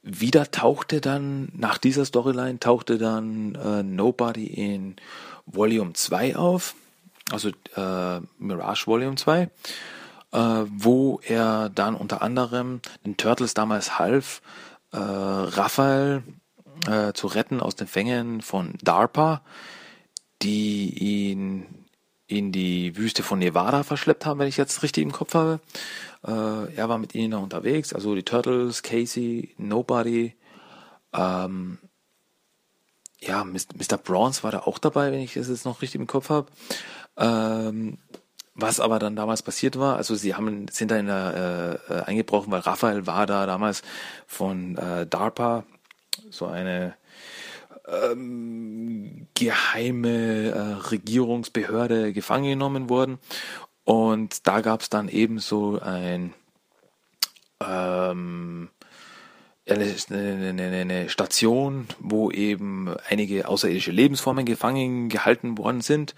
wieder 0.01 0.51
tauchte 0.51 0.99
dann, 0.99 1.49
nach 1.53 1.77
dieser 1.77 2.03
Storyline 2.03 2.59
tauchte 2.59 2.97
dann 2.97 3.55
äh, 3.55 3.83
Nobody 3.83 4.47
in 4.47 4.97
Volume 5.45 5.93
2 5.93 6.35
auf, 6.35 6.75
also 7.31 7.49
äh, 7.75 8.19
Mirage 8.37 8.87
Volume 8.87 9.15
2 9.15 9.49
äh, 10.33 10.65
wo 10.69 11.21
er 11.23 11.69
dann 11.69 11.95
unter 11.95 12.21
anderem 12.21 12.81
den 13.05 13.15
Turtles 13.15 13.53
damals 13.53 13.99
half, 13.99 14.41
äh, 14.91 14.97
Raphael 14.97 16.23
äh, 16.87 17.13
zu 17.13 17.27
retten 17.27 17.61
aus 17.61 17.75
den 17.75 17.87
Fängen 17.87 18.41
von 18.41 18.73
DARPA, 18.83 19.41
die 20.41 20.89
ihn 20.89 21.82
in 22.27 22.51
die 22.51 22.95
Wüste 22.95 23.23
von 23.23 23.39
Nevada 23.39 23.83
verschleppt 23.83 24.25
haben, 24.25 24.39
wenn 24.39 24.47
ich 24.47 24.57
jetzt 24.57 24.83
richtig 24.83 25.03
im 25.03 25.11
Kopf 25.11 25.33
habe. 25.33 25.59
Äh, 26.25 26.75
er 26.75 26.89
war 26.89 26.97
mit 26.97 27.15
ihnen 27.15 27.33
unterwegs, 27.33 27.93
also 27.93 28.15
die 28.15 28.23
Turtles, 28.23 28.81
Casey, 28.81 29.53
Nobody, 29.57 30.33
ähm, 31.13 31.79
ja, 33.19 33.43
Mr. 33.43 33.97
Bronze 33.97 34.43
war 34.43 34.51
da 34.51 34.59
auch 34.59 34.79
dabei, 34.79 35.11
wenn 35.11 35.21
ich 35.21 35.35
das 35.35 35.47
jetzt 35.47 35.65
noch 35.65 35.81
richtig 35.81 36.01
im 36.01 36.07
Kopf 36.07 36.29
habe. 36.29 36.47
Ähm, 37.17 37.97
was 38.55 38.79
aber 38.79 38.99
dann 38.99 39.15
damals 39.15 39.41
passiert 39.41 39.79
war, 39.79 39.95
also 39.95 40.13
sie 40.13 40.35
haben 40.35 40.67
sind 40.67 40.91
da 40.91 40.97
in 40.97 41.07
der, 41.07 41.79
äh, 41.89 42.01
eingebrochen, 42.01 42.51
weil 42.51 42.59
Raphael 42.59 43.07
war 43.07 43.25
da 43.25 43.45
damals 43.45 43.81
von 44.27 44.77
äh, 44.77 45.07
DARPA, 45.07 45.63
so 46.29 46.45
eine 46.45 46.95
ähm, 47.87 49.27
geheime 49.33 50.51
äh, 50.51 50.89
Regierungsbehörde 50.91 52.13
gefangen 52.13 52.49
genommen 52.49 52.89
worden. 52.89 53.19
Und 53.83 54.47
da 54.47 54.61
gab 54.61 54.81
es 54.81 54.89
dann 54.89 55.09
eben 55.09 55.39
so 55.39 55.79
ein 55.79 56.33
ähm, 57.61 58.69
eine, 59.69 59.95
eine, 60.09 60.63
eine 60.63 61.09
Station, 61.09 61.87
wo 61.99 62.31
eben 62.31 62.93
einige 63.09 63.47
außerirdische 63.47 63.91
Lebensformen 63.91 64.45
gefangen 64.45 65.09
gehalten 65.09 65.57
worden 65.57 65.81
sind. 65.81 66.15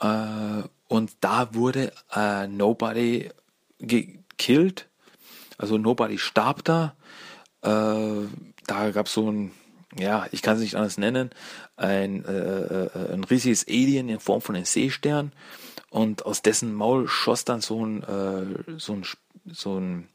Äh, 0.00 0.62
und 0.88 1.12
da 1.20 1.54
wurde 1.54 1.92
äh, 2.14 2.46
Nobody 2.48 3.30
gekillt. 3.78 4.88
Also 5.56 5.78
Nobody 5.78 6.18
starb 6.18 6.64
da. 6.64 6.94
Äh, 7.62 8.26
da 8.66 8.90
gab 8.90 9.06
es 9.06 9.14
so 9.14 9.30
ein, 9.30 9.52
ja, 9.98 10.26
ich 10.30 10.42
kann 10.42 10.56
es 10.56 10.62
nicht 10.62 10.76
anders 10.76 10.98
nennen, 10.98 11.30
ein, 11.76 12.24
äh, 12.24 12.84
äh, 12.84 13.12
ein 13.12 13.24
riesiges 13.24 13.66
Alien 13.68 14.08
in 14.08 14.20
Form 14.20 14.40
von 14.40 14.54
einem 14.54 14.64
Seestern. 14.64 15.32
Und 15.90 16.24
aus 16.24 16.42
dessen 16.42 16.72
Maul 16.72 17.08
schoss 17.08 17.44
dann 17.44 17.60
so 17.60 17.84
ein, 17.84 18.02
äh, 18.04 18.78
so 18.78 18.92
ein, 18.94 19.04
so 19.46 19.78
ein 19.78 20.08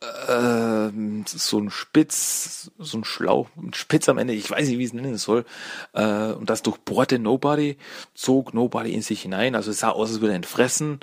äh, 0.00 0.90
so 1.26 1.58
ein 1.58 1.70
Spitz, 1.70 2.70
so 2.78 2.98
ein 2.98 3.04
Schlauch, 3.04 3.48
ein 3.56 3.74
Spitz 3.74 4.08
am 4.08 4.18
Ende, 4.18 4.32
ich 4.32 4.50
weiß 4.50 4.68
nicht, 4.68 4.78
wie 4.78 4.82
ich 4.84 4.88
es 4.88 4.94
nennen 4.94 5.18
soll, 5.18 5.44
äh, 5.92 6.32
und 6.32 6.48
das 6.48 6.62
durchbohrte 6.62 7.18
Nobody, 7.18 7.76
zog 8.14 8.54
Nobody 8.54 8.94
in 8.94 9.02
sich 9.02 9.22
hinein, 9.22 9.54
also 9.54 9.70
es 9.70 9.80
sah 9.80 9.90
aus, 9.90 10.10
als 10.10 10.20
würde 10.20 10.32
er 10.32 10.36
entfressen, 10.36 11.00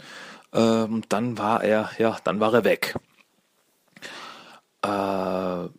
äh, 0.51 0.59
und 0.59 1.05
dann 1.09 1.37
war 1.37 1.63
er, 1.63 1.91
ja, 1.99 2.17
dann 2.23 2.39
war 2.39 2.53
er 2.53 2.63
weg. 2.63 2.95
Äh, 4.81 5.69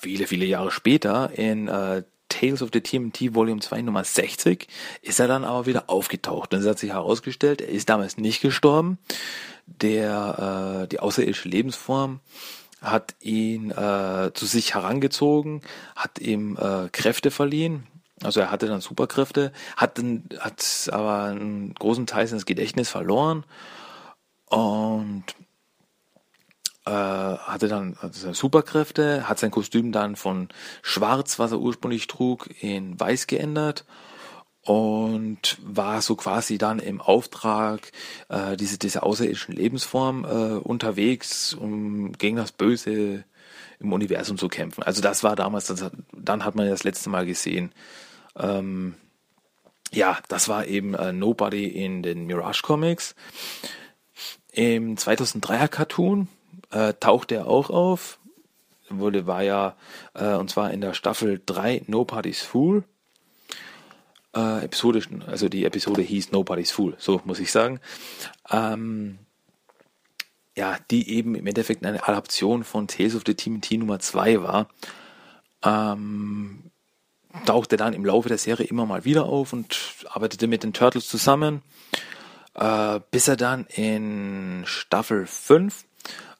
viele, 0.00 0.26
viele 0.26 0.46
Jahre 0.46 0.70
später 0.70 1.30
in 1.34 1.68
äh, 1.68 2.02
Tales 2.28 2.62
of 2.62 2.70
the 2.72 2.80
TMT 2.80 3.34
Volume 3.34 3.60
2 3.60 3.82
Nummer 3.82 4.04
60 4.04 4.68
ist 5.02 5.18
er 5.18 5.28
dann 5.28 5.44
aber 5.44 5.66
wieder 5.66 5.84
aufgetaucht. 5.88 6.52
Und 6.52 6.60
es 6.60 6.66
hat 6.66 6.78
sich 6.78 6.92
herausgestellt, 6.92 7.60
er 7.60 7.68
ist 7.68 7.88
damals 7.88 8.16
nicht 8.18 8.40
gestorben. 8.40 8.98
Der, 9.66 10.82
äh, 10.84 10.88
die 10.88 11.00
außerirdische 11.00 11.48
Lebensform 11.48 12.20
hat 12.80 13.16
ihn 13.20 13.70
äh, 13.70 14.30
zu 14.34 14.46
sich 14.46 14.74
herangezogen, 14.74 15.62
hat 15.96 16.18
ihm 16.18 16.56
äh, 16.56 16.88
Kräfte 16.90 17.30
verliehen. 17.30 17.86
Also 18.22 18.40
er 18.40 18.50
hatte 18.50 18.66
dann 18.66 18.80
Superkräfte, 18.80 19.52
hat, 19.76 20.00
hat 20.38 20.90
aber 20.92 21.24
einen 21.24 21.74
großen 21.74 22.06
Teil 22.06 22.26
seines 22.26 22.46
Gedächtnisses 22.46 22.90
verloren 22.90 23.44
und 24.46 25.24
hatte 26.90 27.68
dann 27.68 27.96
hatte 27.96 28.34
Superkräfte, 28.34 29.28
hat 29.28 29.38
sein 29.38 29.50
Kostüm 29.50 29.92
dann 29.92 30.16
von 30.16 30.48
schwarz, 30.82 31.38
was 31.38 31.52
er 31.52 31.60
ursprünglich 31.60 32.06
trug, 32.06 32.48
in 32.62 32.98
weiß 32.98 33.26
geändert 33.26 33.84
und 34.62 35.56
war 35.62 36.02
so 36.02 36.14
quasi 36.14 36.58
dann 36.58 36.78
im 36.78 37.00
Auftrag 37.00 37.90
äh, 38.28 38.56
diese, 38.56 38.78
diese 38.78 39.02
außerirdischen 39.02 39.54
Lebensform 39.54 40.24
äh, 40.24 40.58
unterwegs, 40.58 41.54
um 41.54 42.12
gegen 42.12 42.36
das 42.36 42.52
Böse 42.52 43.24
im 43.80 43.92
Universum 43.92 44.36
zu 44.36 44.48
kämpfen. 44.48 44.82
Also 44.82 45.00
das 45.00 45.24
war 45.24 45.36
damals, 45.36 45.68
das 45.68 45.82
hat, 45.82 45.92
dann 46.12 46.44
hat 46.44 46.54
man 46.54 46.68
das 46.68 46.84
letzte 46.84 47.08
Mal 47.08 47.24
gesehen. 47.24 47.72
Ähm, 48.36 48.94
ja, 49.90 50.18
das 50.28 50.48
war 50.48 50.66
eben 50.66 50.94
äh, 50.94 51.12
Nobody 51.12 51.66
in 51.66 52.02
den 52.02 52.26
Mirage 52.26 52.62
Comics. 52.62 53.14
Im 54.52 54.96
2003er 54.96 55.68
Cartoon 55.68 56.28
äh, 56.70 56.94
taucht 56.94 57.32
er 57.32 57.46
auch 57.46 57.70
auf. 57.70 58.18
Wurde, 58.90 59.26
war 59.26 59.42
ja, 59.42 59.76
äh, 60.14 60.34
und 60.34 60.50
zwar 60.50 60.70
in 60.70 60.80
der 60.80 60.94
Staffel 60.94 61.42
3 61.44 61.82
Nobody's 61.86 62.40
Fool. 62.40 62.84
Äh, 64.34 64.64
episodisch, 64.64 65.08
also 65.26 65.48
die 65.48 65.64
Episode 65.64 66.02
hieß 66.02 66.32
Nobody's 66.32 66.70
Fool, 66.70 66.94
so 66.98 67.20
muss 67.24 67.38
ich 67.38 67.52
sagen. 67.52 67.80
Ähm, 68.50 69.18
ja, 70.56 70.76
die 70.90 71.10
eben 71.10 71.34
im 71.34 71.46
Endeffekt 71.46 71.84
eine 71.84 72.06
Adaption 72.06 72.64
von 72.64 72.88
Tales 72.88 73.14
of 73.14 73.22
the 73.26 73.34
TMT 73.34 73.72
Nummer 73.72 74.00
2 74.00 74.42
war. 74.42 74.68
Ähm, 75.62 76.70
tauchte 77.46 77.76
dann 77.76 77.94
im 77.94 78.04
Laufe 78.04 78.28
der 78.28 78.38
Serie 78.38 78.66
immer 78.66 78.86
mal 78.86 79.04
wieder 79.04 79.24
auf 79.24 79.52
und 79.52 79.78
arbeitete 80.08 80.46
mit 80.46 80.62
den 80.62 80.72
Turtles 80.72 81.08
zusammen, 81.08 81.62
äh, 82.54 83.00
bis 83.10 83.28
er 83.28 83.36
dann 83.36 83.66
in 83.66 84.62
Staffel 84.66 85.26
5 85.26 85.84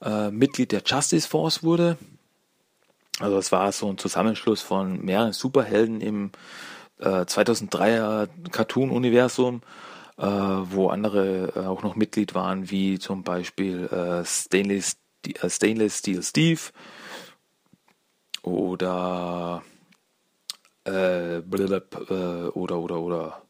äh, 0.03 0.31
Mitglied 0.31 0.73
der 0.73 0.83
Justice 0.85 1.29
Force 1.29 1.63
wurde. 1.63 1.99
Also 3.21 3.39
es 3.39 3.51
war 3.51 3.73
so 3.73 3.89
ein 3.89 3.99
Zusammenschluss 3.99 4.63
von 4.63 5.05
mehreren 5.05 5.33
Superhelden 5.33 6.01
im 6.01 6.31
äh, 6.99 7.23
2003er 7.23 8.29
Cartoon-Universum, 8.51 9.63
äh, 10.19 10.23
wo 10.25 10.89
andere 10.89 11.53
äh, 11.55 11.67
auch 11.67 11.83
noch 11.83 11.97
Mitglied 11.97 12.35
waren, 12.35 12.71
wie 12.71 12.99
zum 12.99 13.25
Beispiel 13.25 13.87
äh, 13.87 14.25
Stainless, 14.25 14.97
äh, 15.27 15.51
Stainless 15.51 15.99
Steel 15.99 16.23
Steve 16.23 16.61
oder 18.43 19.63
oder 22.55 22.79
oder 22.79 22.99
oder 22.99 23.43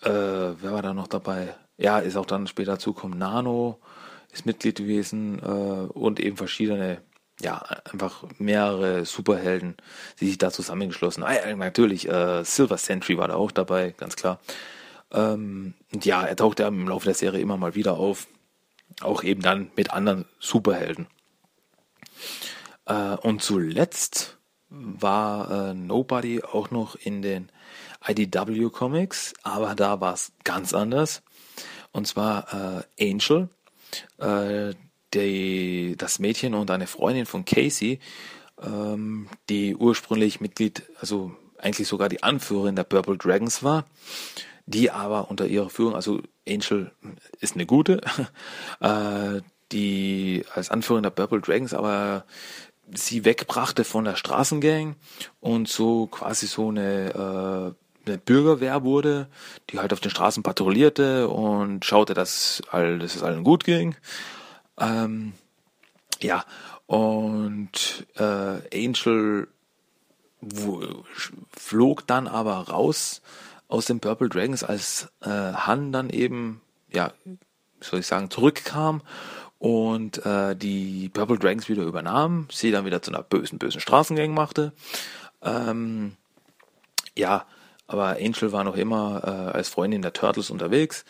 wer 0.00 0.72
war 0.72 0.80
da 0.80 0.94
noch 0.94 1.08
dabei? 1.08 1.54
Ja, 1.76 1.98
ist 1.98 2.16
auch 2.16 2.24
dann 2.24 2.46
später 2.46 2.72
dazugekommen 2.72 3.18
Nano 3.18 3.78
ist 4.32 4.46
Mitglied 4.46 4.76
gewesen 4.76 5.38
äh, 5.40 5.92
und 5.92 6.20
eben 6.20 6.36
verschiedene, 6.36 7.02
ja, 7.40 7.58
einfach 7.90 8.24
mehrere 8.38 9.04
Superhelden, 9.04 9.76
die 10.20 10.26
sich 10.28 10.38
da 10.38 10.50
zusammengeschlossen. 10.50 11.22
Ah, 11.22 11.34
ja, 11.34 11.56
natürlich, 11.56 12.08
äh, 12.08 12.44
Silver 12.44 12.78
Sentry 12.78 13.18
war 13.18 13.28
da 13.28 13.34
auch 13.34 13.52
dabei, 13.52 13.94
ganz 13.96 14.16
klar. 14.16 14.40
Ähm, 15.12 15.74
und 15.92 16.04
ja, 16.04 16.22
er 16.22 16.36
taucht 16.36 16.60
ja 16.60 16.68
im 16.68 16.88
Laufe 16.88 17.06
der 17.06 17.14
Serie 17.14 17.40
immer 17.40 17.56
mal 17.56 17.74
wieder 17.74 17.94
auf. 17.94 18.26
Auch 19.00 19.22
eben 19.22 19.42
dann 19.42 19.70
mit 19.76 19.92
anderen 19.92 20.24
Superhelden. 20.40 21.06
Äh, 22.86 23.16
und 23.16 23.42
zuletzt 23.42 24.38
war 24.70 25.70
äh, 25.70 25.74
Nobody 25.74 26.42
auch 26.42 26.70
noch 26.70 26.96
in 26.96 27.22
den 27.22 27.50
IDW 28.06 28.68
Comics, 28.70 29.34
aber 29.42 29.74
da 29.74 30.00
war 30.00 30.14
es 30.14 30.32
ganz 30.44 30.74
anders. 30.74 31.22
Und 31.92 32.06
zwar 32.06 32.84
äh, 32.98 33.10
Angel, 33.10 33.48
äh, 34.18 34.74
die, 35.14 35.94
das 35.96 36.18
Mädchen 36.18 36.54
und 36.54 36.70
eine 36.70 36.86
Freundin 36.86 37.26
von 37.26 37.44
Casey, 37.44 37.98
ähm, 38.62 39.28
die 39.48 39.74
ursprünglich 39.76 40.40
Mitglied, 40.40 40.82
also 41.00 41.32
eigentlich 41.58 41.88
sogar 41.88 42.08
die 42.08 42.22
Anführerin 42.22 42.76
der 42.76 42.84
Purple 42.84 43.16
Dragons 43.16 43.62
war, 43.62 43.86
die 44.66 44.90
aber 44.90 45.30
unter 45.30 45.46
ihrer 45.46 45.70
Führung, 45.70 45.94
also 45.94 46.20
Angel 46.46 46.92
ist 47.40 47.54
eine 47.54 47.66
gute, 47.66 48.00
äh, 48.80 49.40
die 49.72 50.44
als 50.54 50.70
Anführerin 50.70 51.02
der 51.02 51.10
Purple 51.10 51.40
Dragons 51.40 51.74
aber 51.74 52.24
sie 52.94 53.24
wegbrachte 53.24 53.84
von 53.84 54.04
der 54.04 54.16
Straßengang 54.16 54.96
und 55.40 55.68
so 55.68 56.06
quasi 56.06 56.46
so 56.46 56.68
eine 56.68 57.74
äh, 57.76 57.87
eine 58.08 58.18
Bürgerwehr 58.18 58.84
wurde, 58.84 59.28
die 59.70 59.78
halt 59.78 59.92
auf 59.92 60.00
den 60.00 60.10
Straßen 60.10 60.42
patrouillierte 60.42 61.28
und 61.28 61.84
schaute, 61.84 62.14
dass, 62.14 62.62
all, 62.70 62.98
dass 62.98 63.16
es 63.16 63.22
allen 63.22 63.44
gut 63.44 63.64
ging. 63.64 63.94
Ähm, 64.78 65.34
ja, 66.20 66.44
und 66.86 68.06
äh, 68.16 68.86
Angel 68.86 69.48
flog 71.50 72.06
dann 72.06 72.28
aber 72.28 72.68
raus 72.68 73.22
aus 73.66 73.86
den 73.86 74.00
Purple 74.00 74.28
Dragons, 74.28 74.64
als 74.64 75.08
äh, 75.20 75.28
Han 75.28 75.92
dann 75.92 76.10
eben, 76.10 76.60
ja, 76.92 77.12
soll 77.80 78.00
ich 78.00 78.06
sagen, 78.06 78.30
zurückkam 78.30 79.02
und 79.58 80.24
äh, 80.24 80.56
die 80.56 81.08
Purple 81.08 81.38
Dragons 81.38 81.68
wieder 81.68 81.82
übernahm, 81.82 82.48
sie 82.50 82.70
dann 82.70 82.84
wieder 82.84 83.02
zu 83.02 83.10
einer 83.10 83.22
bösen, 83.22 83.58
bösen 83.58 83.80
Straßengang 83.80 84.32
machte. 84.32 84.72
Ähm, 85.42 86.16
ja, 87.16 87.46
aber 87.88 88.18
Angel 88.20 88.52
war 88.52 88.62
noch 88.62 88.76
immer 88.76 89.22
äh, 89.24 89.56
als 89.56 89.68
Freundin 89.68 90.02
der 90.02 90.12
Turtles 90.12 90.50
unterwegs 90.50 91.04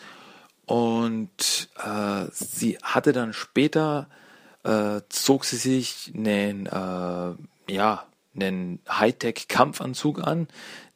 und 0.65 1.69
äh, 1.83 2.25
sie 2.31 2.77
hatte 2.81 3.13
dann 3.13 3.33
später 3.33 4.07
äh, 4.63 5.01
zog 5.09 5.45
sie 5.45 5.57
sich 5.57 6.11
einen 6.15 6.65
äh, 6.65 7.71
ja 7.71 8.05
einen 8.35 8.79
Hightech-Kampfanzug 8.87 10.21
an, 10.25 10.47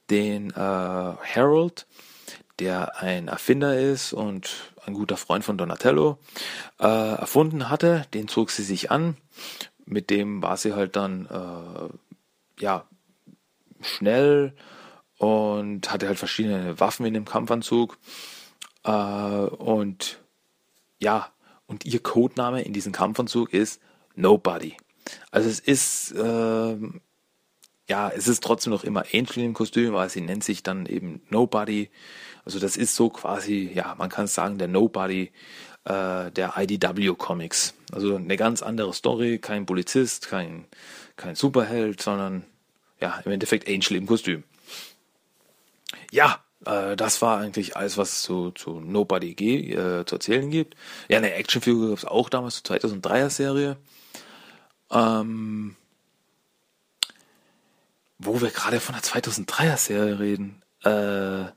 den 0.09 0.51
äh, 0.51 0.53
Harold, 0.53 1.87
der 2.59 2.99
ein 3.01 3.27
Erfinder 3.27 3.79
ist 3.79 4.13
und 4.13 4.73
ein 4.85 4.93
guter 4.93 5.17
Freund 5.17 5.43
von 5.43 5.57
Donatello, 5.57 6.19
äh, 6.79 6.85
erfunden 6.85 7.69
hatte. 7.69 8.05
Den 8.13 8.27
zog 8.27 8.51
sie 8.51 8.63
sich 8.63 8.91
an. 8.91 9.17
Mit 9.85 10.09
dem 10.09 10.41
war 10.41 10.57
sie 10.57 10.73
halt 10.73 10.95
dann 10.95 11.25
äh, 11.25 12.61
ja 12.61 12.85
schnell 13.81 14.53
und 15.23 15.91
hatte 15.91 16.07
halt 16.07 16.19
verschiedene 16.19 16.79
Waffen 16.79 17.05
in 17.05 17.13
dem 17.13 17.25
Kampfanzug. 17.25 17.97
Äh, 18.83 18.91
und 18.91 20.19
ja, 20.99 21.31
und 21.65 21.85
ihr 21.85 22.01
Codename 22.01 22.61
in 22.61 22.73
diesem 22.73 22.91
Kampfanzug 22.91 23.53
ist 23.53 23.81
Nobody. 24.15 24.75
Also 25.31 25.49
es 25.49 25.59
ist, 25.59 26.11
äh, 26.11 26.77
ja, 27.89 28.09
es 28.09 28.27
ist 28.27 28.43
trotzdem 28.43 28.71
noch 28.71 28.83
immer 28.83 29.05
Angel 29.13 29.43
im 29.43 29.53
Kostüm, 29.53 29.95
aber 29.95 30.07
sie 30.09 30.21
nennt 30.21 30.43
sich 30.43 30.63
dann 30.63 30.85
eben 30.85 31.21
Nobody. 31.29 31.89
Also 32.45 32.59
das 32.59 32.77
ist 32.77 32.95
so 32.95 33.09
quasi, 33.09 33.71
ja, 33.73 33.95
man 33.97 34.09
kann 34.09 34.27
sagen, 34.27 34.57
der 34.57 34.67
Nobody 34.67 35.31
äh, 35.85 36.31
der 36.31 36.53
IDW 36.57 37.15
Comics. 37.15 37.73
Also 37.91 38.15
eine 38.15 38.37
ganz 38.37 38.61
andere 38.61 38.93
Story, 38.93 39.39
kein 39.39 39.65
Polizist, 39.65 40.27
kein, 40.27 40.65
kein 41.15 41.35
Superheld, 41.35 42.01
sondern 42.01 42.43
ja, 42.99 43.21
im 43.25 43.31
Endeffekt 43.31 43.67
Angel 43.67 43.97
im 43.97 44.05
Kostüm. 44.05 44.43
Ja, 46.13 46.43
äh, 46.67 46.95
das 46.95 47.23
war 47.23 47.39
eigentlich 47.39 47.75
alles, 47.75 47.97
was 47.97 48.11
es 48.11 48.21
zu, 48.21 48.51
zu 48.51 48.79
Nobody 48.79 49.33
G, 49.33 49.71
äh, 49.73 50.05
zu 50.05 50.15
erzählen 50.15 50.51
gibt. 50.51 50.75
Ja, 51.09 51.17
eine 51.17 51.33
Actionfigur 51.33 51.89
gab 51.89 51.97
es 51.97 52.05
auch 52.05 52.29
damals 52.29 52.61
zur 52.61 52.75
2003er 52.75 53.31
Serie. 53.31 53.77
Ähm, 54.91 55.75
wo 58.19 58.39
wir 58.41 58.51
gerade 58.51 58.79
von 58.79 58.93
der 58.93 59.03
2003er 59.03 59.77
Serie 59.77 60.19
reden. 60.19 60.61
Äh, 60.83 61.49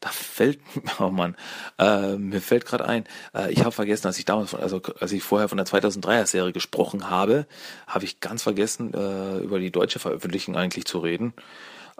da 0.00 0.08
fällt, 0.10 0.60
oh 0.98 1.08
Mann, 1.08 1.34
äh, 1.78 2.16
mir 2.16 2.42
fällt 2.42 2.66
gerade 2.66 2.84
ein, 2.84 3.04
äh, 3.34 3.50
ich 3.50 3.60
habe 3.60 3.72
vergessen, 3.72 4.06
als 4.08 4.18
ich 4.18 4.26
damals, 4.26 4.50
von, 4.50 4.60
also 4.60 4.82
als 5.00 5.12
ich 5.12 5.22
vorher 5.22 5.48
von 5.48 5.56
der 5.56 5.66
2003er 5.66 6.26
Serie 6.26 6.52
gesprochen 6.52 7.08
habe, 7.08 7.46
habe 7.86 8.04
ich 8.04 8.20
ganz 8.20 8.42
vergessen, 8.42 8.92
äh, 8.92 9.38
über 9.38 9.58
die 9.58 9.72
deutsche 9.72 10.00
Veröffentlichung 10.00 10.54
eigentlich 10.54 10.84
zu 10.84 10.98
reden. 10.98 11.32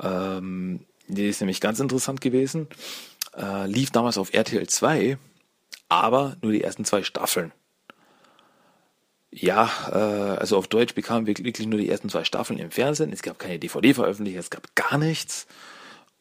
Ähm, 0.02 0.84
die 1.14 1.28
ist 1.28 1.40
nämlich 1.40 1.60
ganz 1.60 1.80
interessant 1.80 2.20
gewesen. 2.20 2.68
Äh, 3.36 3.66
lief 3.66 3.90
damals 3.90 4.18
auf 4.18 4.32
RTL 4.32 4.66
2, 4.66 5.18
aber 5.88 6.36
nur 6.42 6.52
die 6.52 6.62
ersten 6.62 6.84
zwei 6.84 7.02
Staffeln. 7.02 7.52
Ja, 9.32 9.70
äh, 9.90 10.38
also 10.38 10.56
auf 10.56 10.66
Deutsch 10.66 10.94
bekamen 10.94 11.26
wir 11.26 11.36
wirklich 11.38 11.66
nur 11.66 11.78
die 11.78 11.88
ersten 11.88 12.08
zwei 12.08 12.24
Staffeln 12.24 12.58
im 12.58 12.70
Fernsehen. 12.70 13.12
Es 13.12 13.22
gab 13.22 13.38
keine 13.38 13.58
DVD-Veröffentlichung, 13.58 14.40
es 14.40 14.50
gab 14.50 14.74
gar 14.74 14.98
nichts. 14.98 15.46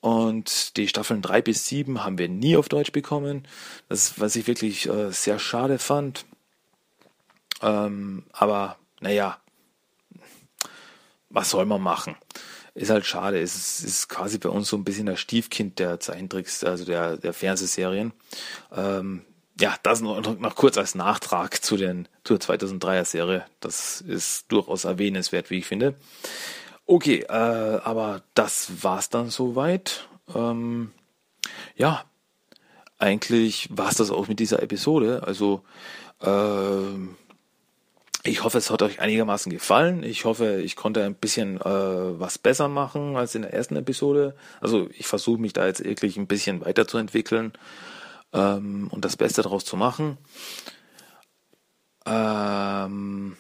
Und 0.02 0.78
die 0.78 0.88
Staffeln 0.88 1.22
drei 1.22 1.42
bis 1.42 1.66
sieben 1.66 2.04
haben 2.04 2.18
wir 2.18 2.30
nie 2.30 2.56
auf 2.56 2.70
Deutsch 2.70 2.92
bekommen. 2.92 3.48
Das, 3.90 4.20
was 4.20 4.36
ich 4.36 4.48
wirklich 4.48 4.88
äh, 4.88 5.12
sehr 5.12 5.40
schade 5.40 5.80
fand. 5.80 6.26
Ähm, 7.62 8.26
aber 8.32 8.78
naja, 9.02 9.40
was 11.30 11.50
soll 11.50 11.66
man 11.66 11.82
machen? 11.82 12.16
Ist 12.74 12.90
halt 12.90 13.06
schade. 13.06 13.40
Es 13.40 13.56
ist, 13.56 13.84
ist 13.84 14.10
quasi 14.10 14.38
bei 14.38 14.50
uns 14.50 14.70
so 14.70 14.78
ein 14.78 14.84
bisschen 14.84 15.06
das 15.06 15.20
Stiefkind 15.20 15.80
der 15.80 16.00
Zeichentricks, 16.00 16.64
also 16.64 16.86
der, 16.86 17.18
der 17.18 17.34
Fernsehserien. 17.34 18.14
Ähm, 18.76 19.22
ja, 19.60 19.76
das 19.84 20.02
noch, 20.02 20.40
noch 20.40 20.56
kurz 20.56 20.78
als 20.78 20.96
Nachtrag 20.96 21.64
zu 21.64 21.76
den 21.76 22.08
zur 22.24 22.38
2003er 22.38 23.06
Serie. 23.06 23.46
Das 23.60 24.02
ist 24.02 24.52
durchaus 24.52 24.86
erwähnenswert, 24.86 25.50
wie 25.50 25.58
ich 25.58 25.66
finde. 25.66 25.96
Okay, 26.86 27.26
äh, 27.28 27.34
aber 27.34 28.22
das 28.34 28.84
war's 28.84 29.10
dann 29.10 29.30
soweit. 29.30 30.08
Ähm, 30.34 30.92
ja, 31.76 32.04
eigentlich 32.98 33.70
war's 33.72 33.96
das 33.96 34.12
auch 34.12 34.28
mit 34.28 34.40
dieser 34.40 34.64
Episode. 34.64 35.24
Also 35.26 35.64
äh, 36.22 37.18
ich 38.24 38.44
hoffe, 38.44 38.58
es 38.58 38.70
hat 38.70 38.82
euch 38.82 39.00
einigermaßen 39.00 39.52
gefallen. 39.52 40.04
Ich 40.04 40.26
hoffe, 40.26 40.62
ich 40.62 40.76
konnte 40.76 41.04
ein 41.04 41.16
bisschen 41.16 41.58
äh, 41.62 41.64
was 42.20 42.38
besser 42.38 42.68
machen 42.68 43.16
als 43.16 43.36
in 43.36 43.44
der 43.44 43.54
ersten 43.54 43.76
Episode. 43.78 44.36
Also 44.60 44.90
ich 44.92 45.08
versuche 45.08 45.40
mich 45.40 45.54
da 45.54 45.66
jetzt 45.66 45.84
wirklich 45.84 46.18
ein 46.18 46.28
bisschen 46.28 46.64
weiterzuentwickeln 46.66 47.54
ähm, 48.34 48.90
und 48.92 49.06
das 49.06 49.16
Beste 49.16 49.42
daraus 49.42 49.64
zu 49.64 49.78
machen. 49.78 50.18
Ähm, 52.06 53.38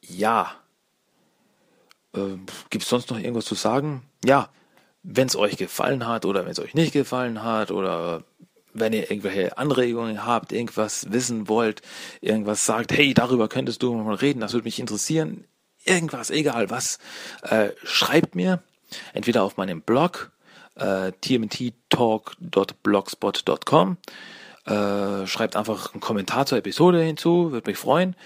ja, 0.00 0.52
äh, 2.14 2.38
Gibt 2.70 2.84
es 2.84 2.88
sonst 2.88 3.10
noch 3.10 3.18
irgendwas 3.18 3.44
zu 3.44 3.54
sagen? 3.54 4.02
Ja, 4.24 4.48
wenn 5.02 5.28
es 5.28 5.36
euch 5.36 5.56
gefallen 5.56 6.06
hat 6.06 6.24
oder 6.24 6.44
wenn 6.44 6.52
es 6.52 6.58
euch 6.58 6.74
nicht 6.74 6.92
gefallen 6.92 7.42
hat 7.44 7.70
oder 7.70 8.24
wenn 8.78 8.92
ihr 8.92 9.10
irgendwelche 9.10 9.58
Anregungen 9.58 10.24
habt, 10.24 10.52
irgendwas 10.52 11.10
wissen 11.10 11.48
wollt, 11.48 11.82
irgendwas 12.20 12.66
sagt, 12.66 12.92
hey, 12.92 13.14
darüber 13.14 13.48
könntest 13.48 13.82
du 13.82 13.94
mal 13.94 14.14
reden, 14.14 14.40
das 14.40 14.52
würde 14.52 14.64
mich 14.64 14.78
interessieren, 14.78 15.44
irgendwas, 15.84 16.30
egal 16.30 16.70
was, 16.70 16.98
äh, 17.42 17.70
schreibt 17.84 18.34
mir 18.34 18.62
entweder 19.12 19.42
auf 19.42 19.56
meinem 19.56 19.82
Blog 19.82 20.30
äh, 20.76 21.10
tmttalk.blogspot.com 21.20 23.96
äh, 24.66 25.26
schreibt 25.26 25.56
einfach 25.56 25.92
einen 25.92 26.00
Kommentar 26.00 26.46
zur 26.46 26.58
Episode 26.58 27.02
hinzu, 27.02 27.52
würde 27.52 27.70
mich 27.70 27.78
freuen. 27.78 28.16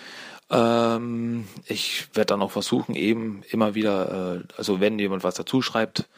Ähm, 0.50 1.46
ich 1.66 2.08
werde 2.14 2.26
dann 2.26 2.42
auch 2.42 2.50
versuchen, 2.50 2.94
eben 2.94 3.42
immer 3.50 3.74
wieder, 3.74 4.36
äh, 4.36 4.42
also 4.56 4.80
wenn 4.80 4.98
jemand 4.98 5.22
was 5.22 5.34
dazu 5.34 5.62
schreibt, 5.62 6.08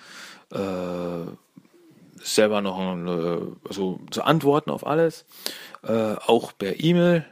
äh, 0.53 1.27
selber 2.23 2.61
noch 2.61 2.79
eine, 2.79 3.57
also 3.69 4.01
zu 4.11 4.23
antworten 4.23 4.71
auf 4.71 4.87
alles. 4.87 5.25
Äh, 5.83 6.15
auch 6.27 6.53
per 6.57 6.83
E-Mail 6.83 7.27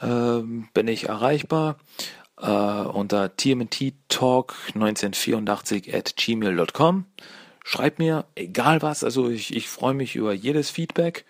äh, 0.00 0.40
bin 0.74 0.88
ich 0.88 1.08
erreichbar 1.08 1.76
äh, 2.40 2.50
unter 2.50 3.26
tmnttalk1984 3.26 5.96
at 5.96 6.16
gmail.com. 6.16 7.06
Schreibt 7.64 7.98
mir, 7.98 8.26
egal 8.34 8.82
was, 8.82 9.04
also 9.04 9.28
ich, 9.28 9.54
ich 9.54 9.68
freue 9.68 9.94
mich 9.94 10.16
über 10.16 10.32
jedes 10.32 10.70
Feedback. 10.70 11.24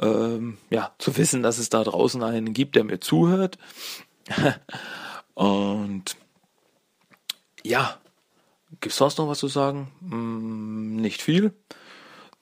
Ähm, 0.00 0.58
ja, 0.70 0.92
zu 0.98 1.16
wissen, 1.16 1.42
dass 1.42 1.58
es 1.58 1.70
da 1.70 1.82
draußen 1.82 2.22
einen 2.22 2.52
gibt, 2.52 2.76
der 2.76 2.84
mir 2.84 3.00
zuhört 3.00 3.58
Und 5.34 6.16
ja, 7.62 7.98
gibt 8.80 8.92
es 8.92 8.96
sonst 8.96 9.18
noch 9.18 9.28
was 9.28 9.38
zu 9.38 9.48
sagen? 9.48 9.88
Hm, 10.00 10.96
nicht 10.96 11.22
viel. 11.22 11.52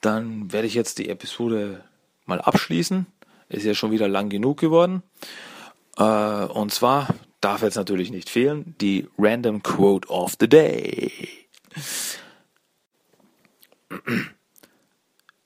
Dann 0.07 0.53
werde 0.53 0.69
ich 0.69 0.75
jetzt 0.75 0.99
die 0.99 1.09
Episode 1.09 1.83
mal 2.27 2.41
abschließen. 2.41 3.07
Ist 3.49 3.65
ja 3.65 3.75
schon 3.75 3.91
wieder 3.91 4.07
lang 4.07 4.29
genug 4.29 4.61
geworden. 4.61 5.03
Äh, 5.97 6.45
und 6.45 6.73
zwar 6.73 7.09
darf 7.41 7.63
jetzt 7.63 7.75
natürlich 7.75 8.13
nicht 8.13 8.31
fehlen 8.31 8.77
die 8.81 9.09
Random 9.19 9.65
Quote 9.65 10.09
of 10.09 10.37
the 10.39 10.49
Day. 10.49 11.11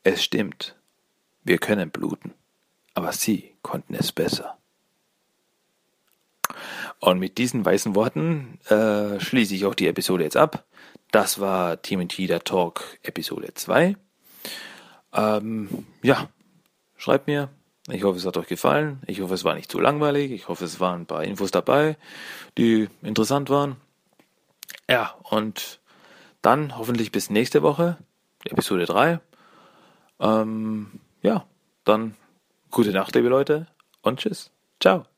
Es 0.03 0.23
stimmt, 0.23 0.77
wir 1.43 1.57
können 1.57 1.91
bluten, 1.91 2.35
aber 2.93 3.13
sie 3.13 3.55
konnten 3.63 3.95
es 3.95 4.13
besser. 4.13 4.59
Und 6.99 7.19
mit 7.19 7.39
diesen 7.39 7.65
weißen 7.65 7.95
Worten 7.95 8.59
äh, 8.69 9.19
schließe 9.21 9.55
ich 9.55 9.65
auch 9.65 9.75
die 9.75 9.89
Episode 9.89 10.25
jetzt 10.25 10.37
ab. 10.37 10.67
Das 11.13 11.41
war 11.41 11.81
Team 11.81 12.07
der 12.09 12.45
Talk 12.45 12.99
Episode 13.03 13.55
2. 13.55 13.97
Ähm, 15.13 15.87
ja, 16.03 16.29
schreibt 16.97 17.27
mir. 17.27 17.49
Ich 17.89 18.05
hoffe, 18.05 18.19
es 18.19 18.27
hat 18.27 18.37
euch 18.37 18.47
gefallen. 18.47 19.03
Ich 19.07 19.21
hoffe, 19.21 19.35
es 19.35 19.45
war 19.45 19.55
nicht 19.55 19.71
zu 19.71 19.81
langweilig. 19.81 20.31
Ich 20.31 20.49
hoffe, 20.49 20.65
es 20.65 20.81
waren 20.81 21.03
ein 21.03 21.07
paar 21.07 21.25
Infos 21.25 21.51
dabei, 21.51 21.97
die 22.59 22.89
interessant 23.03 23.51
waren. 23.51 23.77
Ja, 24.89 25.15
und 25.25 25.81
dann 26.43 26.77
hoffentlich 26.77 27.13
bis 27.13 27.31
nächste 27.31 27.63
Woche, 27.63 27.97
Episode 28.45 28.87
3. 28.87 29.21
Ähm, 30.21 31.01
ja, 31.23 31.47
dann 31.85 32.15
gute 32.71 32.93
Nacht, 32.93 33.15
liebe 33.15 33.29
Leute, 33.29 33.67
und 34.03 34.21
tschüss. 34.21 34.51
Ciao. 34.81 35.10